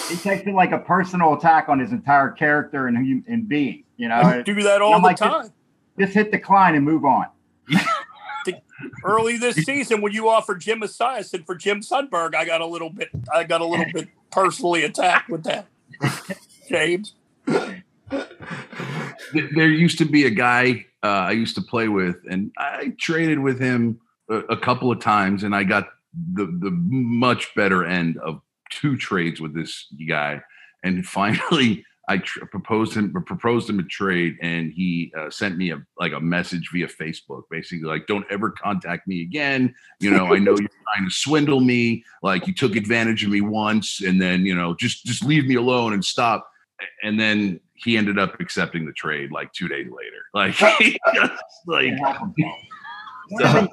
He 0.08 0.16
takes 0.16 0.44
it 0.48 0.52
like 0.54 0.72
a 0.72 0.78
personal 0.78 1.34
attack 1.34 1.68
on 1.68 1.78
his 1.78 1.92
entire 1.92 2.30
character 2.30 2.88
and 2.88 2.96
who 2.98 3.22
and 3.32 3.48
being. 3.48 3.84
You 3.96 4.08
know, 4.08 4.16
I 4.16 4.42
do 4.42 4.60
that 4.62 4.82
all 4.82 4.98
the 4.98 5.06
like, 5.06 5.16
time. 5.16 5.52
just 5.96 6.12
hit 6.12 6.32
decline 6.32 6.74
and 6.74 6.84
move 6.84 7.04
on. 7.04 7.26
Early 9.04 9.36
this 9.38 9.56
season, 9.64 10.00
when 10.00 10.12
you 10.12 10.28
offered 10.28 10.60
Jim 10.60 10.80
Essian 10.80 11.46
for 11.46 11.54
Jim 11.54 11.82
Sundberg, 11.82 12.34
I 12.34 12.44
got 12.44 12.60
a 12.60 12.66
little 12.66 12.90
bit. 12.90 13.10
I 13.32 13.44
got 13.44 13.60
a 13.60 13.64
little 13.64 13.86
bit 13.92 14.08
personally 14.32 14.82
attacked 14.82 15.28
with 15.30 15.44
that. 15.44 15.66
James, 16.68 17.14
there 19.32 19.68
used 19.68 19.98
to 19.98 20.04
be 20.04 20.26
a 20.26 20.30
guy 20.30 20.86
uh, 21.02 21.26
I 21.28 21.32
used 21.32 21.54
to 21.54 21.62
play 21.62 21.88
with, 21.88 22.16
and 22.28 22.50
I 22.58 22.92
traded 22.98 23.38
with 23.38 23.60
him 23.60 24.00
a, 24.28 24.38
a 24.38 24.56
couple 24.56 24.90
of 24.90 25.00
times, 25.00 25.44
and 25.44 25.54
I 25.54 25.62
got 25.64 25.88
the 26.32 26.46
the 26.46 26.70
much 26.70 27.54
better 27.54 27.84
end 27.84 28.18
of 28.18 28.40
two 28.70 28.96
trades 28.96 29.40
with 29.40 29.54
this 29.54 29.86
guy. 30.08 30.42
And 30.82 31.06
finally, 31.06 31.84
I 32.08 32.18
tr- 32.18 32.46
proposed 32.46 32.94
him 32.94 33.12
proposed 33.24 33.68
him 33.68 33.78
a 33.78 33.84
trade, 33.84 34.36
and 34.42 34.72
he 34.72 35.12
uh, 35.16 35.30
sent 35.30 35.56
me 35.56 35.70
a 35.70 35.82
like 35.98 36.12
a 36.12 36.20
message 36.20 36.70
via 36.72 36.88
Facebook, 36.88 37.42
basically 37.50 37.86
like, 37.86 38.06
"Don't 38.06 38.26
ever 38.30 38.50
contact 38.50 39.06
me 39.06 39.22
again. 39.22 39.74
You 40.00 40.10
know, 40.10 40.34
I 40.34 40.38
know 40.38 40.56
you're 40.58 40.70
trying 40.94 41.08
to 41.08 41.10
swindle 41.10 41.60
me. 41.60 42.04
Like 42.22 42.46
you 42.46 42.54
took 42.54 42.74
advantage 42.74 43.24
of 43.24 43.30
me 43.30 43.42
once, 43.42 44.00
and 44.02 44.20
then 44.20 44.46
you 44.46 44.54
know, 44.54 44.74
just 44.74 45.04
just 45.04 45.24
leave 45.24 45.46
me 45.46 45.54
alone 45.54 45.92
and 45.92 46.04
stop." 46.04 46.48
And 47.02 47.18
then 47.18 47.60
he 47.74 47.96
ended 47.96 48.18
up 48.18 48.40
accepting 48.40 48.86
the 48.86 48.92
trade 48.92 49.30
like 49.30 49.52
two 49.52 49.68
days 49.68 49.86
later. 49.86 50.22
Like, 50.34 50.54
just, 51.14 51.42
like. 51.66 51.92
One 53.28 53.44
of, 53.44 53.64
the, 53.64 53.68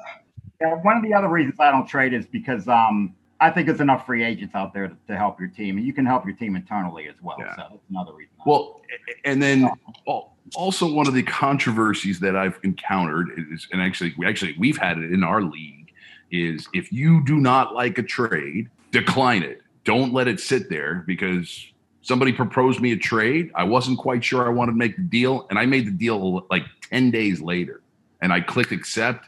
yeah, 0.62 0.74
one 0.82 0.98
of 0.98 1.04
the 1.04 1.14
other 1.14 1.28
reasons 1.28 1.60
I 1.60 1.70
don't 1.70 1.86
trade 1.86 2.12
is 2.12 2.26
because 2.26 2.68
um, 2.68 3.14
I 3.40 3.52
think 3.52 3.68
there's 3.68 3.82
enough 3.82 4.06
free 4.06 4.24
agents 4.24 4.56
out 4.56 4.74
there 4.74 4.88
to, 4.88 4.96
to 5.08 5.18
help 5.18 5.40
your 5.40 5.50
team, 5.50 5.78
and 5.78 5.86
you 5.86 5.94
can 5.94 6.06
help 6.06 6.26
your 6.26 6.36
team 6.36 6.56
internally 6.56 7.08
as 7.10 7.16
well. 7.22 7.36
Yeah. 7.38 7.56
So 7.56 7.64
that's 7.70 7.84
another 7.90 8.14
reason. 8.14 8.34
Well, 8.46 8.82
and 9.26 9.44
then 9.44 9.70
al- 10.08 10.38
also 10.56 10.92
one 10.92 11.08
of 11.08 11.14
the 11.14 11.24
controversies 11.24 12.20
that 12.22 12.36
I've 12.36 12.58
encountered 12.64 13.30
is, 13.52 13.68
and 13.72 13.82
actually, 13.82 14.14
we 14.18 14.26
actually 14.26 14.56
we've 14.58 14.78
had 14.78 14.98
it 14.98 15.12
in 15.12 15.24
our 15.24 15.42
league, 15.42 15.92
is 16.32 16.68
if 16.74 16.92
you 16.92 17.24
do 17.26 17.36
not 17.36 17.74
like 17.74 17.98
a 17.98 18.04
trade, 18.04 18.70
decline 18.92 19.44
it. 19.44 19.62
Don't 19.84 20.14
let 20.14 20.30
it 20.30 20.40
sit 20.40 20.70
there 20.70 21.04
because 21.06 21.73
somebody 22.04 22.32
proposed 22.32 22.80
me 22.80 22.92
a 22.92 22.98
trade. 22.98 23.52
I 23.56 23.64
wasn't 23.64 23.98
quite 23.98 24.24
sure 24.24 24.46
I 24.46 24.50
wanted 24.50 24.74
to 24.74 24.78
make 24.78 24.96
the 24.96 25.02
deal, 25.02 25.48
and 25.50 25.58
I 25.58 25.66
made 25.66 25.88
the 25.88 25.92
deal 25.92 26.46
like 26.52 26.64
ten 26.90 27.10
days 27.10 27.42
later, 27.42 27.82
and 28.22 28.32
I 28.32 28.42
clicked 28.42 28.72
accept, 28.72 29.28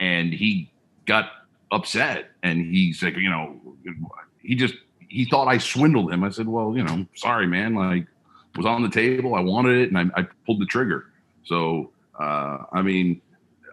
and 0.00 0.34
he 0.34 0.70
got 1.06 1.30
upset, 1.70 2.30
and 2.42 2.60
he's 2.60 3.02
like, 3.02 3.16
you 3.16 3.30
know, 3.30 3.60
he 4.42 4.56
just 4.56 4.74
he 5.08 5.24
thought 5.24 5.46
I 5.46 5.58
swindled 5.58 6.12
him. 6.12 6.24
I 6.24 6.30
said, 6.30 6.48
well, 6.48 6.76
you 6.76 6.82
know, 6.82 7.06
sorry, 7.14 7.46
man, 7.46 7.74
like 7.74 8.06
was 8.56 8.66
on 8.66 8.82
the 8.82 8.90
table. 8.90 9.34
I 9.34 9.40
wanted 9.40 9.78
it, 9.78 9.92
and 9.92 10.12
I, 10.16 10.20
I 10.20 10.26
pulled 10.44 10.60
the 10.60 10.66
trigger. 10.66 11.06
So, 11.44 11.92
uh, 12.18 12.64
I 12.72 12.82
mean, 12.82 13.20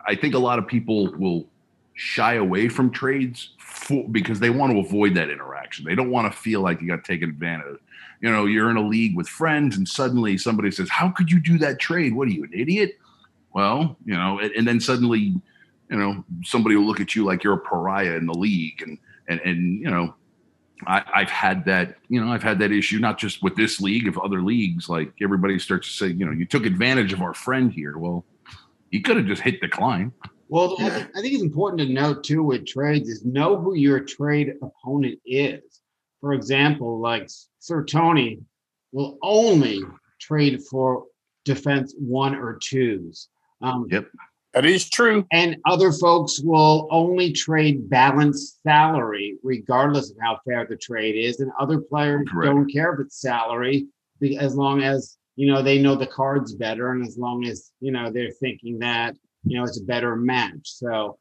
I 0.07 0.15
think 0.15 0.35
a 0.35 0.39
lot 0.39 0.59
of 0.59 0.67
people 0.67 1.11
will 1.13 1.47
shy 1.95 2.33
away 2.35 2.67
from 2.67 2.91
trades 2.91 3.51
for, 3.57 4.07
because 4.09 4.39
they 4.39 4.49
want 4.49 4.73
to 4.73 4.79
avoid 4.79 5.15
that 5.15 5.29
interaction. 5.29 5.85
They 5.85 5.95
don't 5.95 6.11
want 6.11 6.31
to 6.31 6.37
feel 6.37 6.61
like 6.61 6.81
you 6.81 6.87
got 6.87 7.03
taken 7.03 7.29
advantage. 7.29 7.79
Of. 8.25 8.31
You 8.31 8.35
know, 8.35 8.45
you're 8.45 8.69
in 8.69 8.77
a 8.77 8.87
league 8.87 9.15
with 9.15 9.27
friends, 9.27 9.77
and 9.77 9.87
suddenly 9.87 10.37
somebody 10.37 10.71
says, 10.71 10.89
"How 10.89 11.09
could 11.09 11.31
you 11.31 11.39
do 11.39 11.57
that 11.59 11.79
trade? 11.79 12.13
What 12.13 12.27
are 12.27 12.31
you, 12.31 12.43
an 12.43 12.51
idiot?" 12.53 12.97
Well, 13.53 13.97
you 14.05 14.15
know, 14.15 14.39
and, 14.39 14.51
and 14.51 14.67
then 14.67 14.79
suddenly, 14.79 15.19
you 15.19 15.97
know, 15.97 16.25
somebody 16.43 16.75
will 16.75 16.85
look 16.85 16.99
at 16.99 17.15
you 17.15 17.23
like 17.23 17.43
you're 17.43 17.53
a 17.53 17.59
pariah 17.59 18.15
in 18.15 18.25
the 18.25 18.33
league, 18.33 18.81
and 18.81 18.97
and 19.27 19.39
and 19.41 19.79
you 19.79 19.89
know, 19.89 20.13
I, 20.87 21.03
I've 21.13 21.29
had 21.29 21.65
that, 21.65 21.97
you 22.09 22.23
know, 22.23 22.31
I've 22.31 22.43
had 22.43 22.59
that 22.59 22.71
issue 22.71 22.99
not 22.99 23.17
just 23.17 23.41
with 23.41 23.55
this 23.55 23.79
league, 23.79 24.07
of 24.07 24.17
other 24.17 24.41
leagues. 24.41 24.89
Like 24.89 25.13
everybody 25.21 25.57
starts 25.59 25.87
to 25.87 25.93
say, 25.93 26.07
you 26.07 26.25
know, 26.25 26.31
you 26.31 26.45
took 26.45 26.65
advantage 26.65 27.13
of 27.13 27.21
our 27.21 27.33
friend 27.33 27.71
here. 27.71 27.97
Well, 27.97 28.25
you 28.91 29.01
could 29.01 29.17
have 29.17 29.25
just 29.25 29.41
hit 29.41 29.61
decline. 29.61 30.11
Well, 30.47 30.75
I 30.79 30.89
think, 30.89 31.09
I 31.15 31.21
think 31.21 31.33
it's 31.33 31.43
important 31.43 31.81
to 31.87 31.93
note 31.93 32.23
too 32.23 32.43
with 32.43 32.67
trades 32.67 33.09
is 33.09 33.25
know 33.25 33.57
who 33.57 33.75
your 33.75 33.99
trade 33.99 34.53
opponent 34.61 35.19
is. 35.25 35.81
For 36.25 36.33
example, 36.33 36.99
like 36.99 37.29
Sir 37.59 37.85
Tony 37.85 38.39
will 38.91 39.19
only 39.21 39.83
trade 40.19 40.59
for 40.71 41.05
defense 41.43 41.93
one 41.99 42.33
or 42.33 42.57
twos. 42.59 43.29
Um, 43.61 43.85
Yep. 43.91 44.07
that 44.55 44.65
is 44.65 44.89
true. 44.89 45.27
and 45.31 45.57
other 45.67 45.91
folks 45.91 46.39
will 46.39 46.87
only 46.89 47.31
trade 47.31 47.87
balanced 47.91 48.63
salary, 48.63 49.37
regardless 49.43 50.09
of 50.09 50.17
how 50.19 50.39
fair 50.47 50.65
the 50.67 50.77
trade 50.77 51.13
is. 51.15 51.41
And 51.41 51.51
other 51.59 51.79
players 51.79 52.27
Correct. 52.27 52.51
don't 52.51 52.73
care 52.73 52.95
if 52.95 53.01
it's 53.01 53.21
salary, 53.21 53.85
as 54.39 54.55
long 54.55 54.81
as 54.81 55.17
you 55.35 55.45
know 55.45 55.61
they 55.61 55.79
know 55.79 55.93
the 55.93 56.07
cards 56.07 56.55
better, 56.55 56.91
and 56.93 57.05
as 57.05 57.19
long 57.19 57.45
as 57.45 57.71
you 57.81 57.91
know 57.91 58.09
they're 58.09 58.31
thinking 58.31 58.79
that 58.79 59.15
you 59.43 59.59
know 59.59 59.63
it's 59.63 59.79
a 59.79 59.83
better 59.83 60.15
match. 60.15 60.61
So, 60.63 61.19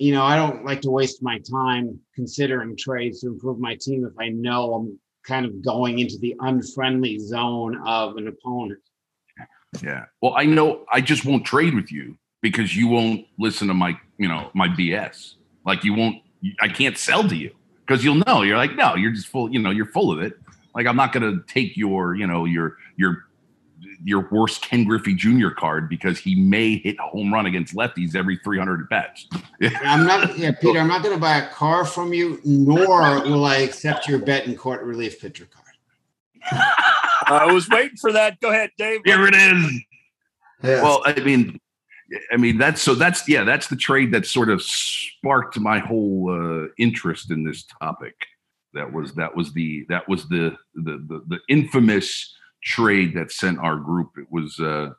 you 0.00 0.12
know, 0.12 0.24
I 0.24 0.34
don't 0.34 0.64
like 0.64 0.80
to 0.80 0.90
waste 0.90 1.22
my 1.22 1.38
time 1.40 2.00
considering 2.14 2.74
trades 2.74 3.20
to 3.20 3.26
improve 3.26 3.60
my 3.60 3.76
team 3.78 4.06
if 4.06 4.18
I 4.18 4.30
know 4.30 4.72
I'm 4.72 4.98
kind 5.26 5.44
of 5.44 5.62
going 5.62 5.98
into 5.98 6.16
the 6.16 6.34
unfriendly 6.40 7.18
zone 7.18 7.78
of 7.86 8.16
an 8.16 8.26
opponent. 8.26 8.80
Yeah. 9.82 10.06
Well, 10.22 10.32
I 10.34 10.46
know 10.46 10.86
I 10.90 11.02
just 11.02 11.26
won't 11.26 11.44
trade 11.44 11.74
with 11.74 11.92
you 11.92 12.16
because 12.40 12.74
you 12.74 12.88
won't 12.88 13.26
listen 13.38 13.68
to 13.68 13.74
my, 13.74 13.94
you 14.16 14.26
know, 14.26 14.50
my 14.54 14.68
BS. 14.68 15.34
Like 15.66 15.84
you 15.84 15.92
won't, 15.92 16.16
I 16.62 16.68
can't 16.68 16.96
sell 16.96 17.28
to 17.28 17.36
you 17.36 17.54
because 17.86 18.02
you'll 18.02 18.22
know. 18.26 18.40
You're 18.40 18.56
like, 18.56 18.76
no, 18.76 18.94
you're 18.94 19.12
just 19.12 19.28
full, 19.28 19.52
you 19.52 19.58
know, 19.58 19.70
you're 19.70 19.84
full 19.84 20.10
of 20.10 20.22
it. 20.22 20.32
Like 20.74 20.86
I'm 20.86 20.96
not 20.96 21.12
going 21.12 21.30
to 21.30 21.44
take 21.46 21.76
your, 21.76 22.14
you 22.14 22.26
know, 22.26 22.46
your, 22.46 22.78
your, 22.96 23.26
your 24.02 24.28
worst 24.30 24.62
Ken 24.62 24.84
Griffey 24.84 25.14
Jr. 25.14 25.50
card 25.50 25.88
because 25.88 26.18
he 26.18 26.34
may 26.34 26.76
hit 26.76 26.96
a 26.98 27.02
home 27.02 27.32
run 27.32 27.46
against 27.46 27.74
lefties 27.74 28.14
every 28.14 28.38
300 28.38 28.88
bets. 28.88 29.26
I'm 29.62 30.06
not, 30.06 30.38
yeah, 30.38 30.52
Peter, 30.52 30.78
I'm 30.78 30.88
not 30.88 31.02
going 31.02 31.14
to 31.14 31.20
buy 31.20 31.38
a 31.38 31.48
car 31.50 31.84
from 31.84 32.12
you, 32.12 32.40
nor 32.44 33.22
will 33.22 33.44
I 33.44 33.56
accept 33.56 34.08
your 34.08 34.18
Betancourt 34.18 34.82
relief 34.82 35.20
pitcher 35.20 35.46
card. 35.46 35.66
I 37.26 37.52
was 37.52 37.68
waiting 37.68 37.96
for 37.96 38.12
that. 38.12 38.40
Go 38.40 38.50
ahead, 38.50 38.70
Dave. 38.78 39.00
Here 39.04 39.26
it 39.26 39.34
is. 39.34 39.82
Yeah. 40.62 40.82
Well, 40.82 41.02
I 41.04 41.14
mean, 41.14 41.60
I 42.32 42.36
mean 42.36 42.58
that's 42.58 42.82
so 42.82 42.94
that's 42.94 43.28
yeah, 43.28 43.44
that's 43.44 43.68
the 43.68 43.76
trade 43.76 44.12
that 44.12 44.26
sort 44.26 44.48
of 44.48 44.62
sparked 44.62 45.58
my 45.58 45.78
whole 45.78 46.30
uh, 46.30 46.68
interest 46.78 47.30
in 47.30 47.44
this 47.44 47.64
topic. 47.64 48.14
That 48.74 48.92
was 48.92 49.14
that 49.14 49.34
was 49.34 49.52
the 49.52 49.86
that 49.88 50.08
was 50.08 50.28
the 50.28 50.56
the 50.74 51.04
the, 51.08 51.22
the 51.28 51.38
infamous 51.48 52.34
trade 52.62 53.14
that 53.14 53.32
sent 53.32 53.58
our 53.58 53.76
group. 53.76 54.10
It 54.18 54.26
was 54.30 54.58
uh, 54.60 54.90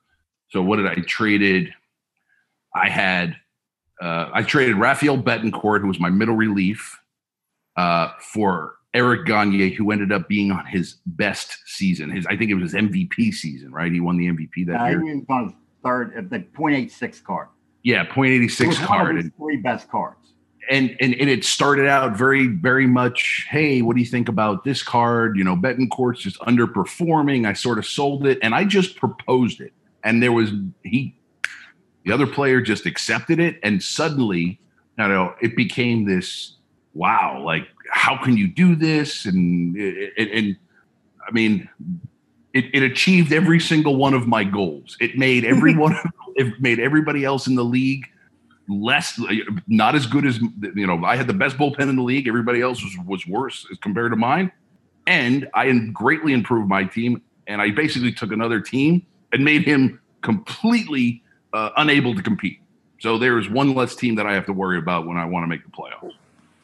so 0.50 0.62
what 0.62 0.78
did 0.78 0.88
I 0.88 0.96
traded? 1.08 1.74
I 2.76 2.90
had 2.90 3.36
uh, 4.02 4.30
I 4.34 4.44
traded 4.44 4.78
Rafael 4.78 5.18
Betancourt, 5.22 5.82
who 5.82 5.88
was 5.88 6.00
my 6.00 6.10
middle 6.10 6.36
relief, 6.36 7.00
uh, 7.78 8.10
for 8.34 8.76
Eric 8.94 9.26
Gagne, 9.26 9.70
who 9.70 9.92
ended 9.92 10.12
up 10.12 10.28
being 10.28 10.52
on 10.52 10.66
his 10.66 10.98
best 11.06 11.58
season. 11.66 12.10
His 12.10 12.26
I 12.28 12.36
think 12.36 12.50
it 12.52 12.56
was 12.56 12.72
his 12.72 12.82
MVP 12.82 13.34
season, 13.34 13.72
right? 13.72 13.92
He 13.92 14.00
won 14.00 14.18
the 14.18 14.28
MVP 14.28 14.66
that 14.68 14.82
Uh, 14.82 14.86
year. 14.88 15.02
he 15.06 15.14
was 15.16 15.26
on 15.30 15.56
third, 15.84 16.14
uh, 16.18 16.22
the 16.30 16.40
.86 16.58 17.24
card. 17.24 17.48
Yeah, 17.84 18.04
It 18.04 18.10
0.86 18.10 18.68
was 18.68 18.76
one 18.78 18.84
of 18.84 18.88
card. 18.88 19.16
his 19.18 19.32
three 19.38 19.58
best 19.58 19.90
cards. 19.90 20.21
And 20.72 20.96
and 21.02 21.14
and 21.14 21.30
it 21.30 21.44
started 21.44 21.88
out 21.88 22.18
very, 22.18 22.48
very 22.48 22.88
much, 22.88 23.46
hey, 23.50 23.82
what 23.82 23.96
do 23.96 24.00
you 24.02 24.08
think 24.08 24.30
about 24.30 24.64
this 24.64 24.82
card? 24.82 25.38
You 25.38 25.44
know, 25.44 25.56
Betancourt's 25.56 26.22
just 26.22 26.40
underperforming. 26.40 27.46
I 27.46 27.54
sort 27.54 27.78
of 27.78 27.86
sold 27.86 28.26
it 28.26 28.40
and 28.42 28.56
I 28.56 28.64
just 28.64 28.96
proposed 28.96 29.60
it. 29.60 29.74
And 30.04 30.24
there 30.24 30.32
was 30.32 30.52
he 30.84 31.16
the 32.06 32.14
other 32.14 32.26
player 32.26 32.62
just 32.62 32.86
accepted 32.86 33.40
it. 33.40 33.60
And 33.62 33.84
suddenly, 33.84 34.60
you 34.98 35.08
know, 35.08 35.36
it 35.42 35.56
became 35.56 36.06
this 36.06 36.56
wow, 36.94 37.44
like 37.46 37.68
how 37.92 38.18
can 38.18 38.38
you 38.38 38.48
do 38.48 38.76
this? 38.76 39.26
And 39.26 39.76
and, 39.76 40.30
and 40.30 40.58
I 41.28 41.32
mean, 41.32 41.68
it, 42.54 42.66
it 42.74 42.82
achieved 42.82 43.34
every 43.34 43.60
single 43.60 43.98
one 43.98 44.14
of 44.14 44.26
my 44.26 44.46
goals. 44.46 44.96
It 45.02 45.18
made 45.18 45.44
everyone 45.44 45.98
it 46.36 46.62
made 46.62 46.80
everybody 46.80 47.26
else 47.26 47.46
in 47.48 47.56
the 47.56 47.66
league 47.66 48.08
less 48.72 49.20
not 49.68 49.96
as 49.96 50.06
good 50.06 50.26
as 50.26 50.40
you 50.76 50.88
know 50.88 51.04
i 51.04 51.16
had 51.16 51.28
the 51.28 51.34
best 51.34 51.58
bullpen 51.58 51.90
in 51.90 51.96
the 51.96 52.02
league 52.02 52.28
everybody 52.28 52.62
else 52.62 52.84
was, 52.84 52.96
was 53.06 53.28
worse 53.28 53.66
as 53.72 53.78
compared 53.80 54.12
to 54.12 54.16
mine 54.16 54.52
and 55.08 55.50
i 55.54 55.72
greatly 55.92 56.32
improved 56.34 56.70
my 56.70 56.84
team 56.84 57.22
and 57.48 57.62
i 57.62 57.70
basically 57.70 58.12
took 58.12 58.32
another 58.32 58.62
team 58.62 59.06
and 59.34 59.44
made 59.44 59.64
him 59.64 60.00
completely 60.22 61.24
uh, 61.54 61.70
unable 61.78 62.16
to 62.16 62.22
compete. 62.22 62.60
So 63.00 63.18
there 63.18 63.40
is 63.40 63.50
one 63.50 63.74
less 63.74 63.96
team 63.96 64.16
that 64.16 64.26
I 64.26 64.34
have 64.34 64.46
to 64.46 64.54
worry 64.54 64.78
about 64.78 65.08
when 65.08 65.18
I 65.18 65.26
want 65.26 65.44
to 65.44 65.48
make 65.48 65.64
the 65.64 65.72
playoffs. 65.72 66.14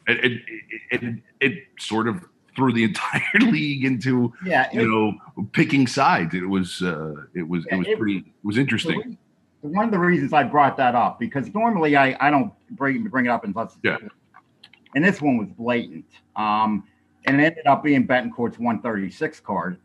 It, 0.06 0.24
it, 0.24 0.42
it, 0.90 1.02
it, 1.02 1.22
it 1.40 1.52
sort 1.78 2.08
of 2.08 2.24
threw 2.56 2.72
the 2.72 2.84
entire 2.90 3.40
league 3.40 3.84
into 3.84 4.32
Yeah, 4.44 4.68
you 4.72 4.88
know 4.88 5.44
picking 5.52 5.86
sides. 5.86 6.34
It 6.34 6.48
was 6.48 6.82
uh, 6.82 7.14
it 7.34 7.48
was 7.48 7.66
it 7.70 7.76
was 7.76 7.88
it- 7.88 7.98
pretty 7.98 8.18
it 8.18 8.44
was 8.44 8.58
interesting. 8.58 9.18
One 9.60 9.84
of 9.84 9.90
the 9.90 9.98
reasons 9.98 10.32
I 10.32 10.44
brought 10.44 10.76
that 10.76 10.94
up 10.94 11.18
because 11.18 11.52
normally 11.52 11.96
I, 11.96 12.16
I 12.20 12.30
don't 12.30 12.52
bring 12.70 13.02
bring 13.04 13.26
it 13.26 13.30
up 13.30 13.44
unless 13.44 13.76
Yeah. 13.82 13.96
and 14.94 15.04
this 15.04 15.20
one 15.20 15.36
was 15.36 15.48
blatant. 15.48 16.06
Um, 16.36 16.84
and 17.26 17.40
it 17.40 17.44
ended 17.44 17.66
up 17.66 17.82
being 17.82 18.06
Betancourt's 18.06 18.58
136 18.58 19.40
card. 19.40 19.78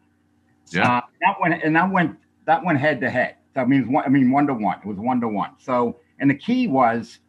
Yeah. 0.69 0.97
Uh, 0.97 1.01
that 1.21 1.35
went 1.41 1.63
and 1.63 1.75
that 1.75 1.91
went 1.91 2.17
that 2.45 2.63
went 2.63 2.79
head 2.79 3.01
to 3.01 3.09
head. 3.09 3.35
So 3.53 3.61
I 3.61 3.65
mean, 3.65 3.91
one, 3.91 4.05
I 4.05 4.09
mean 4.09 4.31
one 4.31 4.47
to 4.47 4.53
one. 4.53 4.79
It 4.79 4.85
was 4.85 4.97
one 4.97 5.19
to 5.21 5.27
one. 5.27 5.51
So 5.59 5.99
and 6.19 6.29
the 6.29 6.35
key 6.35 6.67
was 6.67 7.19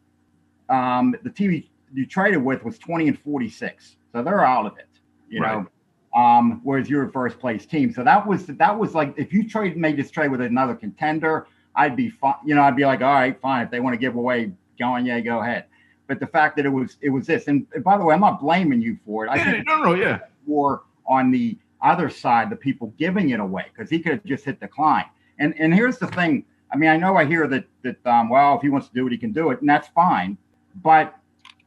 um, 0.69 1.15
the 1.25 1.31
team 1.31 1.65
you, 1.93 2.07
traded 2.07 2.43
with 2.43 2.65
was 2.65 2.79
20 2.79 3.09
and 3.09 3.19
46. 3.19 3.97
So 4.13 4.23
they're 4.23 4.45
out 4.45 4.67
of 4.67 4.79
it. 4.79 4.89
You 5.29 5.41
know. 5.41 5.67
Um, 6.15 6.61
whereas 6.63 6.89
you're 6.89 7.09
a 7.09 7.11
first 7.11 7.41
place 7.41 7.67
team. 7.67 7.93
So 7.93 8.05
that 8.05 8.25
was 8.25 8.47
that 8.47 8.79
was 8.79 8.95
like 8.95 9.15
if 9.17 9.33
you 9.33 9.49
trade 9.49 9.77
made 9.77 9.97
this 9.97 10.13
trade 10.13 10.31
with 10.31 10.41
another 10.41 10.75
contender, 10.75 11.49
I'd 11.77 11.97
be 11.97 12.11
fine. 12.11 12.37
You 12.45 12.55
know, 12.55 12.63
I'd 12.63 12.77
be 12.77 12.85
like, 12.85 13.01
all 13.01 13.13
right, 13.13 13.39
fine. 13.41 13.65
If 13.65 13.71
they 13.71 13.81
want 13.81 13.95
to 13.95 13.99
give 13.99 14.15
away 14.17 14.53
going, 14.79 15.07
yeah, 15.07 15.21
go 15.21 15.41
ahead. 15.41 15.65
But 16.07 16.21
the 16.21 16.27
fact 16.27 16.57
that 16.57 16.67
it 16.67 16.71
was 16.71 16.97
it 17.01 17.11
was 17.11 17.27
this, 17.27 17.49
and, 17.49 17.67
and 17.75 17.83
by 17.83 17.97
the 17.97 18.05
way, 18.05 18.15
I'm 18.15 18.21
not 18.21 18.41
blaming 18.41 18.81
you 18.81 18.99
for 19.07 19.27
it. 19.27 19.31
I 19.31 19.37
Yeah, 19.37 19.53
think 19.53 19.67
no, 19.67 19.83
no, 19.83 19.95
yeah. 19.95 20.21
more 20.47 20.83
on 21.07 21.31
the 21.31 21.57
other 21.83 22.09
side, 22.11 22.51
the 22.51 22.57
people 22.57 22.93
giving 22.99 23.31
it 23.31 23.41
away, 23.41 23.67
because 23.75 23.91
he 23.91 23.99
could 23.99 24.13
have 24.13 24.25
just 24.25 24.45
hit 24.45 24.61
decline. 24.61 25.07
And 25.39 25.55
and 25.59 25.75
here's 25.75 25.99
the 25.99 26.07
thing. 26.09 26.45
I 26.73 26.77
mean, 26.77 26.91
I 26.91 26.97
know 26.97 27.17
I 27.17 27.25
hear 27.25 27.47
that 27.49 27.65
that 27.83 28.07
um, 28.07 28.29
well, 28.29 28.57
if 28.57 28.63
he 28.63 28.69
wants 28.69 28.89
to 28.89 28.95
do 28.95 29.07
it, 29.07 29.13
he 29.13 29.19
can 29.19 29.33
do 29.33 29.51
it, 29.51 29.61
and 29.61 29.69
that's 29.69 29.89
fine. 29.89 30.37
But 30.83 31.17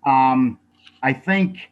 um, 0.06 0.60
I 1.02 1.14
think 1.14 1.72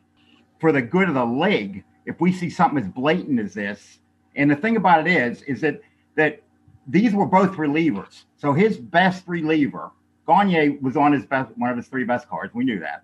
for 0.59 0.71
the 0.71 0.81
good 0.81 1.07
of 1.07 1.15
the 1.15 1.25
league, 1.25 1.83
if 2.05 2.19
we 2.19 2.31
see 2.33 2.49
something 2.49 2.79
as 2.79 2.87
blatant 2.89 3.39
as 3.39 3.53
this, 3.53 3.99
and 4.35 4.49
the 4.49 4.55
thing 4.55 4.75
about 4.75 5.07
it 5.07 5.11
is, 5.15 5.43
is 5.43 5.61
that 5.61 5.81
that 6.15 6.41
these 6.87 7.13
were 7.13 7.25
both 7.25 7.51
relievers. 7.51 8.23
So 8.37 8.53
his 8.53 8.77
best 8.77 9.23
reliever, 9.27 9.91
Gagne, 10.27 10.77
was 10.81 10.95
on 10.97 11.11
his 11.11 11.25
best 11.25 11.51
one 11.57 11.69
of 11.69 11.77
his 11.77 11.87
three 11.87 12.03
best 12.03 12.29
cards. 12.29 12.53
We 12.53 12.63
knew 12.63 12.79
that. 12.79 13.03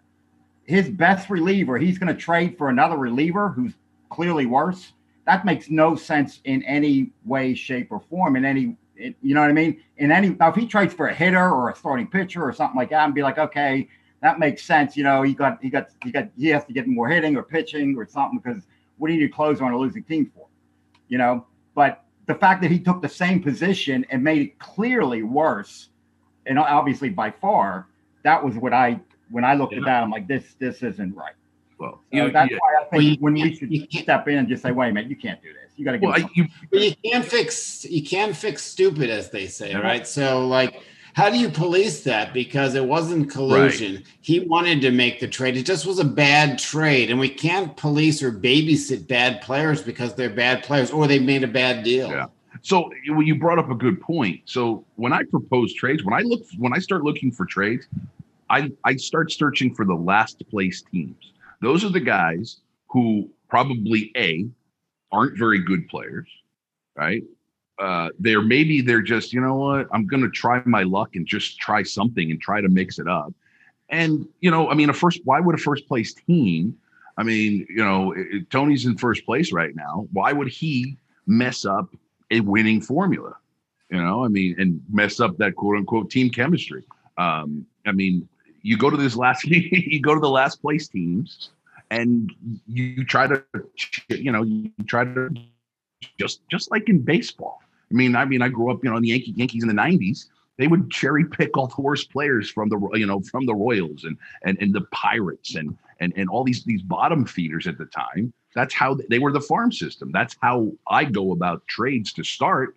His 0.65 0.89
best 0.89 1.29
reliever, 1.29 1.77
he's 1.77 1.97
going 1.97 2.13
to 2.13 2.19
trade 2.19 2.57
for 2.57 2.69
another 2.69 2.97
reliever 2.97 3.49
who's 3.49 3.73
clearly 4.09 4.45
worse. 4.45 4.93
That 5.25 5.45
makes 5.45 5.69
no 5.69 5.95
sense 5.95 6.41
in 6.45 6.63
any 6.63 7.11
way, 7.25 7.53
shape, 7.53 7.91
or 7.91 7.99
form. 7.99 8.35
In 8.35 8.45
any, 8.45 8.75
you 8.95 9.33
know 9.33 9.41
what 9.41 9.49
I 9.49 9.53
mean? 9.53 9.81
In 9.97 10.11
any 10.11 10.29
now, 10.29 10.49
if 10.49 10.55
he 10.55 10.67
trades 10.67 10.93
for 10.93 11.07
a 11.07 11.13
hitter 11.13 11.51
or 11.51 11.69
a 11.69 11.75
starting 11.75 12.07
pitcher 12.07 12.43
or 12.43 12.53
something 12.53 12.77
like 12.77 12.89
that, 12.89 13.05
and 13.05 13.13
be 13.13 13.23
like, 13.23 13.37
okay, 13.37 13.87
that 14.21 14.39
makes 14.39 14.63
sense. 14.63 14.95
You 14.95 15.03
know, 15.03 15.23
he 15.23 15.33
got 15.33 15.61
he 15.61 15.69
got 15.69 15.89
he 16.03 16.11
got 16.11 16.29
he 16.37 16.47
has 16.47 16.65
to 16.65 16.73
get 16.73 16.87
more 16.87 17.07
hitting 17.09 17.35
or 17.35 17.43
pitching 17.43 17.95
or 17.97 18.07
something 18.07 18.39
because 18.39 18.63
what 18.97 19.07
do 19.07 19.13
you 19.13 19.21
need 19.21 19.27
to 19.27 19.33
close 19.33 19.61
on 19.61 19.73
a 19.73 19.77
losing 19.77 20.03
team 20.03 20.31
for? 20.35 20.47
You 21.07 21.17
know, 21.17 21.45
but 21.75 22.03
the 22.27 22.35
fact 22.35 22.61
that 22.61 22.71
he 22.71 22.79
took 22.79 23.01
the 23.01 23.09
same 23.09 23.41
position 23.41 24.05
and 24.09 24.23
made 24.23 24.41
it 24.41 24.59
clearly 24.59 25.23
worse, 25.23 25.89
and 26.45 26.57
obviously 26.59 27.09
by 27.09 27.31
far, 27.31 27.87
that 28.23 28.43
was 28.43 28.55
what 28.55 28.73
I 28.73 28.99
when 29.29 29.43
I 29.45 29.53
looked 29.53 29.73
at 29.73 29.83
that, 29.85 30.03
I'm 30.03 30.11
like, 30.11 30.27
this 30.27 30.55
this 30.59 30.83
isn't 30.83 31.15
right. 31.15 31.33
Well, 31.77 32.01
So 32.11 32.17
you 32.17 32.23
know, 32.23 32.29
that's 32.31 32.51
yeah. 32.51 32.57
why 32.57 32.75
I 32.75 32.83
think 32.83 32.91
Well, 32.91 33.01
you 33.01 33.15
when 33.19 33.33
we 33.33 33.55
should 33.55 33.71
you 33.71 33.87
step 33.89 34.27
in 34.27 34.37
and 34.37 34.47
just 34.47 34.61
say, 34.61 34.71
wait 34.71 34.89
a 34.89 34.93
minute, 34.93 35.09
you 35.09 35.15
can't 35.15 35.41
do 35.41 35.49
this. 35.53 35.71
You 35.77 35.85
got 35.85 35.93
to 35.93 35.97
give. 35.97 36.09
well, 36.09 36.29
you, 36.35 36.45
you 36.71 36.95
can't 37.03 37.25
fix 37.25 37.85
you 37.85 38.03
can't 38.03 38.35
fix 38.35 38.61
stupid, 38.61 39.09
as 39.09 39.31
they 39.31 39.47
say, 39.47 39.73
right? 39.73 40.05
So 40.05 40.47
like 40.47 40.81
how 41.13 41.29
do 41.29 41.37
you 41.37 41.49
police 41.49 42.03
that? 42.03 42.33
Because 42.33 42.75
it 42.75 42.85
wasn't 42.85 43.29
collusion. 43.29 44.03
He 44.21 44.39
wanted 44.41 44.81
to 44.81 44.91
make 44.91 45.19
the 45.19 45.27
trade. 45.27 45.57
It 45.57 45.65
just 45.65 45.85
was 45.85 45.99
a 45.99 46.05
bad 46.05 46.57
trade. 46.57 47.09
And 47.09 47.19
we 47.19 47.29
can't 47.29 47.75
police 47.75 48.23
or 48.23 48.31
babysit 48.31 49.07
bad 49.07 49.41
players 49.41 49.81
because 49.81 50.15
they're 50.15 50.29
bad 50.29 50.63
players 50.63 50.91
or 50.91 51.07
they 51.07 51.19
made 51.19 51.43
a 51.43 51.47
bad 51.47 51.83
deal. 51.83 52.09
Yeah. 52.09 52.27
So 52.61 52.91
well, 53.09 53.21
you 53.21 53.35
brought 53.35 53.59
up 53.59 53.69
a 53.69 53.75
good 53.75 53.99
point. 54.01 54.41
So 54.45 54.85
when 54.95 55.13
I 55.13 55.23
propose 55.23 55.73
trades, 55.73 56.03
when 56.03 56.13
I 56.13 56.21
look, 56.21 56.43
when 56.57 56.73
I 56.73 56.79
start 56.79 57.03
looking 57.03 57.31
for 57.31 57.45
trades, 57.45 57.87
I 58.49 58.71
I 58.83 58.95
start 58.97 59.31
searching 59.31 59.73
for 59.73 59.85
the 59.85 59.95
last 59.95 60.43
place 60.49 60.83
teams. 60.91 61.31
Those 61.61 61.83
are 61.83 61.89
the 61.89 62.01
guys 62.01 62.57
who 62.89 63.29
probably 63.49 64.11
a 64.15 64.47
aren't 65.11 65.37
very 65.37 65.59
good 65.59 65.87
players, 65.89 66.27
right? 66.95 67.23
Uh, 67.81 68.09
they're 68.19 68.43
maybe 68.43 68.79
they're 68.79 69.01
just 69.01 69.33
you 69.33 69.41
know 69.41 69.55
what 69.55 69.87
I'm 69.91 70.05
going 70.05 70.21
to 70.21 70.29
try 70.29 70.61
my 70.65 70.83
luck 70.83 71.15
and 71.15 71.25
just 71.25 71.57
try 71.57 71.81
something 71.81 72.29
and 72.29 72.39
try 72.39 72.61
to 72.61 72.69
mix 72.69 72.99
it 72.99 73.07
up. 73.07 73.33
And 73.89 74.27
you 74.39 74.51
know, 74.51 74.69
I 74.69 74.75
mean, 74.75 74.89
a 74.89 74.93
first 74.93 75.21
why 75.25 75.39
would 75.39 75.55
a 75.55 75.57
first 75.57 75.87
place 75.87 76.13
team? 76.13 76.77
I 77.17 77.23
mean, 77.23 77.65
you 77.69 77.83
know, 77.83 78.13
it- 78.13 78.49
Tony's 78.51 78.85
in 78.85 78.97
first 78.97 79.25
place 79.25 79.51
right 79.51 79.75
now. 79.75 80.07
Why 80.13 80.31
would 80.31 80.47
he 80.47 80.95
mess 81.25 81.65
up 81.65 81.89
a 82.29 82.39
winning 82.41 82.81
formula? 82.81 83.35
You 83.89 84.01
know, 84.01 84.23
I 84.23 84.27
mean, 84.27 84.55
and 84.59 84.81
mess 84.91 85.19
up 85.19 85.37
that 85.37 85.55
quote 85.55 85.77
unquote 85.77 86.11
team 86.11 86.29
chemistry. 86.29 86.83
Um, 87.17 87.65
I 87.87 87.91
mean, 87.93 88.29
you 88.61 88.77
go 88.77 88.91
to 88.91 88.95
this 88.95 89.15
last, 89.15 89.43
you 89.45 89.99
go 89.99 90.13
to 90.13 90.21
the 90.21 90.29
last 90.29 90.61
place 90.61 90.87
teams, 90.87 91.49
and 91.89 92.31
you 92.67 93.03
try 93.05 93.25
to, 93.25 93.43
you 94.09 94.31
know, 94.31 94.43
you 94.43 94.71
try 94.85 95.03
to 95.03 95.33
just 96.19 96.47
just 96.47 96.69
like 96.69 96.87
in 96.87 96.99
baseball. 96.99 97.59
I 97.91 97.93
mean, 97.93 98.15
I 98.15 98.25
mean, 98.25 98.41
I 98.41 98.49
grew 98.49 98.71
up, 98.71 98.83
you 98.83 98.89
know, 98.89 98.95
in 98.95 99.03
the 99.03 99.09
Yankee 99.09 99.33
Yankees 99.35 99.63
in 99.63 99.67
the 99.67 99.75
'90s. 99.75 100.25
They 100.57 100.67
would 100.67 100.91
cherry 100.91 101.25
pick 101.25 101.57
all 101.57 101.67
the 101.67 101.81
worst 101.81 102.11
players 102.11 102.49
from 102.49 102.69
the, 102.69 102.79
you 102.93 103.05
know, 103.05 103.21
from 103.21 103.45
the 103.45 103.55
Royals 103.55 104.03
and 104.03 104.17
and 104.43 104.57
and 104.61 104.73
the 104.73 104.81
Pirates 104.91 105.55
and 105.55 105.77
and 105.99 106.13
and 106.15 106.29
all 106.29 106.43
these 106.43 106.63
these 106.63 106.81
bottom 106.81 107.25
feeders 107.25 107.67
at 107.67 107.77
the 107.77 107.85
time. 107.85 108.31
That's 108.53 108.73
how 108.73 108.97
they 109.09 109.19
were 109.19 109.31
the 109.31 109.41
farm 109.41 109.71
system. 109.71 110.11
That's 110.11 110.35
how 110.41 110.71
I 110.87 111.05
go 111.05 111.31
about 111.31 111.65
trades 111.67 112.13
to 112.13 112.23
start, 112.23 112.75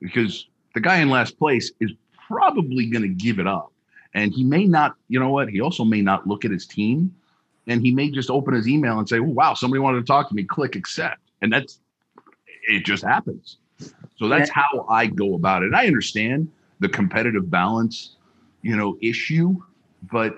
because 0.00 0.48
the 0.74 0.80
guy 0.80 0.98
in 0.98 1.10
last 1.10 1.38
place 1.38 1.72
is 1.80 1.92
probably 2.26 2.86
going 2.86 3.02
to 3.02 3.08
give 3.08 3.38
it 3.38 3.46
up, 3.46 3.72
and 4.14 4.32
he 4.32 4.44
may 4.44 4.64
not. 4.64 4.94
You 5.08 5.20
know 5.20 5.30
what? 5.30 5.48
He 5.48 5.60
also 5.60 5.84
may 5.84 6.00
not 6.00 6.26
look 6.26 6.44
at 6.44 6.50
his 6.50 6.66
team, 6.66 7.14
and 7.66 7.82
he 7.82 7.92
may 7.92 8.10
just 8.10 8.30
open 8.30 8.54
his 8.54 8.68
email 8.68 8.98
and 8.98 9.08
say, 9.08 9.20
"Wow, 9.20 9.54
somebody 9.54 9.80
wanted 9.80 10.00
to 10.00 10.06
talk 10.06 10.28
to 10.28 10.34
me." 10.34 10.44
Click 10.44 10.74
accept, 10.74 11.20
and 11.42 11.52
that's 11.52 11.80
it. 12.68 12.84
Just 12.84 13.04
happens. 13.04 13.58
So 14.16 14.28
that's 14.28 14.50
how 14.50 14.86
I 14.88 15.06
go 15.06 15.34
about 15.34 15.62
it. 15.62 15.74
I 15.74 15.86
understand 15.86 16.50
the 16.80 16.88
competitive 16.88 17.50
balance, 17.50 18.16
you 18.62 18.76
know, 18.76 18.96
issue, 19.00 19.56
but 20.10 20.36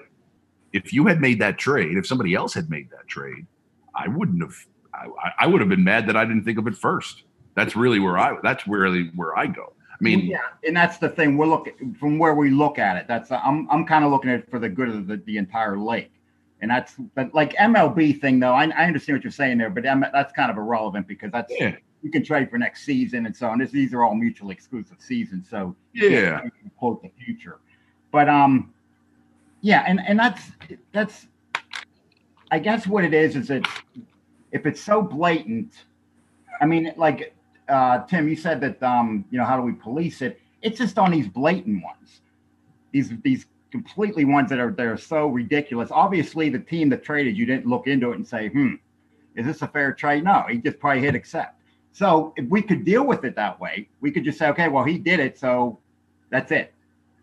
if 0.72 0.93
you 0.93 1.07
had 1.07 1.20
made 1.20 1.41
that 1.41 1.59
trade, 1.59 1.97
if 1.97 2.07
somebody 2.07 2.34
else 2.34 2.55
had 2.55 2.68
made 2.70 2.91
that 2.91 3.07
trade, 3.09 3.47
I 3.95 4.09
wouldn't 4.09 4.43
have. 4.43 4.55
I, 4.95 5.07
I 5.41 5.47
would 5.47 5.61
have 5.61 5.68
been 5.68 5.84
mad 5.84 6.07
that 6.09 6.16
I 6.16 6.24
didn't 6.24 6.45
think 6.45 6.59
of 6.59 6.66
it 6.66 6.76
first. 6.76 7.22
That's 7.55 7.76
really 7.76 8.01
where 8.01 8.18
I. 8.18 8.36
That's 8.43 8.66
really 8.66 9.11
where 9.14 9.39
I 9.39 9.47
go. 9.47 9.72
I 9.93 9.97
mean, 10.01 10.26
yeah, 10.26 10.39
and 10.64 10.76
that's 10.76 10.99
the 10.99 11.09
thing. 11.09 11.36
We're 11.36 11.47
looking 11.47 11.95
from 11.99 12.18
where 12.18 12.34
we 12.34 12.51
look 12.51 12.78
at 12.78 12.97
it. 12.97 13.07
That's 13.09 13.30
I'm 13.30 13.68
I'm 13.70 13.84
kind 13.84 14.05
of 14.05 14.11
looking 14.12 14.30
at 14.30 14.41
it 14.41 14.51
for 14.51 14.59
the 14.59 14.68
good 14.68 14.89
of 14.89 15.07
the, 15.07 15.16
the 15.18 15.36
entire 15.36 15.78
lake, 15.78 16.12
and 16.61 16.70
that's 16.70 16.95
but 17.14 17.34
like 17.34 17.55
MLB 17.55 18.20
thing 18.20 18.39
though. 18.39 18.53
I, 18.53 18.64
I 18.70 18.84
understand 18.86 19.18
what 19.18 19.24
you're 19.24 19.32
saying 19.32 19.59
there, 19.59 19.70
but 19.70 19.82
that's 19.84 20.32
kind 20.32 20.51
of 20.51 20.57
irrelevant 20.57 21.09
because 21.09 21.32
that's 21.32 21.53
Yeah. 21.59 21.76
You 22.03 22.11
can 22.11 22.24
trade 22.24 22.51
for 22.51 22.59
next 22.59 22.84
season 22.84 23.26
and 23.26 23.36
so 23.36 23.49
on. 23.49 23.59
This, 23.59 23.70
these 23.70 23.92
are 23.92 24.05
all 24.05 24.14
mutually 24.14 24.53
exclusive 24.53 24.96
seasons, 25.01 25.49
so 25.49 25.74
Yeah. 25.92 26.42
quote 26.78 27.03
the 27.03 27.11
future. 27.24 27.59
But 28.11 28.28
um, 28.28 28.72
yeah, 29.61 29.84
and 29.86 30.01
and 30.07 30.18
that's 30.18 30.42
that's 30.92 31.26
I 32.51 32.59
guess 32.59 32.86
what 32.86 33.05
it 33.05 33.12
is 33.12 33.36
is 33.36 33.51
it's 33.51 33.68
if 34.53 34.66
it's 34.66 34.80
so 34.80 35.03
blatant. 35.03 35.72
I 36.61 36.66
mean, 36.66 36.92
like 36.96 37.34
uh, 37.68 38.05
Tim, 38.07 38.28
you 38.28 38.36
said 38.36 38.61
that 38.61 38.82
um, 38.82 39.24
you 39.30 39.38
know, 39.38 39.44
how 39.44 39.57
do 39.57 39.62
we 39.62 39.72
police 39.72 40.22
it? 40.22 40.40
It's 40.62 40.78
just 40.78 40.99
on 40.99 41.11
these 41.11 41.28
blatant 41.28 41.82
ones, 41.82 42.20
these 42.92 43.12
these 43.22 43.46
completely 43.70 44.24
ones 44.24 44.49
that 44.51 44.59
are 44.59 44.72
that 44.72 44.86
are 44.86 44.96
so 44.96 45.26
ridiculous. 45.26 45.90
Obviously, 45.90 46.49
the 46.49 46.59
team 46.59 46.88
that 46.88 47.05
traded 47.05 47.36
you 47.36 47.44
didn't 47.44 47.66
look 47.66 47.86
into 47.86 48.12
it 48.12 48.16
and 48.16 48.26
say, 48.26 48.49
"Hmm, 48.49 48.74
is 49.36 49.44
this 49.44 49.61
a 49.62 49.68
fair 49.68 49.92
trade?" 49.92 50.24
No, 50.24 50.44
he 50.49 50.59
just 50.59 50.78
probably 50.78 51.03
hit 51.03 51.14
accept. 51.14 51.58
So 51.93 52.32
if 52.36 52.49
we 52.49 52.62
could 52.62 52.84
deal 52.84 53.05
with 53.05 53.24
it 53.24 53.34
that 53.36 53.59
way, 53.59 53.89
we 54.01 54.11
could 54.11 54.24
just 54.24 54.39
say, 54.39 54.49
"Okay, 54.49 54.68
well, 54.68 54.84
he 54.84 54.99
did 54.99 55.20
it, 55.20 55.39
so 55.39 55.78
that's 56.30 56.53
it." 56.53 56.74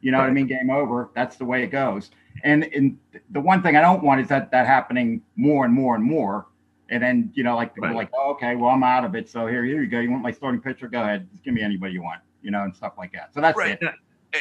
You 0.01 0.11
know 0.11 0.19
what 0.19 0.27
I 0.27 0.31
mean? 0.31 0.47
Game 0.47 0.69
over. 0.69 1.09
That's 1.15 1.35
the 1.37 1.45
way 1.45 1.63
it 1.63 1.67
goes. 1.67 2.11
And 2.43 2.65
and 2.65 2.97
the 3.31 3.39
one 3.39 3.61
thing 3.61 3.75
I 3.77 3.81
don't 3.81 4.03
want 4.03 4.21
is 4.21 4.27
that 4.27 4.51
that 4.51 4.67
happening 4.67 5.21
more 5.35 5.65
and 5.65 5.73
more 5.73 5.95
and 5.95 6.03
more. 6.03 6.47
And 6.89 7.01
then 7.01 7.31
you 7.33 7.43
know, 7.43 7.55
like 7.55 7.73
people 7.73 7.89
Right. 7.89 7.95
like, 7.95 8.11
oh, 8.13 8.31
okay, 8.31 8.55
well, 8.55 8.71
I'm 8.71 8.83
out 8.83 9.05
of 9.05 9.15
it. 9.15 9.29
So 9.29 9.47
here, 9.47 9.63
here 9.63 9.81
you 9.81 9.87
go. 9.87 9.99
You 9.99 10.11
want 10.11 10.23
my 10.23 10.31
starting 10.31 10.61
pitcher? 10.61 10.87
Go 10.87 11.01
ahead. 11.01 11.27
Just 11.31 11.43
give 11.43 11.53
me 11.53 11.61
anybody 11.61 11.93
you 11.93 12.03
want. 12.03 12.21
You 12.41 12.51
know, 12.51 12.63
and 12.63 12.75
stuff 12.75 12.93
like 12.97 13.13
that. 13.13 13.33
So 13.33 13.41
that's 13.41 13.57
right. 13.57 13.79
it. 13.81 13.89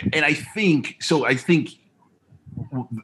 And, 0.02 0.14
and 0.14 0.24
I 0.24 0.34
think 0.34 0.96
so. 1.00 1.24
I 1.24 1.36
think 1.36 1.70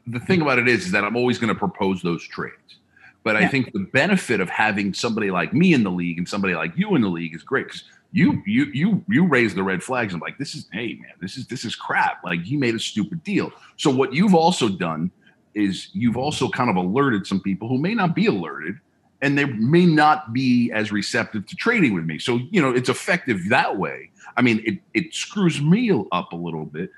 the 0.07 0.21
thing 0.21 0.43
about 0.43 0.59
it 0.59 0.69
is, 0.69 0.87
is 0.87 0.93
that 0.93 1.05
I'm 1.05 1.17
always 1.17 1.39
going 1.39 1.53
to 1.53 1.59
propose 1.59 2.03
those 2.03 2.23
trades. 2.23 2.80
But 3.23 3.37
I 3.37 3.47
think 3.49 3.73
the 3.73 3.81
benefit 3.93 4.41
of 4.41 4.49
having 4.49 4.95
somebody 4.95 5.31
like 5.31 5.53
me 5.53 5.75
in 5.75 5.83
the 5.83 5.91
league 5.91 6.17
and 6.17 6.27
somebody 6.27 6.55
like 6.55 6.73
you 6.75 6.95
in 6.95 7.03
the 7.03 7.09
league 7.09 7.35
is 7.35 7.43
great 7.43 7.67
because 7.67 7.85
you 8.13 8.43
you 8.47 8.65
you 8.73 9.05
you 9.09 9.27
raise 9.27 9.55
the 9.55 9.63
red 9.63 9.83
flags. 9.83 10.15
I'm 10.15 10.21
like, 10.21 10.39
this 10.39 10.55
is 10.55 10.67
hey 10.73 10.95
man, 10.95 11.13
this 11.21 11.37
is 11.37 11.47
this 11.47 11.65
is 11.65 11.77
crap. 11.77 12.25
Like 12.25 12.43
he 12.43 12.57
made 12.57 12.75
a 12.75 12.79
stupid 12.79 13.23
deal. 13.23 13.53
So 13.77 13.91
what 13.91 14.15
you've 14.15 14.35
also 14.35 14.69
done 14.71 15.11
is 15.55 15.91
you've 15.93 16.17
also 16.17 16.49
kind 16.49 16.71
of 16.71 16.77
alerted 16.77 17.27
some 17.27 17.41
people 17.41 17.69
who 17.69 17.79
may 17.79 17.95
not 17.95 18.15
be 18.15 18.27
alerted 18.27 18.79
and 19.23 19.37
they 19.37 19.45
may 19.45 19.85
not 19.85 20.33
be 20.33 20.71
as 20.73 20.93
receptive 20.93 21.47
to 21.47 21.57
trading 21.57 21.95
with 21.95 22.05
me. 22.05 22.19
So, 22.19 22.41
you 22.51 22.61
know, 22.61 22.71
it's 22.71 22.89
effective 22.89 23.49
that 23.51 23.77
way. 23.77 24.11
I 24.37 24.43
mean, 24.43 24.63
it, 24.65 24.79
it 24.95 25.15
screws 25.15 25.61
me 25.61 25.91
up 26.13 26.33
a 26.33 26.37
little 26.37 26.65
bit, 26.65 26.91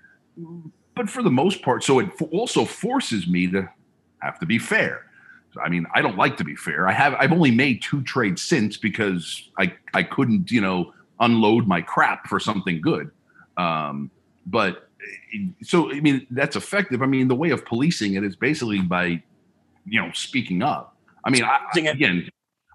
but 0.95 1.09
for 1.09 1.23
the 1.23 1.31
most 1.31 1.63
part, 1.63 1.83
so 1.83 1.99
it 1.99 2.11
also 2.31 2.65
forces 2.65 3.27
me 3.27 3.49
to 3.49 3.69
have 4.19 4.39
to 4.39 4.47
be 4.47 4.59
fair. 4.59 5.07
I 5.61 5.69
mean, 5.69 5.87
I 5.95 6.03
don't 6.03 6.17
like 6.17 6.37
to 6.39 6.45
be 6.45 6.55
fair. 6.55 6.89
I 6.89 6.93
have 6.93 7.15
I've 7.15 7.33
only 7.33 7.51
made 7.51 7.83
two 7.83 8.03
trades 8.03 8.43
since 8.43 8.77
because 8.77 9.51
I 9.59 9.75
I 9.95 10.03
couldn't, 10.03 10.51
you 10.51 10.61
know, 10.61 10.93
unload 11.21 11.67
my 11.67 11.81
crap 11.81 12.27
for 12.29 12.39
something 12.41 12.81
good. 12.81 13.11
Um, 13.57 14.11
but 14.47 14.89
so 15.63 15.93
I 15.93 16.01
mean 16.01 16.27
that's 16.31 16.57
effective. 16.57 17.03
I 17.03 17.07
mean, 17.07 17.29
the 17.29 17.35
way 17.35 17.51
of 17.51 17.65
policing 17.65 18.15
it 18.15 18.25
is 18.25 18.37
basically 18.37 18.81
by, 18.81 19.23
you 19.85 20.01
know, 20.01 20.11
speaking 20.13 20.63
up. 20.63 20.97
I 21.25 21.31
mean, 21.31 21.45
I, 21.45 21.61
again, 21.77 22.29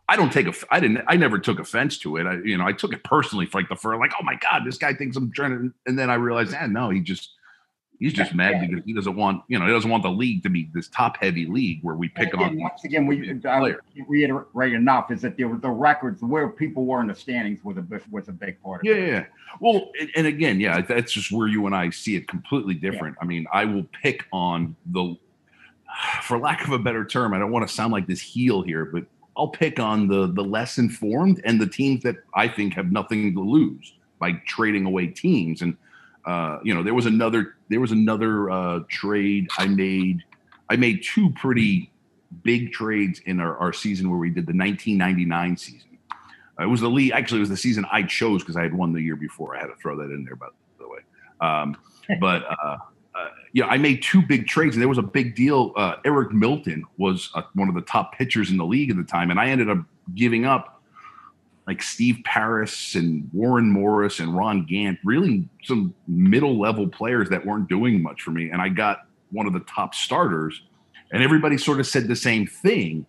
I 0.10 0.16
don't 0.16 0.32
take 0.32 0.48
a. 0.48 0.54
I 0.72 0.80
didn't. 0.80 1.04
I 1.08 1.18
never 1.18 1.38
took 1.38 1.60
offense 1.60 1.98
to 2.00 2.18
it. 2.18 2.26
I, 2.26 2.36
you 2.44 2.58
know, 2.58 2.66
I 2.66 2.72
took 2.72 2.94
it 2.94 3.04
personally 3.04 3.46
for 3.46 3.60
like 3.60 3.70
the 3.70 3.76
first, 3.76 4.00
like, 4.00 4.14
oh 4.20 4.24
my 4.24 4.36
god, 4.36 4.64
this 4.66 4.78
guy 4.78 4.94
thinks 4.94 5.18
I'm 5.18 5.32
trying 5.32 5.52
to. 5.52 5.74
And 5.86 6.00
then 6.00 6.10
I 6.10 6.16
realized, 6.16 6.56
ah, 6.58 6.66
no, 6.68 6.90
he 6.90 7.02
just, 7.02 7.32
he's 8.00 8.14
just 8.14 8.34
mad 8.36 8.62
because 8.62 8.84
he 8.86 8.94
doesn't 8.94 9.16
want, 9.16 9.44
you 9.48 9.58
know, 9.58 9.66
he 9.66 9.72
doesn't 9.72 9.90
want 9.90 10.04
the 10.04 10.10
league 10.10 10.44
to 10.44 10.50
be 10.50 10.70
this 10.74 10.88
top 10.88 11.18
heavy 11.18 11.46
league 11.46 11.80
where 11.82 11.96
we 11.96 12.10
pick 12.10 12.34
Again, 12.34 12.50
on. 12.50 12.60
once 12.62 12.84
again, 12.84 13.08
we 13.08 13.30
I 13.30 13.34
player. 13.60 13.82
can't 13.96 14.08
reiterate 14.10 14.74
enough 14.74 15.10
is 15.12 15.22
that 15.24 15.36
there 15.38 15.48
were 15.48 15.58
the 15.58 15.70
records 15.70 16.22
where 16.22 16.48
people 16.50 16.86
were 16.86 17.02
in 17.02 17.08
the 17.08 17.16
standings 17.16 17.64
was 17.64 17.78
a 17.78 17.82
big, 17.82 18.02
was 18.12 18.28
a 18.28 18.32
big 18.32 18.62
part 18.62 18.82
of 18.82 18.86
Yeah, 18.86 18.94
it. 18.94 19.00
yeah. 19.08 19.08
yeah. 19.14 19.26
Well, 19.60 19.92
and- 20.00 20.10
and 20.16 20.28
again, 20.28 20.60
yeah, 20.60 20.82
that's 20.82 21.12
just 21.12 21.32
where 21.32 21.48
you 21.48 21.66
and 21.66 21.76
I 21.76 21.90
see 21.90 22.16
it 22.16 22.28
completely 22.28 22.76
different. 22.76 23.18
I 23.22 23.26
mean, 23.26 23.48
I 23.52 23.66
will 23.66 23.86
pick 24.02 24.26
on 24.32 24.76
the, 24.88 25.16
for 26.22 26.38
lack 26.38 26.64
of 26.66 26.72
a 26.74 26.80
better 26.80 27.04
term, 27.06 27.34
I 27.34 27.40
don't 27.40 27.52
want 27.52 27.68
to 27.68 27.74
sound 27.74 27.92
like 27.92 28.06
this 28.08 28.22
heel 28.22 28.62
here, 28.62 28.86
but 28.86 29.06
I'll 29.36 29.48
pick 29.48 29.80
on 29.80 30.08
the 30.08 30.28
the 30.28 30.44
less 30.44 30.78
informed 30.80 31.42
and 31.46 31.62
the 31.62 31.68
teams 31.68 32.02
that 32.04 32.16
I 32.34 32.48
think 32.48 32.74
have 32.74 32.92
nothing 32.92 33.34
to 33.36 33.40
lose 33.40 33.94
by 34.20 34.32
trading 34.48 34.86
away 34.86 35.08
teams. 35.08 35.62
And 35.62 35.78
uh, 36.28 36.60
you 36.62 36.74
know, 36.74 36.84
there 36.84 36.94
was 36.94 37.06
another 37.06 37.56
there 37.70 37.80
was 37.80 37.92
another 37.92 38.52
uh, 38.52 38.80
trade 38.90 39.48
I 39.58 39.68
made. 39.68 40.24
I 40.70 40.76
made 40.76 41.02
two 41.02 41.32
pretty 41.32 41.90
big 42.44 42.74
trades 42.74 43.22
in 43.26 43.40
our, 43.40 43.58
our 43.58 43.72
season 43.72 44.10
where 44.10 44.20
we 44.20 44.28
did 44.30 44.46
the 44.46 44.54
1999 44.54 45.56
season. 45.56 45.98
Uh, 46.60 46.64
it 46.64 46.68
was 46.68 46.82
the 46.82 46.90
league. 46.90 47.12
Actually, 47.12 47.38
it 47.38 47.42
was 47.42 47.50
the 47.50 47.58
season 47.58 47.86
I 47.92 48.04
chose 48.04 48.42
because 48.42 48.58
I 48.58 48.64
had 48.64 48.74
won 48.74 48.92
the 48.92 49.02
year 49.02 49.16
before. 49.16 49.56
I 49.56 49.62
had 49.62 49.68
to 49.68 49.76
throw 49.76 49.96
that 49.98 50.12
in 50.12 50.26
there, 50.26 50.36
by 50.36 50.48
the 50.78 50.90
way. 50.90 51.00
Um, 51.40 51.78
but 52.20 52.44
uh, 52.50 52.78
uh, 53.16 53.30
yeah, 53.54 53.68
I 53.68 53.78
made 53.78 54.04
two 54.04 54.22
big 54.22 54.48
trades, 54.48 54.76
and 54.76 54.82
there 54.82 54.90
was 54.90 54.98
a 54.98 55.04
big 55.04 55.34
deal. 55.34 55.72
Uh, 55.78 55.96
Eric 56.04 56.34
Milton 56.34 56.84
was 56.98 57.30
uh, 57.36 57.44
one 57.54 57.70
of 57.70 57.76
the 57.76 57.82
top 57.82 58.16
pitchers 58.16 58.50
in 58.50 58.58
the 58.58 58.66
league 58.66 58.90
at 58.90 58.98
the 58.98 59.04
time, 59.04 59.32
and 59.32 59.40
I 59.40 59.48
ended 59.48 59.70
up 59.70 59.80
giving 60.14 60.46
up 60.46 60.77
like 61.68 61.84
Steve 61.84 62.20
Parris 62.24 62.96
and 62.96 63.30
Warren 63.34 63.70
Morris 63.70 64.20
and 64.20 64.36
Ron 64.36 64.66
Gant, 64.66 64.98
really 65.04 65.48
some 65.64 65.94
middle 66.08 66.58
level 66.58 66.88
players 66.88 67.30
that 67.30 67.46
weren't 67.46 67.68
doing 67.68 68.02
much 68.02 68.22
for 68.22 68.32
me, 68.32 68.50
and 68.50 68.62
I 68.62 68.70
got 68.70 69.06
one 69.32 69.46
of 69.46 69.54
the 69.54 69.60
top 69.60 69.94
starters, 69.94 70.64
and 71.12 71.22
everybody 71.22 71.58
sort 71.58 71.82
of 71.82 71.86
said 71.86 72.08
the 72.08 72.16
same 72.16 72.48
thing. 72.48 73.06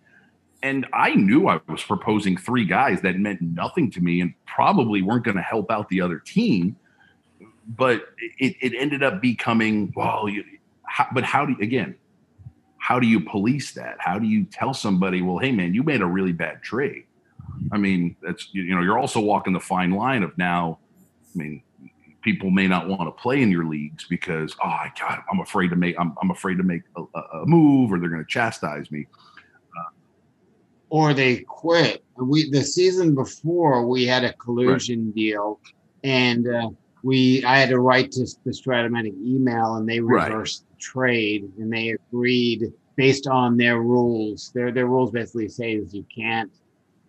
And 0.61 0.85
I 0.91 1.15
knew 1.15 1.47
I 1.47 1.61
was 1.69 1.81
proposing 1.81 2.35
three 2.35 2.65
guys 2.65 2.99
that 3.01 3.15
meant 3.15 3.41
nothing 3.41 3.89
to 3.91 4.01
me 4.01 4.19
and 4.19 4.33
probably 4.45 5.01
weren't 5.01 5.23
going 5.23 5.37
to 5.37 5.41
help 5.41 5.71
out 5.71 5.87
the 5.87 6.01
other 6.01 6.19
team. 6.19 6.75
But 7.65 8.03
it, 8.39 8.57
it 8.59 8.73
ended 8.77 9.01
up 9.01 9.21
becoming 9.21 9.93
well 9.95 10.27
you, 10.27 10.43
how, 10.83 11.07
but 11.13 11.23
how 11.23 11.45
do 11.45 11.53
you 11.53 11.59
again 11.61 11.95
how 12.77 12.99
do 12.99 13.07
you 13.07 13.19
police 13.19 13.73
that? 13.73 13.97
How 13.99 14.17
do 14.17 14.25
you 14.25 14.43
tell 14.45 14.73
somebody 14.73 15.21
well 15.21 15.37
hey 15.37 15.51
man 15.51 15.73
you 15.73 15.83
made 15.83 16.01
a 16.01 16.05
really 16.05 16.33
bad 16.33 16.61
trade 16.61 17.05
i 17.71 17.77
mean 17.77 18.15
that's 18.21 18.49
you, 18.53 18.63
you 18.63 18.75
know 18.75 18.81
you're 18.81 18.99
also 18.99 19.19
walking 19.19 19.53
the 19.53 19.59
fine 19.59 19.91
line 19.91 20.23
of 20.23 20.37
now 20.37 20.79
i 21.35 21.37
mean 21.37 21.61
people 22.21 22.49
may 22.49 22.67
not 22.67 22.87
want 22.87 23.01
to 23.03 23.21
play 23.21 23.41
in 23.41 23.49
your 23.49 23.65
leagues 23.65 24.05
because 24.09 24.55
oh 24.63 24.67
i 24.67 24.91
god 24.99 25.19
i'm 25.31 25.39
afraid 25.39 25.69
to 25.69 25.75
make 25.75 25.95
i'm, 25.99 26.13
I'm 26.21 26.31
afraid 26.31 26.57
to 26.57 26.63
make 26.63 26.81
a, 26.97 27.03
a 27.37 27.45
move 27.45 27.91
or 27.91 27.99
they're 27.99 28.09
going 28.09 28.23
to 28.23 28.29
chastise 28.29 28.91
me 28.91 29.07
or 30.89 31.13
they 31.13 31.37
quit. 31.47 32.03
We 32.17 32.49
the 32.49 32.63
season 32.63 33.15
before 33.15 33.85
we 33.87 34.05
had 34.05 34.23
a 34.23 34.33
collusion 34.33 35.11
deal, 35.11 35.59
and 36.03 36.47
uh, 36.47 36.69
we 37.03 37.43
I 37.45 37.57
had 37.57 37.69
to 37.69 37.79
write 37.79 38.11
to 38.13 38.27
the 38.43 38.51
Strat-O-Matic 38.51 39.15
email, 39.23 39.75
and 39.75 39.87
they 39.87 39.99
Right. 39.99 40.29
reversed 40.29 40.65
the 40.69 40.77
trade, 40.79 41.43
and 41.57 41.71
they 41.71 41.89
agreed 41.89 42.65
based 42.95 43.27
on 43.27 43.55
their 43.55 43.81
rules. 43.81 44.51
Their 44.53 44.71
their 44.71 44.87
rules 44.87 45.11
basically 45.11 45.49
say 45.49 45.73
is 45.73 45.93
you 45.93 46.05
can't 46.13 46.51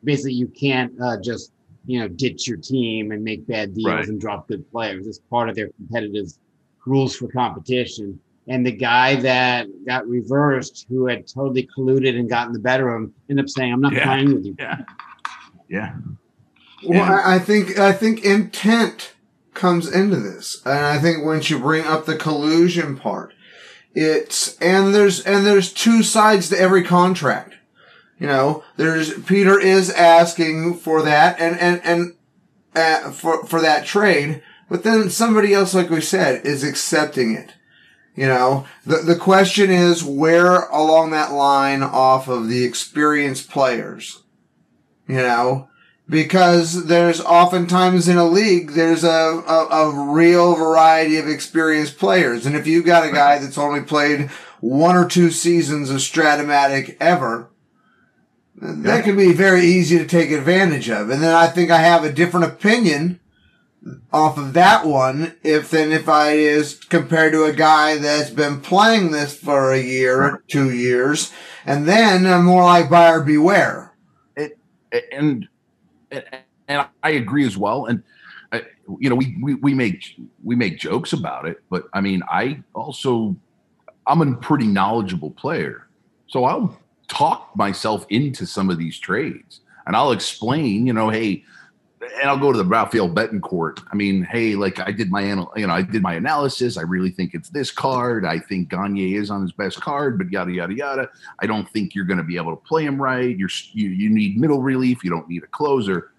basically 0.05 0.33
you 0.35 0.47
can't 0.49 0.93
uh, 1.03 1.17
just 1.21 1.53
you 1.87 1.99
know 2.01 2.09
ditch 2.09 2.47
your 2.47 2.57
team 2.59 3.11
and 3.13 3.23
make 3.25 3.47
bad 3.47 3.75
deals 3.75 3.87
Right. 3.87 4.07
and 4.09 4.21
drop 4.21 4.49
good 4.49 4.71
players. 4.71 5.07
It's 5.07 5.19
part 5.31 5.49
of 5.49 5.57
their 5.57 5.69
competitive 5.71 6.27
rules 6.87 7.15
for 7.17 7.29
competition. 7.29 8.19
And 8.49 8.67
the 8.67 8.73
guy 8.73 9.17
that 9.17 9.67
got 9.87 10.07
reversed, 10.09 10.87
who 10.89 11.07
had 11.07 11.27
totally 11.29 11.69
colluded 11.77 12.19
and 12.19 12.29
gotten 12.29 12.53
the 12.53 12.59
better 12.59 12.89
of 12.95 13.03
him, 13.03 13.15
ended 13.29 13.45
up 13.45 13.49
saying, 13.49 13.73
"I'm 13.73 13.81
not 13.81 13.93
Yeah. 13.93 14.05
playing 14.07 14.35
with 14.35 14.45
you." 14.47 14.57
yeah 14.59 14.77
yeah 15.69 15.95
Well, 16.85 16.99
Yeah. 16.99 17.21
I, 17.25 17.35
I 17.37 17.39
think 17.39 17.79
I 17.79 17.93
think 17.93 18.25
intent 18.25 19.13
comes 19.55 19.91
into 19.91 20.17
this, 20.17 20.63
and 20.65 20.79
I 20.87 20.99
think 20.99 21.25
once 21.25 21.51
you 21.51 21.59
bring 21.59 21.85
up 21.85 22.07
the 22.07 22.17
collusion 22.17 22.97
part, 22.97 23.35
it's 23.95 24.57
and 24.59 24.95
there's 24.95 25.21
and 25.21 25.47
there's 25.47 25.73
two 25.73 26.03
sides 26.03 26.49
to 26.51 26.59
every 26.59 26.83
contract. 26.83 27.55
You 28.21 28.27
know, 28.27 28.63
there's 28.77 29.19
Peter 29.23 29.59
is 29.59 29.91
asking 29.91 30.77
for 30.77 31.03
that, 31.03 31.41
and 31.41 31.59
and 31.59 31.81
and 31.83 32.15
uh, 32.77 33.11
for 33.13 33.45
for 33.47 33.63
that 33.63 33.87
trade, 33.87 34.43
but 34.69 34.85
then 34.85 35.09
somebody 35.09 35.55
else, 35.55 35.73
like 35.73 35.89
we 35.89 36.03
said, 36.03 36.45
is 36.45 36.63
accepting 36.63 37.35
it. 37.35 37.55
You 38.15 38.27
know, 38.27 38.67
the 38.85 38.99
the 38.99 39.17
question 39.17 39.71
is 39.71 40.05
where 40.05 40.67
along 40.67 41.13
that 41.13 41.33
line 41.33 41.83
off 41.83 42.29
of 42.29 42.49
the 42.49 42.63
experienced 42.63 43.51
players. 43.51 44.23
You 45.09 45.17
know, 45.17 45.71
because 46.11 46.87
there's 46.87 47.23
oftentimes 47.23 48.07
in 48.07 48.19
a 48.19 48.25
league 48.25 48.73
there's 48.73 49.03
a, 49.03 49.09
a, 49.09 49.67
a 49.71 50.13
real 50.13 50.55
variety 50.57 51.17
of 51.17 51.27
experienced 51.27 51.99
players 51.99 52.47
and 52.47 52.55
if 52.55 52.67
you've 52.67 52.87
got 52.87 53.09
a 53.09 53.13
guy 53.13 53.39
that's 53.39 53.59
only 53.59 53.81
played 53.81 54.29
one 54.61 54.97
or 54.97 55.09
two 55.09 55.31
seasons 55.33 55.91
of 55.91 55.97
Strat-O-Matic 55.97 56.97
ever 57.01 57.50
that 58.61 59.05
can 59.05 59.17
be 59.17 59.33
very 59.33 59.65
easy 59.65 59.99
to 59.99 60.07
take 60.07 60.31
advantage 60.31 60.91
of. 60.91 61.11
And 61.11 61.23
then 61.23 61.35
i 61.35 61.47
think 61.47 61.71
i 61.71 61.79
have 61.79 62.05
a 62.05 62.13
different 62.13 62.47
opinion 62.47 63.21
off 64.13 64.37
of 64.37 64.53
that 64.53 64.87
one 64.87 65.35
if 65.43 65.71
than 65.71 65.91
if 65.91 66.09
i 66.09 66.33
is 66.33 66.75
compared 66.75 67.33
to 67.33 67.45
a 67.45 67.53
guy 67.53 67.97
that's 67.97 68.31
been 68.31 68.61
playing 68.61 69.11
this 69.11 69.35
for 69.37 69.73
a 69.73 69.81
year 69.81 70.23
or 70.23 70.45
two 70.49 70.71
years 70.71 71.33
and 71.65 71.89
then 71.89 72.27
i'm 72.27 72.45
more 72.45 72.63
like 72.63 72.91
buyer 72.91 73.23
beware. 73.23 73.95
It, 74.37 74.59
and, 75.13 75.49
and 76.11 76.87
I 77.03 77.11
agree 77.11 77.47
as 77.47 77.57
well. 77.57 77.87
And 77.87 78.03
uh, 78.53 78.61
you 78.99 79.09
know, 79.09 79.17
we, 79.17 79.37
we 79.41 79.55
we 79.55 79.75
make 79.75 80.17
we 80.43 80.57
make 80.57 80.79
jokes 80.79 81.13
about 81.13 81.47
it, 81.47 81.63
but 81.71 81.85
I 81.93 82.01
mean, 82.01 82.23
I 82.29 82.63
also 82.75 83.37
I'm 84.07 84.23
a 84.23 84.37
pretty 84.37 84.67
knowledgeable 84.67 85.31
player, 85.31 85.87
so 86.27 86.45
I'll 86.45 86.79
talk 87.11 87.55
myself 87.55 88.07
into 88.09 88.47
some 88.47 88.71
of 88.71 88.79
these 88.79 88.99
trades, 88.99 89.61
and 89.87 89.95
I'll 89.95 90.13
explain. 90.13 90.87
You 90.87 90.95
know, 90.95 91.11
hey. 91.11 91.45
And 92.23 92.31
I'll 92.31 92.39
go 92.39 92.51
to 92.51 92.57
the 92.57 92.65
Rafael 92.65 93.11
Betancourt. 93.11 93.85
I 93.93 93.95
mean, 93.95 94.23
hey, 94.23 94.55
like 94.55 94.81
I 94.81 94.91
did 94.91 95.11
my, 95.11 95.21
anal- 95.21 95.53
you 95.55 95.67
know, 95.67 95.75
I 95.75 95.83
did 95.83 96.01
my 96.01 96.15
analysis. 96.15 96.79
I 96.79 96.81
really 96.81 97.11
think 97.11 97.35
it's 97.35 97.51
this 97.51 97.71
card. 97.71 98.25
I 98.25 98.39
think 98.39 98.71
Gagne 98.71 99.17
is 99.17 99.31
on 99.31 99.43
his 99.43 99.53
best 99.53 99.83
card, 99.83 100.17
but 100.17 100.33
yada 100.33 100.51
yada 100.51 100.75
yada. 100.75 101.11
I 101.41 101.47
don't 101.47 101.69
think 101.69 101.95
you're 101.95 102.07
going 102.07 102.17
to 102.17 102.25
be 102.25 102.39
able 102.39 102.57
to 102.57 102.63
play 102.63 102.87
him 102.87 103.01
right. 103.01 103.37
You're 103.37 103.51
you, 103.73 103.91
you 103.91 104.09
need 104.09 104.39
middle 104.39 104.63
relief. 104.63 105.05
You 105.05 105.11
don't 105.11 105.29
need 105.29 105.43
a 105.43 105.49
closer. 105.49 106.13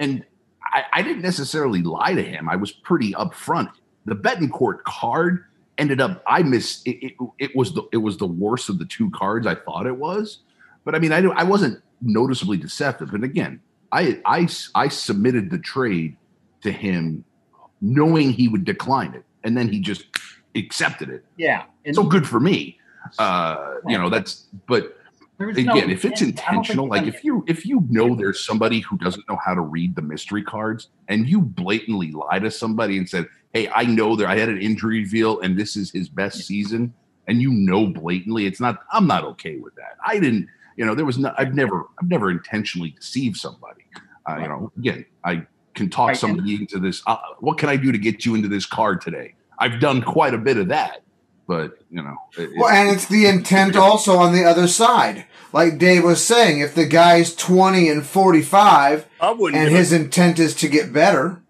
And 0.00 0.24
I, 0.64 0.84
I 0.94 1.02
didn't 1.02 1.22
necessarily 1.22 1.80
lie 1.82 2.14
to 2.14 2.22
him. 2.24 2.48
I 2.48 2.56
was 2.56 2.72
pretty 2.72 3.12
upfront. 3.12 3.70
The 4.06 4.16
Betancourt 4.16 4.82
card 4.82 5.44
ended 5.80 6.00
up. 6.00 6.22
I 6.26 6.42
missed. 6.42 6.86
It, 6.86 7.04
it, 7.04 7.12
it 7.38 7.56
was 7.56 7.74
the 7.74 7.82
it 7.92 7.96
was 7.96 8.18
the 8.18 8.26
worst 8.26 8.68
of 8.68 8.78
the 8.78 8.84
two 8.84 9.10
cards 9.10 9.46
I 9.46 9.56
thought 9.56 9.86
it 9.86 9.96
was. 9.96 10.38
But 10.84 10.94
I 10.94 10.98
mean, 10.98 11.12
I 11.12 11.18
I 11.18 11.44
wasn't 11.44 11.82
noticeably 12.00 12.56
deceptive. 12.56 13.12
And 13.14 13.24
again, 13.24 13.60
I 13.90 14.20
I 14.24 14.48
I 14.74 14.88
submitted 14.88 15.50
the 15.50 15.58
trade 15.58 16.16
to 16.62 16.70
him, 16.70 17.24
knowing 17.80 18.30
he 18.30 18.48
would 18.48 18.64
decline 18.64 19.14
it, 19.14 19.24
and 19.42 19.56
then 19.56 19.68
he 19.68 19.80
just 19.80 20.04
accepted 20.56 21.08
it 21.08 21.24
Yeah. 21.36 21.64
And 21.84 21.94
so 21.94 22.04
good 22.04 22.26
for 22.26 22.40
me. 22.40 22.78
Uh, 23.18 23.76
you 23.86 23.96
know, 23.96 24.10
that's 24.10 24.46
but 24.66 24.96
There's 25.40 25.56
no 25.56 25.72
again, 25.72 25.88
if 25.88 26.04
it's 26.04 26.20
intent. 26.20 26.48
I 26.50 26.52
don't 26.52 26.66
think 26.66 26.78
intentional, 26.78 26.88
like 26.88 27.06
if 27.06 27.24
you 27.24 27.42
if 27.48 27.64
you 27.64 27.82
know 27.88 28.14
there's 28.14 28.44
somebody 28.44 28.80
who 28.80 28.98
doesn't 28.98 29.26
know 29.26 29.38
how 29.42 29.54
to 29.54 29.62
read 29.62 29.96
the 29.96 30.02
mystery 30.02 30.42
cards, 30.42 30.88
and 31.08 31.26
you 31.26 31.40
blatantly 31.40 32.12
lie 32.12 32.38
to 32.40 32.50
somebody 32.50 32.98
and 32.98 33.08
said, 33.08 33.26
"Hey, 33.54 33.70
I 33.74 33.84
know 33.84 34.16
that 34.16 34.26
I 34.26 34.36
had 34.36 34.50
an 34.50 34.60
injury 34.60 34.98
reveal, 34.98 35.40
and 35.40 35.58
this 35.58 35.76
is 35.76 35.90
his 35.90 36.10
best 36.10 36.42
season," 36.42 36.92
and 37.26 37.40
you 37.40 37.50
know 37.52 37.86
blatantly, 37.86 38.44
it's 38.44 38.60
not. 38.60 38.80
I'm 38.92 39.06
not 39.06 39.24
okay 39.24 39.56
with 39.56 39.74
that. 39.76 39.96
I 40.06 40.18
didn't. 40.18 40.46
You 40.76 40.84
know, 40.84 40.94
there 40.94 41.06
was 41.06 41.16
no. 41.16 41.32
I've 41.38 41.54
never. 41.54 41.86
I've 42.02 42.10
never 42.10 42.30
intentionally 42.30 42.90
deceived 42.90 43.38
somebody. 43.38 43.86
Uh, 44.28 44.40
you 44.42 44.48
know, 44.48 44.70
again, 44.76 45.06
I 45.24 45.46
can 45.74 45.88
talk 45.88 46.08
Right, 46.08 46.16
somebody 46.18 46.56
into 46.56 46.78
this. 46.78 47.02
Uh, 47.06 47.16
what 47.38 47.56
can 47.56 47.70
I 47.70 47.76
do 47.76 47.92
to 47.92 47.98
get 47.98 48.26
you 48.26 48.34
into 48.34 48.48
this 48.48 48.66
card 48.66 49.00
today? 49.00 49.32
I've 49.58 49.80
done 49.80 50.02
quite 50.02 50.34
a 50.34 50.38
bit 50.38 50.58
of 50.58 50.68
that, 50.68 51.02
but 51.50 51.78
you 51.90 52.00
know, 52.00 52.16
it- 52.38 52.50
Well, 52.56 52.68
and 52.70 52.90
it's 52.90 53.06
the 53.06 53.26
intent 53.26 53.74
also 53.74 54.16
on 54.18 54.32
the 54.32 54.44
other 54.44 54.68
side. 54.68 55.24
Like 55.52 55.78
Dave 55.78 56.04
was 56.04 56.24
saying, 56.24 56.60
if 56.60 56.76
the 56.76 56.86
guy's 56.86 57.34
20 57.34 57.88
and 57.88 58.06
45 58.06 59.04
I 59.20 59.32
wouldn't. 59.32 59.60
and 59.60 59.68
do 59.70 59.74
it. 59.74 59.78
his 59.78 59.92
intent 59.92 60.38
is 60.38 60.54
to 60.56 60.68
get 60.68 60.92
better 60.92 61.42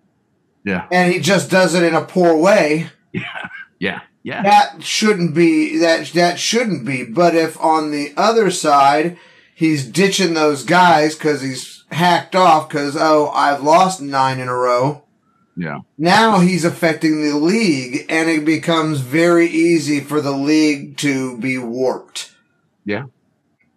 yeah, 0.64 0.86
and 0.92 1.12
he 1.12 1.20
just 1.20 1.51
does 1.51 1.74
it 1.74 1.82
in 1.82 1.94
a 1.94 2.01
poor 2.05 2.34
way, 2.36 2.90
yeah, 3.78 4.01
yeah. 4.22 4.42
that 4.42 4.82
shouldn't 4.82 5.34
be 5.34 5.78
that 5.78 6.09
that 6.14 6.38
shouldn't 6.38 6.84
be. 6.86 7.03
But 7.05 7.34
if 7.34 7.59
on 7.61 7.90
the 7.90 8.12
other 8.16 8.51
side 8.51 9.16
he's 9.55 9.86
ditching 9.86 10.34
those 10.34 10.64
guys 10.64 11.14
cuz 11.14 11.40
he's 11.42 11.84
hacked 11.90 12.34
off 12.36 12.68
cuz 12.68 12.94
oh, 12.98 13.30
I've 13.34 13.62
lost 13.62 14.01
9 14.03 14.38
in 14.38 14.48
a 14.48 14.55
row. 14.55 15.03
Yeah. 15.61 15.80
Now 15.98 16.38
he's 16.38 16.64
affecting 16.64 17.20
the 17.20 17.36
league 17.36 18.06
and 18.08 18.30
it 18.30 18.46
becomes 18.46 19.00
very 19.00 19.46
easy 19.46 20.00
for 20.00 20.22
the 20.22 20.32
league 20.32 20.96
to 20.98 21.36
be 21.36 21.58
warped. 21.58 22.32
Yeah. 22.86 23.04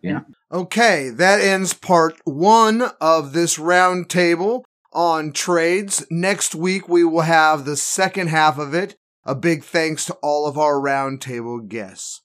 Yeah. 0.02 0.22
Okay, 0.50 1.10
that 1.10 1.42
ends 1.42 1.74
part 1.74 2.16
one 2.24 2.84
of 3.02 3.34
this 3.34 3.58
roundtable 3.58 4.64
on 4.94 5.34
trades. 5.34 6.06
Next 6.10 6.56
week, 6.56 6.88
we 6.88 7.04
will 7.04 7.22
have 7.22 7.66
the 7.66 7.76
second 7.76 8.30
half 8.30 8.58
of 8.58 8.74
it. 8.74 8.96
A 9.26 9.36
big 9.36 9.66
thanks 9.66 10.06
to 10.06 10.14
all 10.22 10.48
of 10.48 10.58
our 10.58 10.76
roundtable 10.76 11.68
guests. 11.68 12.22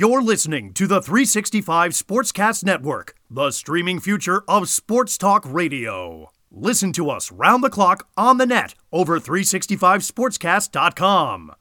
You're 0.00 0.22
listening 0.22 0.74
to 0.74 0.86
the 0.86 1.02
365 1.02 1.90
Sportscast 1.90 2.62
Network, 2.62 3.16
the 3.28 3.50
streaming 3.50 3.98
future 3.98 4.44
of 4.46 4.68
sports 4.68 5.18
talk 5.18 5.42
radio. 5.44 6.30
Listen 6.52 6.92
to 6.92 7.10
us 7.10 7.32
round 7.32 7.64
the 7.64 7.68
clock 7.68 8.06
on 8.16 8.38
the 8.38 8.46
net 8.46 8.76
over 8.92 9.18
365sportscast.com. 9.18 11.52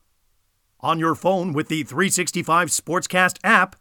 On 0.82 1.00
your 1.00 1.16
phone 1.16 1.52
with 1.52 1.68
the 1.68 1.82
365 1.82 2.68
Sportscast 2.68 3.40
app, 3.44 3.76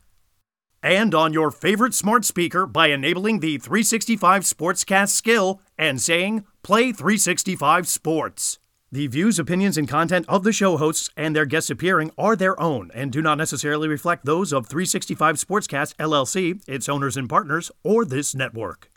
and 0.82 1.14
on 1.14 1.34
your 1.34 1.50
favorite 1.50 1.92
smart 1.92 2.24
speaker 2.24 2.64
by 2.64 2.86
enabling 2.86 3.40
the 3.40 3.58
365 3.58 4.44
Sportscast 4.44 5.10
skill 5.10 5.60
and 5.76 6.00
saying, 6.00 6.46
Play 6.62 6.92
365 6.92 7.86
Sports. 7.86 8.58
The 8.92 9.08
views, 9.08 9.40
opinions, 9.40 9.76
and 9.76 9.88
content 9.88 10.26
of 10.28 10.44
the 10.44 10.52
show 10.52 10.76
hosts 10.76 11.10
and 11.16 11.34
their 11.34 11.44
guests 11.44 11.70
appearing 11.70 12.12
are 12.16 12.36
their 12.36 12.58
own 12.60 12.92
and 12.94 13.10
do 13.10 13.20
not 13.20 13.36
necessarily 13.36 13.88
reflect 13.88 14.24
those 14.24 14.52
of 14.52 14.68
365 14.68 15.34
Sportscast 15.36 15.96
LLC, 15.96 16.62
its 16.68 16.88
owners 16.88 17.16
and 17.16 17.28
partners, 17.28 17.72
or 17.82 18.04
this 18.04 18.32
network. 18.32 18.88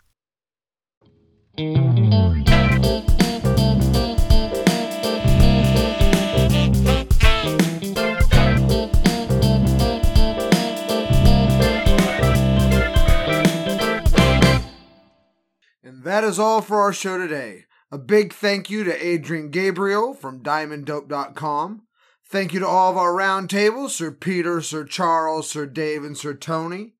And 15.82 16.04
that 16.04 16.22
is 16.22 16.38
all 16.38 16.62
for 16.62 16.80
our 16.80 16.92
show 16.92 17.18
today. 17.18 17.64
A 17.92 17.98
big 17.98 18.32
thank 18.32 18.70
you 18.70 18.84
to 18.84 19.04
Adrian 19.04 19.50
Gabriel 19.50 20.14
from 20.14 20.44
DiamondDope.com. 20.44 21.82
Thank 22.24 22.54
you 22.54 22.60
to 22.60 22.66
all 22.68 22.92
of 22.92 22.96
our 22.96 23.12
roundtables, 23.12 23.90
Sir 23.90 24.12
Peter, 24.12 24.60
Sir 24.60 24.84
Charles, 24.84 25.50
Sir 25.50 25.66
Dave, 25.66 26.04
and 26.04 26.16
Sir 26.16 26.34
Tony. 26.34 26.94